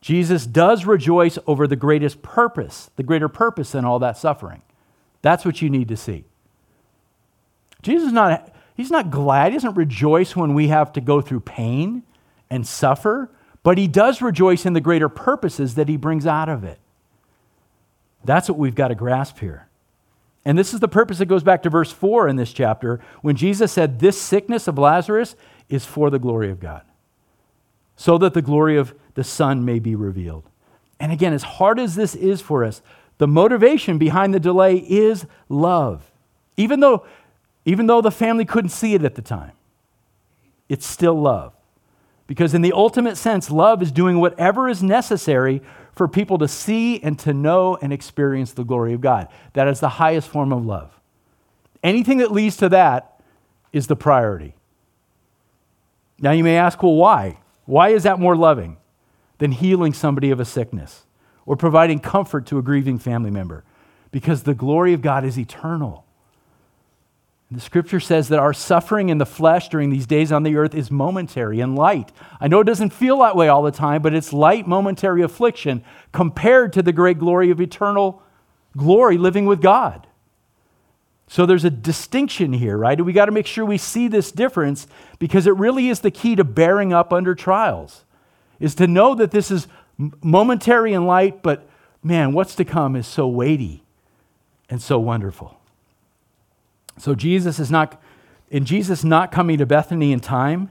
Jesus 0.01 0.47
does 0.47 0.85
rejoice 0.85 1.39
over 1.47 1.67
the 1.67 1.77
greatest 1.77 2.23
purpose, 2.23 2.91
the 2.97 3.03
greater 3.03 3.29
purpose 3.29 3.75
in 3.75 3.85
all 3.85 3.99
that 4.01 4.19
suffering. 4.19 4.63
That's 5.23 5.45
what 5.45 5.63
you 5.63 5.71
need 5.71 5.89
to 5.89 5.97
see. 5.97 6.25
Jesus 7.83 8.09
is 8.09 8.13
not, 8.13 8.55
he's 8.77 8.91
not 8.91 9.11
glad, 9.11 9.53
he 9.53 9.57
doesn't 9.57 9.75
rejoice 9.75 10.37
when 10.37 10.55
we 10.55 10.69
have 10.69 10.93
to 10.93 11.01
go 11.01 11.21
through 11.21 11.41
pain 11.41 12.03
and 12.51 12.67
suffer, 12.67 13.31
but 13.63 13.79
he 13.79 13.89
does 13.89 14.23
rejoice 14.23 14.67
in 14.67 14.73
the 14.73 14.81
greater 14.81 15.09
purposes 15.09 15.75
that 15.77 15.89
he 15.89 15.97
brings 15.97 16.27
out 16.27 16.49
of 16.49 16.65
it. 16.65 16.79
That's 18.25 18.49
what 18.49 18.59
we've 18.59 18.75
got 18.75 18.89
to 18.89 18.95
grasp 18.95 19.39
here. 19.39 19.69
And 20.45 20.59
this 20.59 20.73
is 20.73 20.81
the 20.81 20.89
purpose 20.89 21.19
that 21.19 21.27
goes 21.27 21.43
back 21.43 21.63
to 21.65 21.71
verse 21.71 21.93
4 21.93 22.29
in 22.29 22.37
this 22.37 22.53
chapter 22.53 23.01
when 23.23 23.37
Jesus 23.37 23.73
said, 23.73 23.99
This 23.99 24.21
sickness 24.21 24.67
of 24.67 24.79
Lazarus 24.79 25.37
is 25.69 25.85
for 25.85 26.11
the 26.11 26.19
glory 26.19 26.51
of 26.51 26.61
God, 26.61 26.83
so 27.97 28.17
that 28.19 28.35
the 28.35 28.43
glory 28.43 28.77
of 28.77 28.95
the 29.15 29.25
Son 29.25 29.65
may 29.65 29.79
be 29.79 29.95
revealed. 29.95 30.45
And 31.01 31.13
again, 31.13 31.33
as 31.33 31.43
hard 31.43 31.79
as 31.79 31.95
this 31.95 32.15
is 32.15 32.41
for 32.41 32.65
us, 32.65 32.83
the 33.19 33.27
motivation 33.27 33.99
behind 33.99 34.33
the 34.33 34.41
delay 34.41 34.77
is 34.77 35.27
love. 35.49 36.11
Even 36.57 36.81
though, 36.81 37.05
even 37.65 37.87
though 37.87 38.01
the 38.01 38.11
family 38.11 38.45
couldn't 38.45 38.71
see 38.71 38.95
it 38.95 39.05
at 39.05 39.17
the 39.17 39.23
time, 39.23 39.53
it's 40.69 40.87
still 40.87 41.21
love. 41.21 41.53
Because, 42.27 42.53
in 42.55 42.63
the 42.63 42.73
ultimate 42.73 43.17
sense, 43.17 43.51
love 43.51 43.83
is 43.83 43.91
doing 43.91 44.21
whatever 44.21 44.69
is 44.69 44.83
necessary 44.83 45.63
for 45.99 46.09
people 46.09 46.39
to 46.39 46.49
see 46.49 47.03
and 47.03 47.19
to 47.19 47.35
know 47.35 47.77
and 47.83 47.93
experience 47.93 48.53
the 48.53 48.65
glory 48.65 48.95
of 48.95 49.01
God. 49.01 49.29
That 49.53 49.67
is 49.67 49.81
the 49.81 49.89
highest 49.89 50.29
form 50.29 50.53
of 50.53 50.65
love. 50.65 50.99
Anything 51.83 52.19
that 52.19 52.31
leads 52.31 52.57
to 52.59 52.69
that 52.71 53.21
is 53.73 53.89
the 53.89 53.97
priority. 53.97 54.55
Now, 56.21 56.31
you 56.31 56.45
may 56.45 56.57
ask, 56.57 56.83
well, 56.83 56.95
why? 56.95 57.41
Why 57.67 57.91
is 57.91 58.05
that 58.05 58.19
more 58.19 58.37
loving 58.37 58.79
than 59.39 59.53
healing 59.53 59.93
somebody 59.93 60.31
of 60.31 60.41
a 60.41 60.45
sickness 60.45 61.05
or 61.45 61.57
providing 61.57 61.99
comfort 61.99 62.47
to 62.47 62.59
a 62.59 62.63
grieving 62.63 62.99
family 62.99 63.31
member? 63.31 63.65
Because 64.11 64.45
the 64.45 64.55
glory 64.55 64.95
of 64.95 65.03
God 65.03 65.25
is 65.25 65.39
eternal. 65.39 66.05
The 67.51 67.61
scripture 67.61 68.01
says 68.01 68.29
that 68.29 68.39
our 68.39 68.53
suffering 68.53 69.09
in 69.09 69.17
the 69.17 69.25
flesh 69.25 69.71
during 69.71 69.89
these 69.89 70.07
days 70.07 70.31
on 70.31 70.43
the 70.43 70.57
earth 70.57 70.75
is 70.75 70.91
momentary 70.91 71.61
and 71.61 71.75
light. 71.75 72.13
I 72.41 72.49
know 72.49 72.61
it 72.61 72.65
doesn't 72.65 72.93
feel 72.93 73.21
that 73.21 73.37
way 73.37 73.49
all 73.49 73.63
the 73.63 73.71
time, 73.71 74.03
but 74.03 74.13
it's 74.13 74.35
light, 74.35 74.67
momentary 74.67 75.23
affliction 75.23 75.83
compared 76.13 76.75
to 76.75 76.83
the 76.83 76.93
great 76.93 77.19
glory 77.19 77.51
of 77.51 77.59
eternal 77.59 78.23
glory 78.77 79.17
living 79.17 79.47
with 79.47 79.63
God. 79.63 80.07
So 81.27 81.47
there's 81.47 81.65
a 81.65 81.71
distinction 81.71 82.53
here, 82.53 82.77
right? 82.77 83.03
We 83.03 83.15
got 83.15 83.27
to 83.27 83.33
make 83.33 83.47
sure 83.47 83.65
we 83.65 83.79
see 83.79 84.09
this 84.09 84.31
difference 84.31 84.87
because 85.19 85.47
it 85.47 85.57
really 85.57 85.89
is 85.89 86.01
the 86.01 86.11
key 86.11 86.37
to 86.37 86.45
bearing 86.45 86.93
up 86.93 87.15
under 87.15 87.35
trials, 87.35 88.05
is 88.61 88.75
to 88.75 88.87
know 88.87 89.15
that 89.15 89.31
this 89.31 89.51
is 89.51 89.69
momentary 90.23 90.93
and 90.93 91.07
light, 91.07 91.43
but 91.43 91.69
man, 92.03 92.33
what's 92.33 92.55
to 92.57 92.65
come 92.65 92.95
is 92.95 93.07
so 93.07 93.27
weighty 93.27 93.85
and 94.69 94.83
so 94.83 94.99
wonderful. 94.99 95.58
So 96.99 97.15
Jesus 97.15 97.59
is 97.59 97.71
not, 97.71 98.01
in 98.51 98.65
Jesus 98.65 99.05
not 99.05 99.33
coming 99.33 99.59
to 99.59 99.67
Bethany 99.67 100.13
in 100.13 100.21
time, 100.21 100.71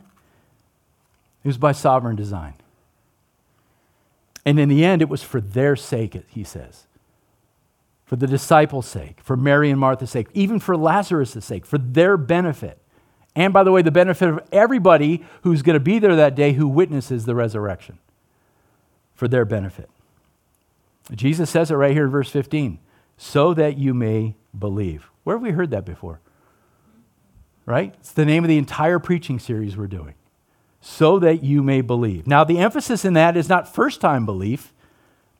it 1.44 1.48
was 1.48 1.58
by 1.58 1.72
sovereign 1.72 2.16
design. 2.16 2.54
And 4.46 4.60
in 4.60 4.70
the 4.70 4.86
end, 4.86 5.02
it 5.02 5.10
was 5.10 5.24
for 5.24 5.42
their 5.42 5.76
sake, 5.76 6.18
he 6.30 6.44
says. 6.44 6.88
For 8.06 8.16
the 8.16 8.28
disciples' 8.28 8.88
sake, 8.88 9.20
for 9.22 9.36
Mary 9.36 9.70
and 9.70 9.80
Martha's 9.80 10.12
sake, 10.12 10.28
even 10.34 10.60
for 10.60 10.78
Lazarus' 10.78 11.44
sake, 11.44 11.66
for 11.66 11.78
their 11.78 12.16
benefit. 12.16 12.78
And 13.36 13.54
by 13.54 13.64
the 13.64 13.72
way, 13.72 13.82
the 13.82 13.92
benefit 13.92 14.30
of 14.30 14.40
everybody 14.52 15.26
who's 15.42 15.62
going 15.62 15.74
to 15.76 15.82
be 15.82 16.00
there 16.00 16.16
that 16.16 16.34
day 16.34 16.54
who 16.54 16.68
witnesses 16.68 17.26
the 17.26 17.36
resurrection. 17.36 18.00
For 19.16 19.28
their 19.28 19.46
benefit. 19.46 19.90
Jesus 21.12 21.50
says 21.50 21.72
it 21.72 21.76
right 21.76 21.92
here 21.92 22.06
in 22.06 22.12
verse 22.12 22.30
15 22.30 22.80
so 23.18 23.54
that 23.54 23.78
you 23.78 23.94
may 23.94 24.36
believe. 24.58 25.10
Where 25.28 25.36
have 25.36 25.44
we 25.44 25.52
heard 25.52 25.72
that 25.72 25.84
before? 25.84 26.22
Right? 27.66 27.94
It's 28.00 28.14
the 28.14 28.24
name 28.24 28.46
of 28.46 28.48
the 28.48 28.58
entire 28.58 28.98
preaching 28.98 29.40
series 29.40 29.76
we're 29.76 29.88
doing. 29.88 30.14
So 30.80 31.20
that 31.20 31.44
you 31.44 31.62
may 31.62 31.82
believe. 31.82 32.28
Now, 32.28 32.46
the 32.46 32.60
emphasis 32.60 33.04
in 33.04 33.12
that 33.16 33.36
is 33.36 33.50
not 33.50 33.68
first 33.68 34.00
time 34.00 34.26
belief, 34.26 34.72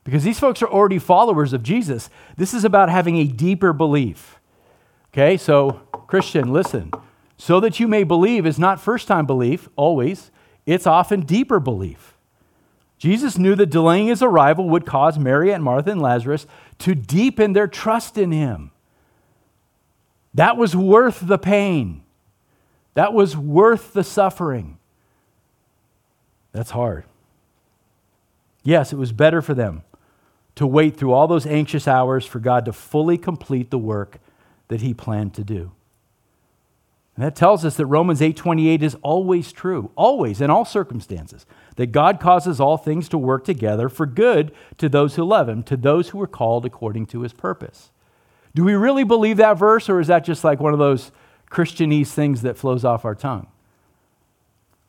because 0.04 0.24
these 0.24 0.38
folks 0.38 0.60
are 0.60 0.68
already 0.68 0.98
followers 0.98 1.54
of 1.54 1.62
Jesus. 1.62 2.10
This 2.36 2.52
is 2.52 2.66
about 2.66 2.90
having 2.90 3.16
a 3.16 3.24
deeper 3.24 3.72
belief. 3.72 4.38
Okay, 5.10 5.38
so, 5.38 5.80
Christian, 6.06 6.52
listen. 6.52 6.90
So 7.38 7.58
that 7.58 7.80
you 7.80 7.88
may 7.88 8.04
believe 8.04 8.44
is 8.44 8.58
not 8.58 8.82
first 8.82 9.08
time 9.08 9.24
belief, 9.24 9.70
always, 9.74 10.30
it's 10.66 10.86
often 10.86 11.22
deeper 11.22 11.60
belief. 11.60 12.14
Jesus 12.98 13.38
knew 13.38 13.54
that 13.54 13.70
delaying 13.70 14.08
his 14.08 14.20
arrival 14.20 14.68
would 14.68 14.84
cause 14.84 15.18
Mary 15.18 15.50
and 15.50 15.64
Martha 15.64 15.90
and 15.90 16.02
Lazarus 16.02 16.46
to 16.80 16.94
deepen 16.94 17.54
their 17.54 17.66
trust 17.66 18.18
in 18.18 18.32
him. 18.32 18.70
That 20.34 20.56
was 20.56 20.76
worth 20.76 21.20
the 21.26 21.38
pain. 21.38 22.02
That 22.94 23.12
was 23.12 23.36
worth 23.36 23.92
the 23.92 24.04
suffering. 24.04 24.78
That's 26.52 26.70
hard. 26.70 27.04
Yes, 28.62 28.92
it 28.92 28.96
was 28.96 29.12
better 29.12 29.40
for 29.40 29.54
them 29.54 29.82
to 30.56 30.66
wait 30.66 30.96
through 30.96 31.12
all 31.12 31.28
those 31.28 31.46
anxious 31.46 31.86
hours 31.86 32.26
for 32.26 32.40
God 32.40 32.64
to 32.64 32.72
fully 32.72 33.16
complete 33.16 33.70
the 33.70 33.78
work 33.78 34.18
that 34.66 34.80
he 34.80 34.92
planned 34.92 35.32
to 35.34 35.44
do. 35.44 35.70
And 37.14 37.24
that 37.24 37.36
tells 37.36 37.64
us 37.64 37.76
that 37.76 37.86
Romans 37.86 38.20
8:28 38.20 38.82
is 38.82 38.96
always 39.02 39.50
true, 39.50 39.90
always 39.96 40.40
in 40.40 40.50
all 40.50 40.64
circumstances, 40.64 41.46
that 41.76 41.92
God 41.92 42.20
causes 42.20 42.60
all 42.60 42.76
things 42.76 43.08
to 43.08 43.18
work 43.18 43.44
together 43.44 43.88
for 43.88 44.06
good 44.06 44.52
to 44.76 44.88
those 44.88 45.16
who 45.16 45.24
love 45.24 45.48
him, 45.48 45.62
to 45.64 45.76
those 45.76 46.10
who 46.10 46.20
are 46.20 46.28
called 46.28 46.64
according 46.64 47.06
to 47.06 47.22
his 47.22 47.32
purpose. 47.32 47.90
Do 48.54 48.64
we 48.64 48.74
really 48.74 49.04
believe 49.04 49.36
that 49.36 49.58
verse 49.58 49.88
or 49.88 50.00
is 50.00 50.06
that 50.08 50.24
just 50.24 50.44
like 50.44 50.60
one 50.60 50.72
of 50.72 50.78
those 50.78 51.12
Christianese 51.50 52.08
things 52.08 52.42
that 52.42 52.56
flows 52.56 52.84
off 52.84 53.04
our 53.04 53.14
tongue? 53.14 53.48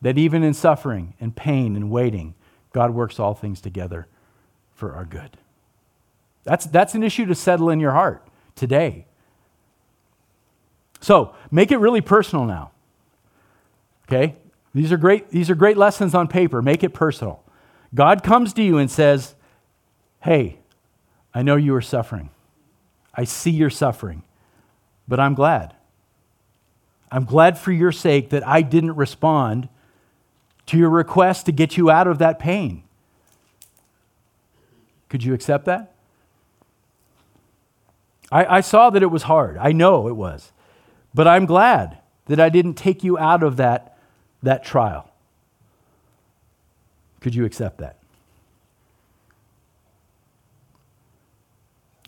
That 0.02 0.18
even 0.18 0.42
in 0.42 0.54
suffering 0.54 1.14
and 1.20 1.36
pain 1.36 1.76
and 1.76 1.90
waiting, 1.90 2.34
God 2.72 2.92
works 2.92 3.20
all 3.20 3.34
things 3.34 3.60
together 3.60 4.06
for 4.74 4.94
our 4.94 5.04
good. 5.04 5.36
That's, 6.44 6.66
that's 6.66 6.94
an 6.94 7.02
issue 7.02 7.26
to 7.26 7.34
settle 7.34 7.70
in 7.70 7.80
your 7.80 7.92
heart 7.92 8.26
today. 8.56 9.06
So 11.00 11.34
make 11.50 11.70
it 11.70 11.78
really 11.78 12.00
personal 12.00 12.44
now. 12.44 12.72
Okay? 14.08 14.36
These 14.74 14.92
are 14.92 14.96
great, 14.96 15.30
these 15.30 15.50
are 15.50 15.54
great 15.54 15.76
lessons 15.76 16.14
on 16.14 16.28
paper. 16.28 16.62
Make 16.62 16.82
it 16.82 16.94
personal. 16.94 17.42
God 17.94 18.22
comes 18.22 18.52
to 18.54 18.62
you 18.62 18.78
and 18.78 18.90
says, 18.90 19.34
Hey, 20.20 20.58
I 21.34 21.42
know 21.42 21.56
you 21.56 21.74
are 21.74 21.80
suffering. 21.80 22.30
I 23.14 23.24
see 23.24 23.50
your 23.50 23.70
suffering, 23.70 24.22
but 25.08 25.18
I'm 25.18 25.34
glad. 25.34 25.74
I'm 27.10 27.24
glad 27.24 27.58
for 27.58 27.72
your 27.72 27.92
sake 27.92 28.30
that 28.30 28.46
I 28.46 28.62
didn't 28.62 28.94
respond 28.94 29.68
to 30.66 30.78
your 30.78 30.90
request 30.90 31.46
to 31.46 31.52
get 31.52 31.76
you 31.76 31.90
out 31.90 32.06
of 32.06 32.18
that 32.18 32.38
pain. 32.38 32.84
Could 35.08 35.24
you 35.24 35.34
accept 35.34 35.64
that? 35.64 35.92
I, 38.30 38.58
I 38.58 38.60
saw 38.60 38.90
that 38.90 39.02
it 39.02 39.10
was 39.10 39.24
hard. 39.24 39.58
I 39.58 39.72
know 39.72 40.06
it 40.06 40.14
was. 40.14 40.52
But 41.12 41.26
I'm 41.26 41.46
glad 41.46 41.98
that 42.26 42.38
I 42.38 42.48
didn't 42.48 42.74
take 42.74 43.02
you 43.02 43.18
out 43.18 43.42
of 43.42 43.56
that, 43.56 43.98
that 44.42 44.64
trial. 44.64 45.10
Could 47.20 47.34
you 47.34 47.44
accept 47.44 47.78
that? 47.78 47.99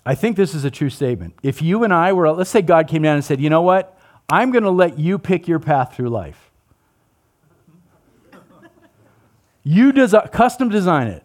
I 0.05 0.14
think 0.14 0.36
this 0.36 0.55
is 0.55 0.64
a 0.64 0.70
true 0.70 0.90
statement. 0.90 1.34
If 1.42 1.62
you 1.62 1.84
and 1.84 1.94
I 1.94 2.12
were, 2.12 2.30
let's 2.32 2.50
say 2.50 2.62
God 2.62 2.88
came 2.88 3.03
down 3.03 3.14
and 3.14 3.24
said, 3.24 3.40
you 3.40 3.50
know 3.50 3.62
what? 3.62 3.98
I'm 4.28 4.50
going 4.50 4.64
to 4.64 4.70
let 4.70 4.98
you 4.98 5.18
pick 5.18 5.46
your 5.46 5.61
path 5.61 5.94
through 5.94 6.09
life. 6.09 6.50
You 9.62 9.92
custom 10.32 10.68
design 10.68 11.07
it. 11.07 11.22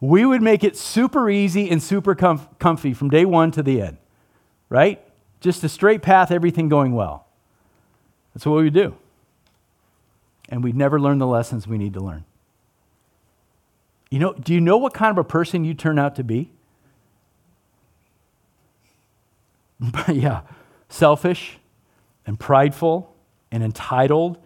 We 0.00 0.24
would 0.24 0.42
make 0.42 0.62
it 0.62 0.76
super 0.76 1.28
easy 1.28 1.68
and 1.68 1.82
super 1.82 2.14
comf- 2.14 2.46
comfy 2.60 2.94
from 2.94 3.10
day 3.10 3.24
one 3.24 3.50
to 3.52 3.62
the 3.62 3.82
end, 3.82 3.96
right? 4.68 5.02
Just 5.40 5.64
a 5.64 5.68
straight 5.68 6.02
path, 6.02 6.30
everything 6.30 6.68
going 6.68 6.94
well. 6.94 7.26
That's 8.32 8.46
what 8.46 8.58
we 8.58 8.64
would 8.64 8.74
do. 8.74 8.94
And 10.48 10.62
we'd 10.62 10.76
never 10.76 11.00
learn 11.00 11.18
the 11.18 11.26
lessons 11.26 11.66
we 11.66 11.78
need 11.78 11.94
to 11.94 12.00
learn. 12.00 12.24
You 14.10 14.20
know, 14.20 14.32
do 14.34 14.54
you 14.54 14.60
know 14.60 14.76
what 14.76 14.94
kind 14.94 15.10
of 15.10 15.18
a 15.18 15.28
person 15.28 15.64
you 15.64 15.74
turn 15.74 15.98
out 15.98 16.14
to 16.16 16.24
be? 16.24 16.52
Yeah, 20.08 20.42
selfish 20.88 21.58
and 22.26 22.38
prideful 22.38 23.14
and 23.50 23.62
entitled 23.62 24.38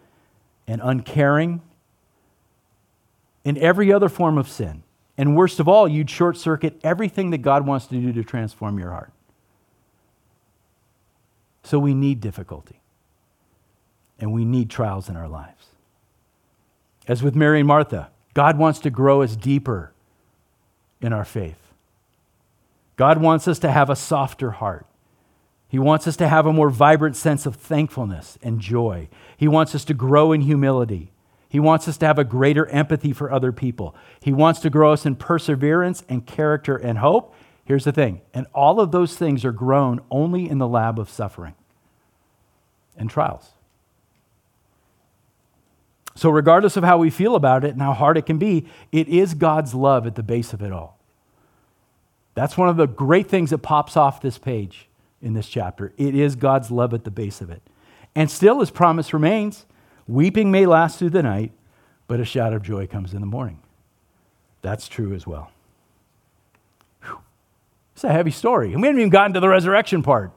and 0.67 0.81
uncaring 0.83 1.61
and 3.45 3.57
every 3.57 3.91
other 3.91 4.09
form 4.09 4.37
of 4.37 4.47
sin. 4.47 4.83
And 5.17 5.35
worst 5.35 5.59
of 5.59 5.67
all, 5.67 5.87
you'd 5.87 6.09
short 6.09 6.37
circuit 6.37 6.79
everything 6.83 7.31
that 7.31 7.39
God 7.39 7.67
wants 7.67 7.87
to 7.87 7.95
do 7.95 8.13
to 8.13 8.23
transform 8.23 8.79
your 8.79 8.91
heart. 8.91 9.11
So 11.63 11.79
we 11.79 11.93
need 11.93 12.19
difficulty. 12.19 12.79
And 14.19 14.31
we 14.31 14.45
need 14.45 14.69
trials 14.69 15.09
in 15.09 15.15
our 15.15 15.27
lives. 15.27 15.67
As 17.07 17.21
with 17.21 17.35
Mary 17.35 17.59
and 17.59 17.67
Martha, 17.67 18.09
God 18.33 18.57
wants 18.57 18.79
to 18.79 18.89
grow 18.89 19.21
us 19.21 19.35
deeper 19.35 19.91
in 21.01 21.11
our 21.11 21.25
faith. 21.25 21.59
God 22.95 23.19
wants 23.19 23.47
us 23.47 23.59
to 23.59 23.71
have 23.71 23.89
a 23.89 23.95
softer 23.95 24.51
heart. 24.51 24.85
He 25.73 25.79
wants 25.79 26.07
us 26.07 26.15
to 26.17 26.29
have 26.29 26.45
a 26.45 26.53
more 26.53 26.69
vibrant 26.69 27.15
sense 27.15 27.47
of 27.47 27.55
thankfulness 27.55 28.37
and 28.43 28.59
joy. 28.59 29.09
He 29.35 29.47
wants 29.47 29.73
us 29.73 29.83
to 29.85 29.95
grow 29.95 30.31
in 30.31 30.41
humility. 30.41 31.11
He 31.49 31.59
wants 31.59 31.87
us 31.87 31.97
to 31.97 32.05
have 32.05 32.19
a 32.19 32.23
greater 32.23 32.67
empathy 32.67 33.11
for 33.11 33.31
other 33.31 33.51
people. 33.51 33.95
He 34.21 34.31
wants 34.31 34.59
to 34.59 34.69
grow 34.69 34.93
us 34.93 35.03
in 35.03 35.15
perseverance 35.15 36.03
and 36.07 36.27
character 36.27 36.77
and 36.77 36.99
hope. 36.99 37.33
Here's 37.65 37.85
the 37.85 37.91
thing, 37.91 38.21
and 38.35 38.45
all 38.53 38.79
of 38.79 38.91
those 38.91 39.17
things 39.17 39.43
are 39.43 39.51
grown 39.51 39.99
only 40.11 40.47
in 40.47 40.59
the 40.59 40.67
lab 40.67 40.99
of 40.99 41.09
suffering 41.09 41.55
and 42.95 43.09
trials. 43.09 43.53
So, 46.13 46.29
regardless 46.29 46.77
of 46.77 46.83
how 46.83 46.99
we 46.99 47.09
feel 47.09 47.33
about 47.33 47.63
it 47.63 47.71
and 47.71 47.81
how 47.81 47.93
hard 47.93 48.15
it 48.15 48.27
can 48.27 48.37
be, 48.37 48.67
it 48.91 49.07
is 49.07 49.33
God's 49.33 49.73
love 49.73 50.05
at 50.05 50.13
the 50.13 50.21
base 50.21 50.53
of 50.53 50.61
it 50.61 50.71
all. 50.71 50.99
That's 52.35 52.59
one 52.59 52.69
of 52.69 52.77
the 52.77 52.85
great 52.85 53.27
things 53.27 53.49
that 53.49 53.63
pops 53.63 53.97
off 53.97 54.21
this 54.21 54.37
page 54.37 54.87
in 55.23 55.33
this 55.33 55.47
chapter. 55.47 55.93
It 55.97 56.13
is 56.13 56.35
God's 56.35 56.69
love 56.69 56.93
at 56.93 57.05
the 57.05 57.11
base 57.11 57.41
of 57.41 57.49
it. 57.49 57.63
And 58.13 58.29
still, 58.29 58.59
his 58.59 58.69
promise 58.69 59.13
remains 59.13 59.65
weeping 60.07 60.51
may 60.51 60.65
last 60.65 60.99
through 60.99 61.11
the 61.11 61.23
night, 61.23 61.51
but 62.07 62.19
a 62.19 62.25
shout 62.25 62.53
of 62.53 62.61
joy 62.61 62.85
comes 62.85 63.13
in 63.13 63.21
the 63.21 63.27
morning. 63.27 63.59
That's 64.61 64.87
true 64.87 65.13
as 65.13 65.25
well. 65.25 65.51
It's 67.95 68.03
a 68.03 68.11
heavy 68.11 68.31
story. 68.31 68.73
And 68.73 68.81
we 68.81 68.87
haven't 68.87 68.99
even 68.99 69.09
gotten 69.09 69.33
to 69.33 69.39
the 69.39 69.49
resurrection 69.49 70.03
part. 70.03 70.31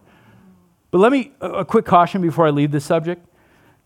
But 0.90 0.98
let 0.98 1.10
me, 1.10 1.32
a 1.40 1.64
quick 1.64 1.84
caution 1.84 2.22
before 2.22 2.46
I 2.46 2.50
leave 2.50 2.70
this 2.70 2.84
subject. 2.84 3.26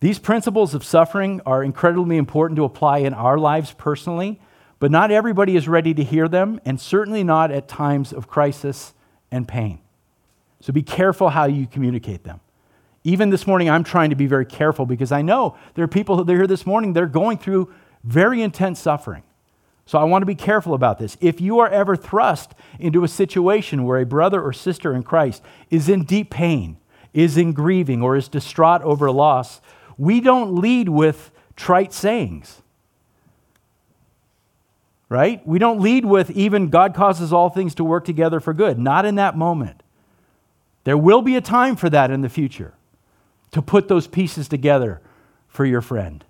These 0.00 0.18
principles 0.18 0.74
of 0.74 0.84
suffering 0.84 1.40
are 1.46 1.62
incredibly 1.62 2.16
important 2.16 2.56
to 2.56 2.64
apply 2.64 2.98
in 2.98 3.14
our 3.14 3.38
lives 3.38 3.72
personally, 3.72 4.40
but 4.78 4.90
not 4.90 5.10
everybody 5.10 5.56
is 5.56 5.68
ready 5.68 5.92
to 5.94 6.02
hear 6.02 6.28
them, 6.28 6.60
and 6.64 6.80
certainly 6.80 7.22
not 7.22 7.50
at 7.50 7.68
times 7.68 8.12
of 8.12 8.26
crisis 8.26 8.94
and 9.30 9.46
pain. 9.46 9.80
So 10.60 10.72
be 10.72 10.82
careful 10.82 11.30
how 11.30 11.44
you 11.44 11.66
communicate 11.66 12.24
them. 12.24 12.40
Even 13.02 13.30
this 13.30 13.46
morning, 13.46 13.70
I'm 13.70 13.84
trying 13.84 14.10
to 14.10 14.16
be 14.16 14.26
very 14.26 14.44
careful 14.44 14.84
because 14.84 15.10
I 15.10 15.22
know 15.22 15.56
there 15.74 15.84
are 15.84 15.88
people 15.88 16.16
that 16.16 16.32
are 16.32 16.36
here 16.36 16.46
this 16.46 16.66
morning, 16.66 16.92
they're 16.92 17.06
going 17.06 17.38
through 17.38 17.72
very 18.04 18.42
intense 18.42 18.78
suffering. 18.78 19.22
So 19.86 19.98
I 19.98 20.04
want 20.04 20.22
to 20.22 20.26
be 20.26 20.34
careful 20.34 20.74
about 20.74 20.98
this. 20.98 21.16
If 21.20 21.40
you 21.40 21.58
are 21.58 21.68
ever 21.68 21.96
thrust 21.96 22.52
into 22.78 23.02
a 23.02 23.08
situation 23.08 23.84
where 23.84 23.98
a 23.98 24.06
brother 24.06 24.40
or 24.40 24.52
sister 24.52 24.94
in 24.94 25.02
Christ 25.02 25.42
is 25.70 25.88
in 25.88 26.04
deep 26.04 26.30
pain, 26.30 26.76
is 27.12 27.36
in 27.36 27.52
grieving, 27.52 28.02
or 28.02 28.16
is 28.16 28.28
distraught 28.28 28.82
over 28.82 29.10
loss, 29.10 29.60
we 29.98 30.20
don't 30.20 30.54
lead 30.54 30.88
with 30.88 31.32
trite 31.56 31.92
sayings. 31.92 32.62
Right? 35.08 35.44
We 35.44 35.58
don't 35.58 35.80
lead 35.80 36.04
with 36.04 36.30
even 36.30 36.68
God 36.68 36.94
causes 36.94 37.32
all 37.32 37.48
things 37.48 37.74
to 37.76 37.84
work 37.84 38.04
together 38.04 38.38
for 38.38 38.54
good. 38.54 38.78
Not 38.78 39.04
in 39.04 39.16
that 39.16 39.36
moment. 39.36 39.82
There 40.84 40.98
will 40.98 41.22
be 41.22 41.36
a 41.36 41.40
time 41.40 41.76
for 41.76 41.90
that 41.90 42.10
in 42.10 42.22
the 42.22 42.28
future 42.28 42.74
to 43.52 43.62
put 43.62 43.88
those 43.88 44.06
pieces 44.06 44.48
together 44.48 45.00
for 45.48 45.64
your 45.64 45.80
friend. 45.80 46.24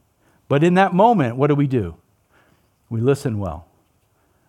But 0.49 0.65
in 0.65 0.75
that 0.75 0.93
moment, 0.93 1.37
what 1.37 1.47
do 1.47 1.55
we 1.55 1.67
do? 1.67 1.97
We 2.89 3.01
listen 3.01 3.39
well. 3.39 3.67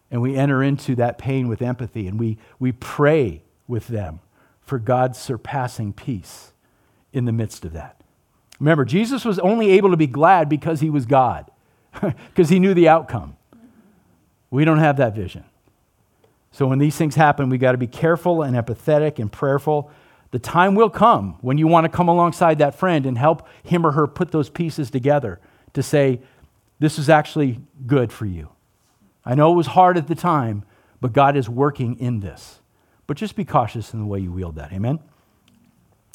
And 0.10 0.22
we 0.22 0.36
enter 0.36 0.64
into 0.64 0.96
that 0.96 1.18
pain 1.18 1.48
with 1.48 1.62
empathy 1.62 2.08
and 2.08 2.20
we, 2.20 2.38
we 2.60 2.72
pray 2.72 3.44
with 3.68 3.88
them 3.88 4.20
for 4.62 4.80
God's 4.80 5.20
surpassing 5.20 5.94
peace 5.94 6.52
in 7.14 7.26
the 7.26 7.32
midst 7.32 7.66
of 7.66 7.74
that. 7.74 8.02
Remember, 8.60 8.86
Jesus 8.86 9.26
was 9.26 9.40
only 9.40 9.72
able 9.72 9.92
to 9.92 9.98
be 9.98 10.08
glad 10.08 10.50
because 10.50 10.82
he 10.82 10.90
was 10.90 11.06
God, 11.06 11.50
because 12.02 12.50
he 12.50 12.60
knew 12.60 12.74
the 12.74 12.88
outcome. 12.88 13.36
We 14.50 14.66
don't 14.66 14.80
have 14.80 14.98
that 14.98 15.16
vision. 15.16 15.46
So 16.52 16.68
when 16.68 16.80
these 16.80 16.98
things 16.98 17.16
happen, 17.16 17.50
we 17.50 17.58
got 17.58 17.72
to 17.72 17.78
be 17.78 17.88
careful 17.88 18.42
and 18.42 18.56
empathetic 18.56 19.20
and 19.20 19.32
prayerful. 19.32 19.90
The 20.32 20.40
time 20.40 20.76
will 20.76 20.90
come 20.90 21.38
when 21.42 21.58
you 21.58 21.68
want 21.68 21.86
to 21.86 21.90
come 21.90 22.08
alongside 22.08 22.58
that 22.60 22.76
friend 22.76 23.06
and 23.06 23.18
help 23.18 23.48
him 23.64 23.86
or 23.86 23.92
her 23.92 24.08
put 24.08 24.32
those 24.32 24.50
pieces 24.50 24.92
together 24.92 25.40
to 25.74 25.82
say, 25.84 26.22
this 26.80 26.98
is 26.98 27.10
actually 27.10 27.60
good 27.86 28.12
for 28.12 28.26
you. 28.26 28.50
I 29.24 29.36
know 29.36 29.52
it 29.52 29.56
was 29.56 29.68
hard 29.68 29.98
at 29.98 30.08
the 30.08 30.16
time, 30.16 30.64
but 31.00 31.14
God 31.14 31.38
is 31.38 31.48
working 31.48 32.00
in 32.00 32.20
this. 32.20 32.60
But 33.08 33.18
just 33.18 33.36
be 33.36 33.46
cautious 33.46 33.94
in 33.94 34.00
the 34.00 34.06
way 34.06 34.20
you 34.20 34.32
wield 34.32 34.56
that. 34.56 34.74
Amen? 34.74 35.00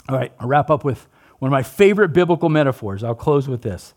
All 0.09 0.16
right, 0.16 0.32
I'll 0.39 0.49
wrap 0.49 0.70
up 0.70 0.84
with 0.84 1.07
one 1.39 1.49
of 1.49 1.53
my 1.53 1.62
favorite 1.62 2.12
biblical 2.12 2.49
metaphors. 2.49 3.05
I'll 3.05 3.14
close 3.14 3.49
with 3.49 3.62
this 3.62 3.95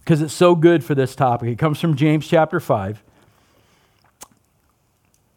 because 0.00 0.20
it's 0.20 0.34
so 0.34 0.54
good 0.54 0.84
for 0.84 0.94
this 0.94 1.14
topic. 1.14 1.48
It 1.48 1.58
comes 1.58 1.80
from 1.80 1.96
James 1.96 2.26
chapter 2.26 2.60
5. 2.60 3.02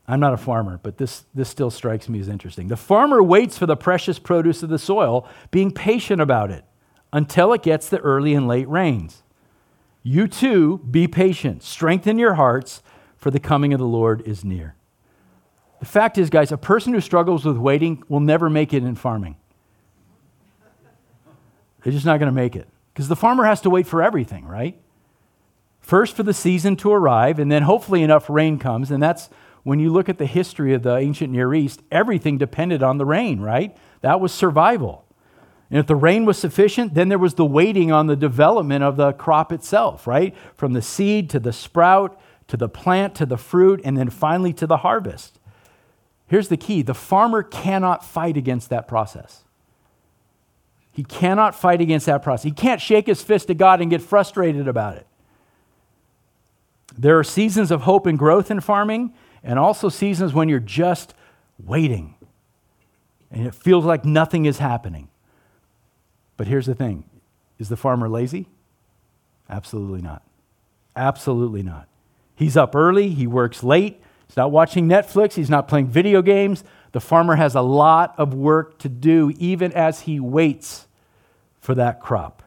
I'm 0.07 0.19
not 0.19 0.33
a 0.33 0.37
farmer, 0.37 0.79
but 0.81 0.97
this, 0.97 1.25
this 1.33 1.49
still 1.49 1.71
strikes 1.71 2.07
me 2.07 2.19
as 2.19 2.29
interesting. 2.29 2.67
The 2.67 2.77
farmer 2.77 3.23
waits 3.23 3.57
for 3.57 3.65
the 3.65 3.75
precious 3.75 4.19
produce 4.19 4.61
of 4.61 4.69
the 4.69 4.77
soil, 4.77 5.27
being 5.49 5.71
patient 5.71 6.21
about 6.21 6.51
it 6.51 6.63
until 7.11 7.53
it 7.53 7.63
gets 7.63 7.89
the 7.89 7.99
early 7.99 8.35
and 8.35 8.47
late 8.47 8.69
rains. 8.69 9.23
You 10.03 10.27
too, 10.27 10.77
be 10.89 11.07
patient. 11.07 11.63
Strengthen 11.63 12.19
your 12.19 12.35
hearts, 12.35 12.83
for 13.17 13.31
the 13.31 13.39
coming 13.39 13.73
of 13.73 13.79
the 13.79 13.87
Lord 13.87 14.21
is 14.27 14.45
near. 14.45 14.75
The 15.79 15.87
fact 15.87 16.19
is, 16.19 16.29
guys, 16.29 16.51
a 16.51 16.57
person 16.57 16.93
who 16.93 17.01
struggles 17.01 17.43
with 17.43 17.57
waiting 17.57 18.03
will 18.07 18.19
never 18.19 18.51
make 18.51 18.71
it 18.71 18.83
in 18.83 18.93
farming. 18.93 19.35
They're 21.83 21.93
just 21.93 22.05
not 22.05 22.19
going 22.19 22.31
to 22.31 22.35
make 22.35 22.55
it. 22.55 22.67
Because 22.93 23.07
the 23.07 23.15
farmer 23.15 23.45
has 23.45 23.61
to 23.61 23.71
wait 23.71 23.87
for 23.87 24.03
everything, 24.03 24.45
right? 24.45 24.79
First 25.79 26.15
for 26.15 26.21
the 26.21 26.35
season 26.35 26.75
to 26.77 26.91
arrive, 26.91 27.39
and 27.39 27.51
then 27.51 27.63
hopefully 27.63 28.03
enough 28.03 28.29
rain 28.29 28.59
comes. 28.59 28.91
And 28.91 29.01
that's 29.01 29.29
when 29.65 29.79
you 29.79 29.91
look 29.91 30.07
at 30.07 30.17
the 30.17 30.25
history 30.25 30.73
of 30.73 30.83
the 30.83 30.95
ancient 30.95 31.33
Near 31.33 31.53
East, 31.53 31.81
everything 31.91 32.37
depended 32.37 32.81
on 32.81 32.97
the 32.97 33.05
rain, 33.05 33.41
right? 33.41 33.75
That 33.99 34.21
was 34.21 34.31
survival. 34.31 35.03
And 35.69 35.77
if 35.77 35.87
the 35.87 35.95
rain 35.97 36.23
was 36.23 36.37
sufficient, 36.37 36.93
then 36.93 37.09
there 37.09 37.19
was 37.19 37.33
the 37.33 37.45
waiting 37.45 37.91
on 37.91 38.07
the 38.07 38.15
development 38.15 38.83
of 38.83 38.95
the 38.95 39.11
crop 39.11 39.51
itself, 39.51 40.07
right? 40.07 40.33
From 40.55 40.71
the 40.71 40.81
seed 40.81 41.29
to 41.31 41.39
the 41.39 41.51
sprout 41.51 42.17
to 42.47 42.57
the 42.57 42.69
plant 42.69 43.15
to 43.15 43.25
the 43.25 43.37
fruit, 43.37 43.81
and 43.83 43.97
then 43.97 44.09
finally 44.09 44.53
to 44.53 44.67
the 44.67 44.77
harvest. 44.77 45.39
Here's 46.27 46.47
the 46.47 46.57
key 46.57 46.81
the 46.81 46.93
farmer 46.93 47.43
cannot 47.43 48.05
fight 48.05 48.37
against 48.37 48.69
that 48.69 48.87
process. 48.87 49.43
He 50.91 51.03
cannot 51.03 51.55
fight 51.55 51.81
against 51.81 52.05
that 52.05 52.23
process. 52.23 52.43
He 52.43 52.51
can't 52.51 52.79
shake 52.79 53.07
his 53.07 53.21
fist 53.21 53.49
at 53.49 53.57
God 53.57 53.81
and 53.81 53.89
get 53.89 54.01
frustrated 54.01 54.67
about 54.67 54.95
it. 54.95 55.07
There 56.97 57.19
are 57.19 57.23
seasons 57.23 57.69
of 57.69 57.81
hope 57.81 58.05
and 58.05 58.17
growth 58.17 58.49
in 58.49 58.61
farming, 58.61 59.13
and 59.45 59.57
also 59.57 59.87
seasons 59.87 60.33
when 60.33 60.49
you're 60.49 60.59
just 60.59 61.13
waiting 61.63 62.15
and 63.31 63.45
it 63.45 63.53
feels 63.53 63.85
like 63.85 64.05
nothing 64.05 64.45
is 64.45 64.59
happening. 64.59 65.09
But 66.37 66.47
here's 66.47 66.65
the 66.65 66.75
thing 66.75 67.03
is 67.59 67.69
the 67.69 67.77
farmer 67.77 68.09
lazy? 68.09 68.47
Absolutely 69.49 70.01
not. 70.01 70.23
Absolutely 70.95 71.61
not. 71.61 71.87
He's 72.35 72.57
up 72.57 72.75
early, 72.75 73.09
he 73.09 73.27
works 73.27 73.63
late, 73.63 74.01
he's 74.27 74.37
not 74.37 74.51
watching 74.51 74.87
Netflix, 74.87 75.33
he's 75.33 75.49
not 75.49 75.67
playing 75.67 75.87
video 75.87 76.21
games. 76.21 76.63
The 76.91 77.01
farmer 77.01 77.35
has 77.35 77.55
a 77.55 77.61
lot 77.61 78.15
of 78.17 78.33
work 78.33 78.79
to 78.79 78.89
do 78.89 79.33
even 79.37 79.71
as 79.73 80.01
he 80.01 80.19
waits 80.19 80.87
for 81.59 81.75
that 81.75 81.99
crop. 81.99 82.43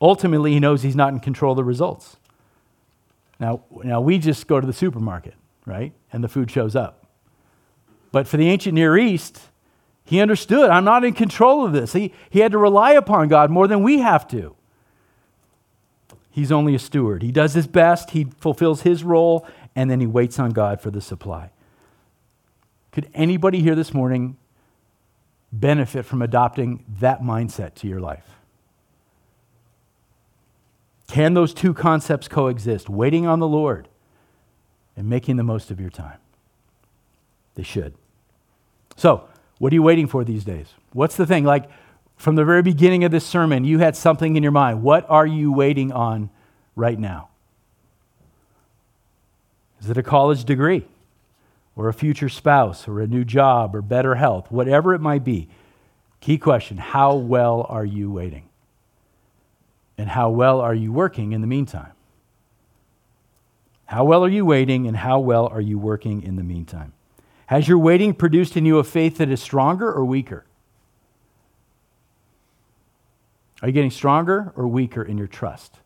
Ultimately, 0.00 0.52
he 0.52 0.60
knows 0.60 0.82
he's 0.82 0.94
not 0.94 1.12
in 1.12 1.18
control 1.18 1.52
of 1.52 1.56
the 1.56 1.64
results. 1.64 2.16
Now, 3.40 3.62
now 3.82 4.00
we 4.00 4.18
just 4.18 4.46
go 4.46 4.60
to 4.60 4.66
the 4.66 4.72
supermarket, 4.72 5.34
right? 5.68 5.92
And 6.12 6.24
the 6.24 6.28
food 6.28 6.50
shows 6.50 6.74
up. 6.74 7.06
But 8.10 8.26
for 8.26 8.38
the 8.38 8.48
ancient 8.48 8.74
Near 8.74 8.96
East, 8.96 9.40
he 10.04 10.20
understood, 10.20 10.70
I'm 10.70 10.84
not 10.84 11.04
in 11.04 11.12
control 11.12 11.64
of 11.64 11.72
this. 11.72 11.92
He, 11.92 12.14
he 12.30 12.40
had 12.40 12.52
to 12.52 12.58
rely 12.58 12.92
upon 12.92 13.28
God 13.28 13.50
more 13.50 13.68
than 13.68 13.82
we 13.82 13.98
have 13.98 14.26
to. 14.28 14.56
He's 16.30 16.50
only 16.50 16.74
a 16.74 16.78
steward. 16.78 17.22
He 17.22 17.32
does 17.32 17.52
his 17.52 17.66
best, 17.66 18.10
he 18.10 18.24
fulfills 18.38 18.82
his 18.82 19.04
role, 19.04 19.46
and 19.76 19.90
then 19.90 20.00
he 20.00 20.06
waits 20.06 20.38
on 20.38 20.50
God 20.50 20.80
for 20.80 20.90
the 20.90 21.00
supply. 21.00 21.50
Could 22.92 23.10
anybody 23.12 23.60
here 23.60 23.74
this 23.74 23.92
morning 23.92 24.36
benefit 25.52 26.04
from 26.04 26.22
adopting 26.22 26.84
that 27.00 27.20
mindset 27.20 27.74
to 27.74 27.86
your 27.86 28.00
life? 28.00 28.36
Can 31.08 31.34
those 31.34 31.52
two 31.52 31.74
concepts 31.74 32.28
coexist? 32.28 32.88
Waiting 32.88 33.26
on 33.26 33.40
the 33.40 33.48
Lord 33.48 33.88
and 34.98 35.08
making 35.08 35.36
the 35.36 35.44
most 35.44 35.70
of 35.70 35.80
your 35.80 35.90
time? 35.90 36.18
They 37.54 37.62
should. 37.62 37.94
So, 38.96 39.28
what 39.58 39.72
are 39.72 39.74
you 39.74 39.82
waiting 39.82 40.08
for 40.08 40.24
these 40.24 40.44
days? 40.44 40.74
What's 40.92 41.16
the 41.16 41.24
thing? 41.24 41.44
Like 41.44 41.70
from 42.16 42.34
the 42.34 42.44
very 42.44 42.62
beginning 42.62 43.04
of 43.04 43.12
this 43.12 43.24
sermon, 43.24 43.64
you 43.64 43.78
had 43.78 43.96
something 43.96 44.36
in 44.36 44.42
your 44.42 44.52
mind. 44.52 44.82
What 44.82 45.06
are 45.08 45.26
you 45.26 45.52
waiting 45.52 45.92
on 45.92 46.30
right 46.74 46.98
now? 46.98 47.28
Is 49.80 49.88
it 49.88 49.96
a 49.96 50.02
college 50.02 50.44
degree 50.44 50.84
or 51.76 51.88
a 51.88 51.94
future 51.94 52.28
spouse 52.28 52.88
or 52.88 53.00
a 53.00 53.06
new 53.06 53.24
job 53.24 53.76
or 53.76 53.82
better 53.82 54.16
health? 54.16 54.50
Whatever 54.50 54.94
it 54.94 55.00
might 55.00 55.22
be. 55.22 55.48
Key 56.20 56.38
question 56.38 56.76
How 56.76 57.14
well 57.14 57.64
are 57.68 57.84
you 57.84 58.10
waiting? 58.10 58.48
And 59.96 60.08
how 60.08 60.30
well 60.30 60.60
are 60.60 60.74
you 60.74 60.92
working 60.92 61.30
in 61.30 61.40
the 61.40 61.46
meantime? 61.46 61.92
How 63.88 64.04
well 64.04 64.22
are 64.22 64.28
you 64.28 64.44
waiting 64.44 64.86
and 64.86 64.98
how 64.98 65.18
well 65.18 65.46
are 65.46 65.62
you 65.62 65.78
working 65.78 66.22
in 66.22 66.36
the 66.36 66.42
meantime? 66.42 66.92
Has 67.46 67.66
your 67.66 67.78
waiting 67.78 68.12
produced 68.12 68.54
in 68.54 68.66
you 68.66 68.78
a 68.78 68.84
faith 68.84 69.16
that 69.16 69.30
is 69.30 69.40
stronger 69.40 69.90
or 69.90 70.04
weaker? 70.04 70.44
Are 73.62 73.68
you 73.68 73.72
getting 73.72 73.90
stronger 73.90 74.52
or 74.56 74.68
weaker 74.68 75.02
in 75.02 75.16
your 75.16 75.26
trust 75.26 75.78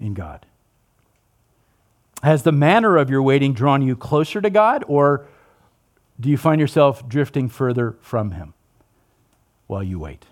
in 0.00 0.12
God? 0.12 0.44
Has 2.24 2.42
the 2.42 2.50
manner 2.50 2.96
of 2.96 3.08
your 3.08 3.22
waiting 3.22 3.54
drawn 3.54 3.80
you 3.80 3.94
closer 3.94 4.40
to 4.40 4.50
God, 4.50 4.84
or 4.88 5.24
do 6.18 6.28
you 6.28 6.36
find 6.36 6.60
yourself 6.60 7.08
drifting 7.08 7.48
further 7.48 7.94
from 8.00 8.32
Him 8.32 8.54
while 9.68 9.84
you 9.84 10.00
wait? 10.00 10.24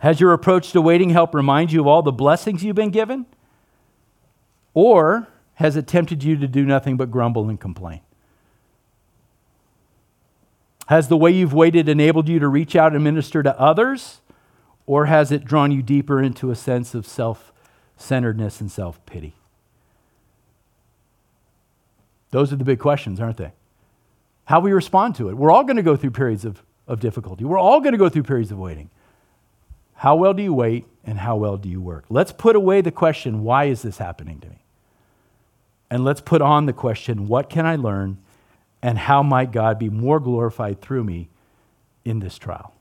Has 0.00 0.20
your 0.20 0.34
approach 0.34 0.72
to 0.72 0.82
waiting 0.82 1.08
helped 1.08 1.32
remind 1.32 1.72
you 1.72 1.80
of 1.80 1.86
all 1.86 2.02
the 2.02 2.12
blessings 2.12 2.62
you've 2.62 2.76
been 2.76 2.90
given? 2.90 3.24
Or 4.74 5.28
has 5.56 5.76
it 5.76 5.86
tempted 5.86 6.22
you 6.22 6.36
to 6.36 6.46
do 6.46 6.64
nothing 6.64 6.96
but 6.96 7.10
grumble 7.10 7.48
and 7.48 7.58
complain? 7.58 8.00
Has 10.86 11.08
the 11.08 11.16
way 11.16 11.30
you've 11.30 11.52
waited 11.52 11.88
enabled 11.88 12.28
you 12.28 12.38
to 12.38 12.46
reach 12.46 12.76
out 12.76 12.94
and 12.94 13.02
minister 13.02 13.42
to 13.42 13.58
others? 13.58 14.20
Or 14.86 15.06
has 15.06 15.32
it 15.32 15.44
drawn 15.44 15.72
you 15.72 15.82
deeper 15.82 16.22
into 16.22 16.50
a 16.50 16.54
sense 16.54 16.94
of 16.94 17.06
self 17.06 17.52
centeredness 17.96 18.60
and 18.60 18.70
self 18.70 19.04
pity? 19.06 19.34
Those 22.30 22.52
are 22.52 22.56
the 22.56 22.64
big 22.64 22.78
questions, 22.78 23.18
aren't 23.18 23.38
they? 23.38 23.52
How 24.44 24.60
we 24.60 24.72
respond 24.72 25.16
to 25.16 25.28
it. 25.28 25.36
We're 25.36 25.50
all 25.50 25.64
going 25.64 25.76
to 25.76 25.82
go 25.82 25.96
through 25.96 26.10
periods 26.10 26.44
of, 26.44 26.62
of 26.86 27.00
difficulty. 27.00 27.44
We're 27.44 27.58
all 27.58 27.80
going 27.80 27.92
to 27.92 27.98
go 27.98 28.08
through 28.08 28.24
periods 28.24 28.52
of 28.52 28.58
waiting. 28.58 28.90
How 29.94 30.14
well 30.14 30.34
do 30.34 30.42
you 30.42 30.52
wait 30.52 30.84
and 31.04 31.18
how 31.18 31.36
well 31.36 31.56
do 31.56 31.68
you 31.68 31.80
work? 31.80 32.04
Let's 32.10 32.30
put 32.30 32.54
away 32.54 32.82
the 32.82 32.92
question, 32.92 33.42
why 33.42 33.64
is 33.64 33.82
this 33.82 33.98
happening 33.98 34.38
to 34.40 34.48
me? 34.48 34.65
And 35.90 36.04
let's 36.04 36.20
put 36.20 36.42
on 36.42 36.66
the 36.66 36.72
question, 36.72 37.28
what 37.28 37.48
can 37.48 37.64
I 37.64 37.76
learn 37.76 38.18
and 38.82 38.98
how 38.98 39.22
might 39.22 39.52
God 39.52 39.78
be 39.78 39.88
more 39.88 40.20
glorified 40.20 40.80
through 40.80 41.04
me 41.04 41.28
in 42.04 42.20
this 42.20 42.38
trial? 42.38 42.74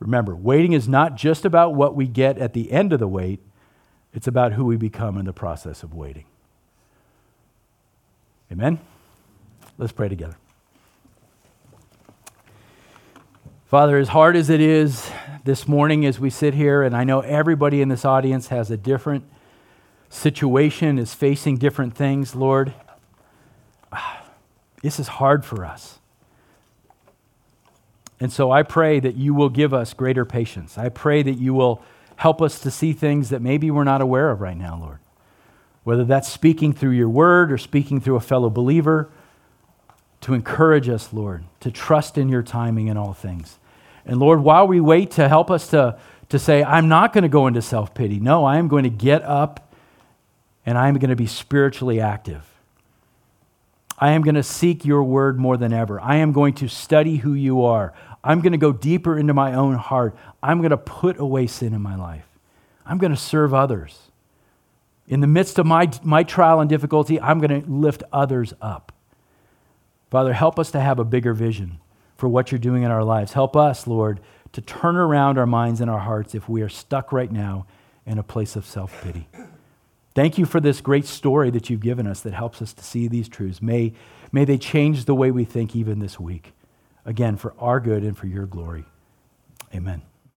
Remember, 0.00 0.34
waiting 0.34 0.72
is 0.72 0.88
not 0.88 1.16
just 1.16 1.44
about 1.44 1.74
what 1.74 1.94
we 1.94 2.06
get 2.06 2.38
at 2.38 2.52
the 2.52 2.70
end 2.70 2.92
of 2.92 3.00
the 3.00 3.08
wait, 3.08 3.40
it's 4.12 4.26
about 4.26 4.52
who 4.52 4.64
we 4.64 4.76
become 4.76 5.18
in 5.18 5.26
the 5.26 5.32
process 5.32 5.82
of 5.82 5.92
waiting. 5.92 6.24
Amen? 8.50 8.80
Let's 9.76 9.92
pray 9.92 10.08
together. 10.08 10.36
Father, 13.66 13.98
as 13.98 14.08
hard 14.08 14.34
as 14.34 14.48
it 14.48 14.60
is 14.60 15.10
this 15.44 15.68
morning 15.68 16.06
as 16.06 16.18
we 16.18 16.30
sit 16.30 16.54
here, 16.54 16.82
and 16.82 16.96
I 16.96 17.04
know 17.04 17.20
everybody 17.20 17.82
in 17.82 17.88
this 17.88 18.04
audience 18.04 18.48
has 18.48 18.70
a 18.70 18.78
different 18.78 19.24
situation, 20.08 20.98
is 20.98 21.14
facing 21.14 21.56
different 21.56 21.94
things, 21.94 22.34
Lord. 22.34 22.74
This 24.82 25.00
is 25.00 25.08
hard 25.08 25.44
for 25.44 25.64
us. 25.64 25.98
And 28.20 28.32
so 28.32 28.50
I 28.50 28.62
pray 28.62 29.00
that 29.00 29.16
you 29.16 29.34
will 29.34 29.48
give 29.48 29.74
us 29.74 29.92
greater 29.92 30.24
patience. 30.24 30.78
I 30.78 30.88
pray 30.88 31.22
that 31.22 31.38
you 31.38 31.54
will 31.54 31.82
help 32.16 32.42
us 32.42 32.60
to 32.60 32.70
see 32.70 32.92
things 32.92 33.30
that 33.30 33.42
maybe 33.42 33.70
we're 33.70 33.84
not 33.84 34.00
aware 34.00 34.30
of 34.30 34.40
right 34.40 34.56
now, 34.56 34.78
Lord. 34.80 34.98
Whether 35.84 36.04
that's 36.04 36.28
speaking 36.28 36.72
through 36.72 36.92
your 36.92 37.08
word 37.08 37.52
or 37.52 37.58
speaking 37.58 38.00
through 38.00 38.16
a 38.16 38.20
fellow 38.20 38.50
believer, 38.50 39.08
to 40.20 40.34
encourage 40.34 40.88
us, 40.88 41.12
Lord, 41.12 41.44
to 41.60 41.70
trust 41.70 42.18
in 42.18 42.28
your 42.28 42.42
timing 42.42 42.88
in 42.88 42.96
all 42.96 43.14
things. 43.14 43.58
And 44.04 44.18
Lord, 44.18 44.40
while 44.40 44.66
we 44.66 44.80
wait 44.80 45.12
to 45.12 45.28
help 45.28 45.50
us 45.50 45.68
to, 45.68 45.98
to 46.28 46.38
say, 46.38 46.64
I'm 46.64 46.88
not 46.88 47.12
going 47.12 47.22
to 47.22 47.28
go 47.28 47.46
into 47.46 47.62
self 47.62 47.94
pity. 47.94 48.18
No, 48.18 48.44
I 48.44 48.58
am 48.58 48.68
going 48.68 48.84
to 48.84 48.90
get 48.90 49.22
up 49.22 49.67
and 50.68 50.76
I'm 50.76 50.98
going 50.98 51.08
to 51.08 51.16
be 51.16 51.26
spiritually 51.26 51.98
active. 51.98 52.44
I 53.98 54.10
am 54.10 54.20
going 54.20 54.34
to 54.34 54.42
seek 54.42 54.84
your 54.84 55.02
word 55.02 55.38
more 55.38 55.56
than 55.56 55.72
ever. 55.72 55.98
I 55.98 56.16
am 56.16 56.32
going 56.32 56.52
to 56.56 56.68
study 56.68 57.16
who 57.16 57.32
you 57.32 57.64
are. 57.64 57.94
I'm 58.22 58.42
going 58.42 58.52
to 58.52 58.58
go 58.58 58.70
deeper 58.70 59.18
into 59.18 59.32
my 59.32 59.54
own 59.54 59.76
heart. 59.76 60.14
I'm 60.42 60.58
going 60.58 60.72
to 60.72 60.76
put 60.76 61.18
away 61.18 61.46
sin 61.46 61.72
in 61.72 61.80
my 61.80 61.96
life. 61.96 62.26
I'm 62.84 62.98
going 62.98 63.12
to 63.12 63.16
serve 63.16 63.54
others. 63.54 64.10
In 65.06 65.20
the 65.20 65.26
midst 65.26 65.58
of 65.58 65.64
my, 65.64 65.90
my 66.02 66.22
trial 66.22 66.60
and 66.60 66.68
difficulty, 66.68 67.18
I'm 67.18 67.40
going 67.40 67.62
to 67.62 67.70
lift 67.70 68.02
others 68.12 68.52
up. 68.60 68.92
Father, 70.10 70.34
help 70.34 70.58
us 70.58 70.70
to 70.72 70.80
have 70.80 70.98
a 70.98 71.04
bigger 71.04 71.32
vision 71.32 71.78
for 72.18 72.28
what 72.28 72.52
you're 72.52 72.58
doing 72.58 72.82
in 72.82 72.90
our 72.90 73.04
lives. 73.04 73.32
Help 73.32 73.56
us, 73.56 73.86
Lord, 73.86 74.20
to 74.52 74.60
turn 74.60 74.96
around 74.96 75.38
our 75.38 75.46
minds 75.46 75.80
and 75.80 75.88
our 75.88 76.00
hearts 76.00 76.34
if 76.34 76.46
we 76.46 76.60
are 76.60 76.68
stuck 76.68 77.10
right 77.10 77.32
now 77.32 77.64
in 78.04 78.18
a 78.18 78.22
place 78.22 78.54
of 78.54 78.66
self 78.66 79.02
pity. 79.02 79.28
Thank 80.18 80.36
you 80.36 80.46
for 80.46 80.58
this 80.58 80.80
great 80.80 81.06
story 81.06 81.48
that 81.50 81.70
you've 81.70 81.78
given 81.78 82.04
us 82.08 82.22
that 82.22 82.34
helps 82.34 82.60
us 82.60 82.72
to 82.72 82.82
see 82.82 83.06
these 83.06 83.28
truths. 83.28 83.62
May, 83.62 83.92
may 84.32 84.44
they 84.44 84.58
change 84.58 85.04
the 85.04 85.14
way 85.14 85.30
we 85.30 85.44
think 85.44 85.76
even 85.76 86.00
this 86.00 86.18
week. 86.18 86.54
Again, 87.04 87.36
for 87.36 87.54
our 87.56 87.78
good 87.78 88.02
and 88.02 88.18
for 88.18 88.26
your 88.26 88.44
glory. 88.44 88.84
Amen. 89.72 90.02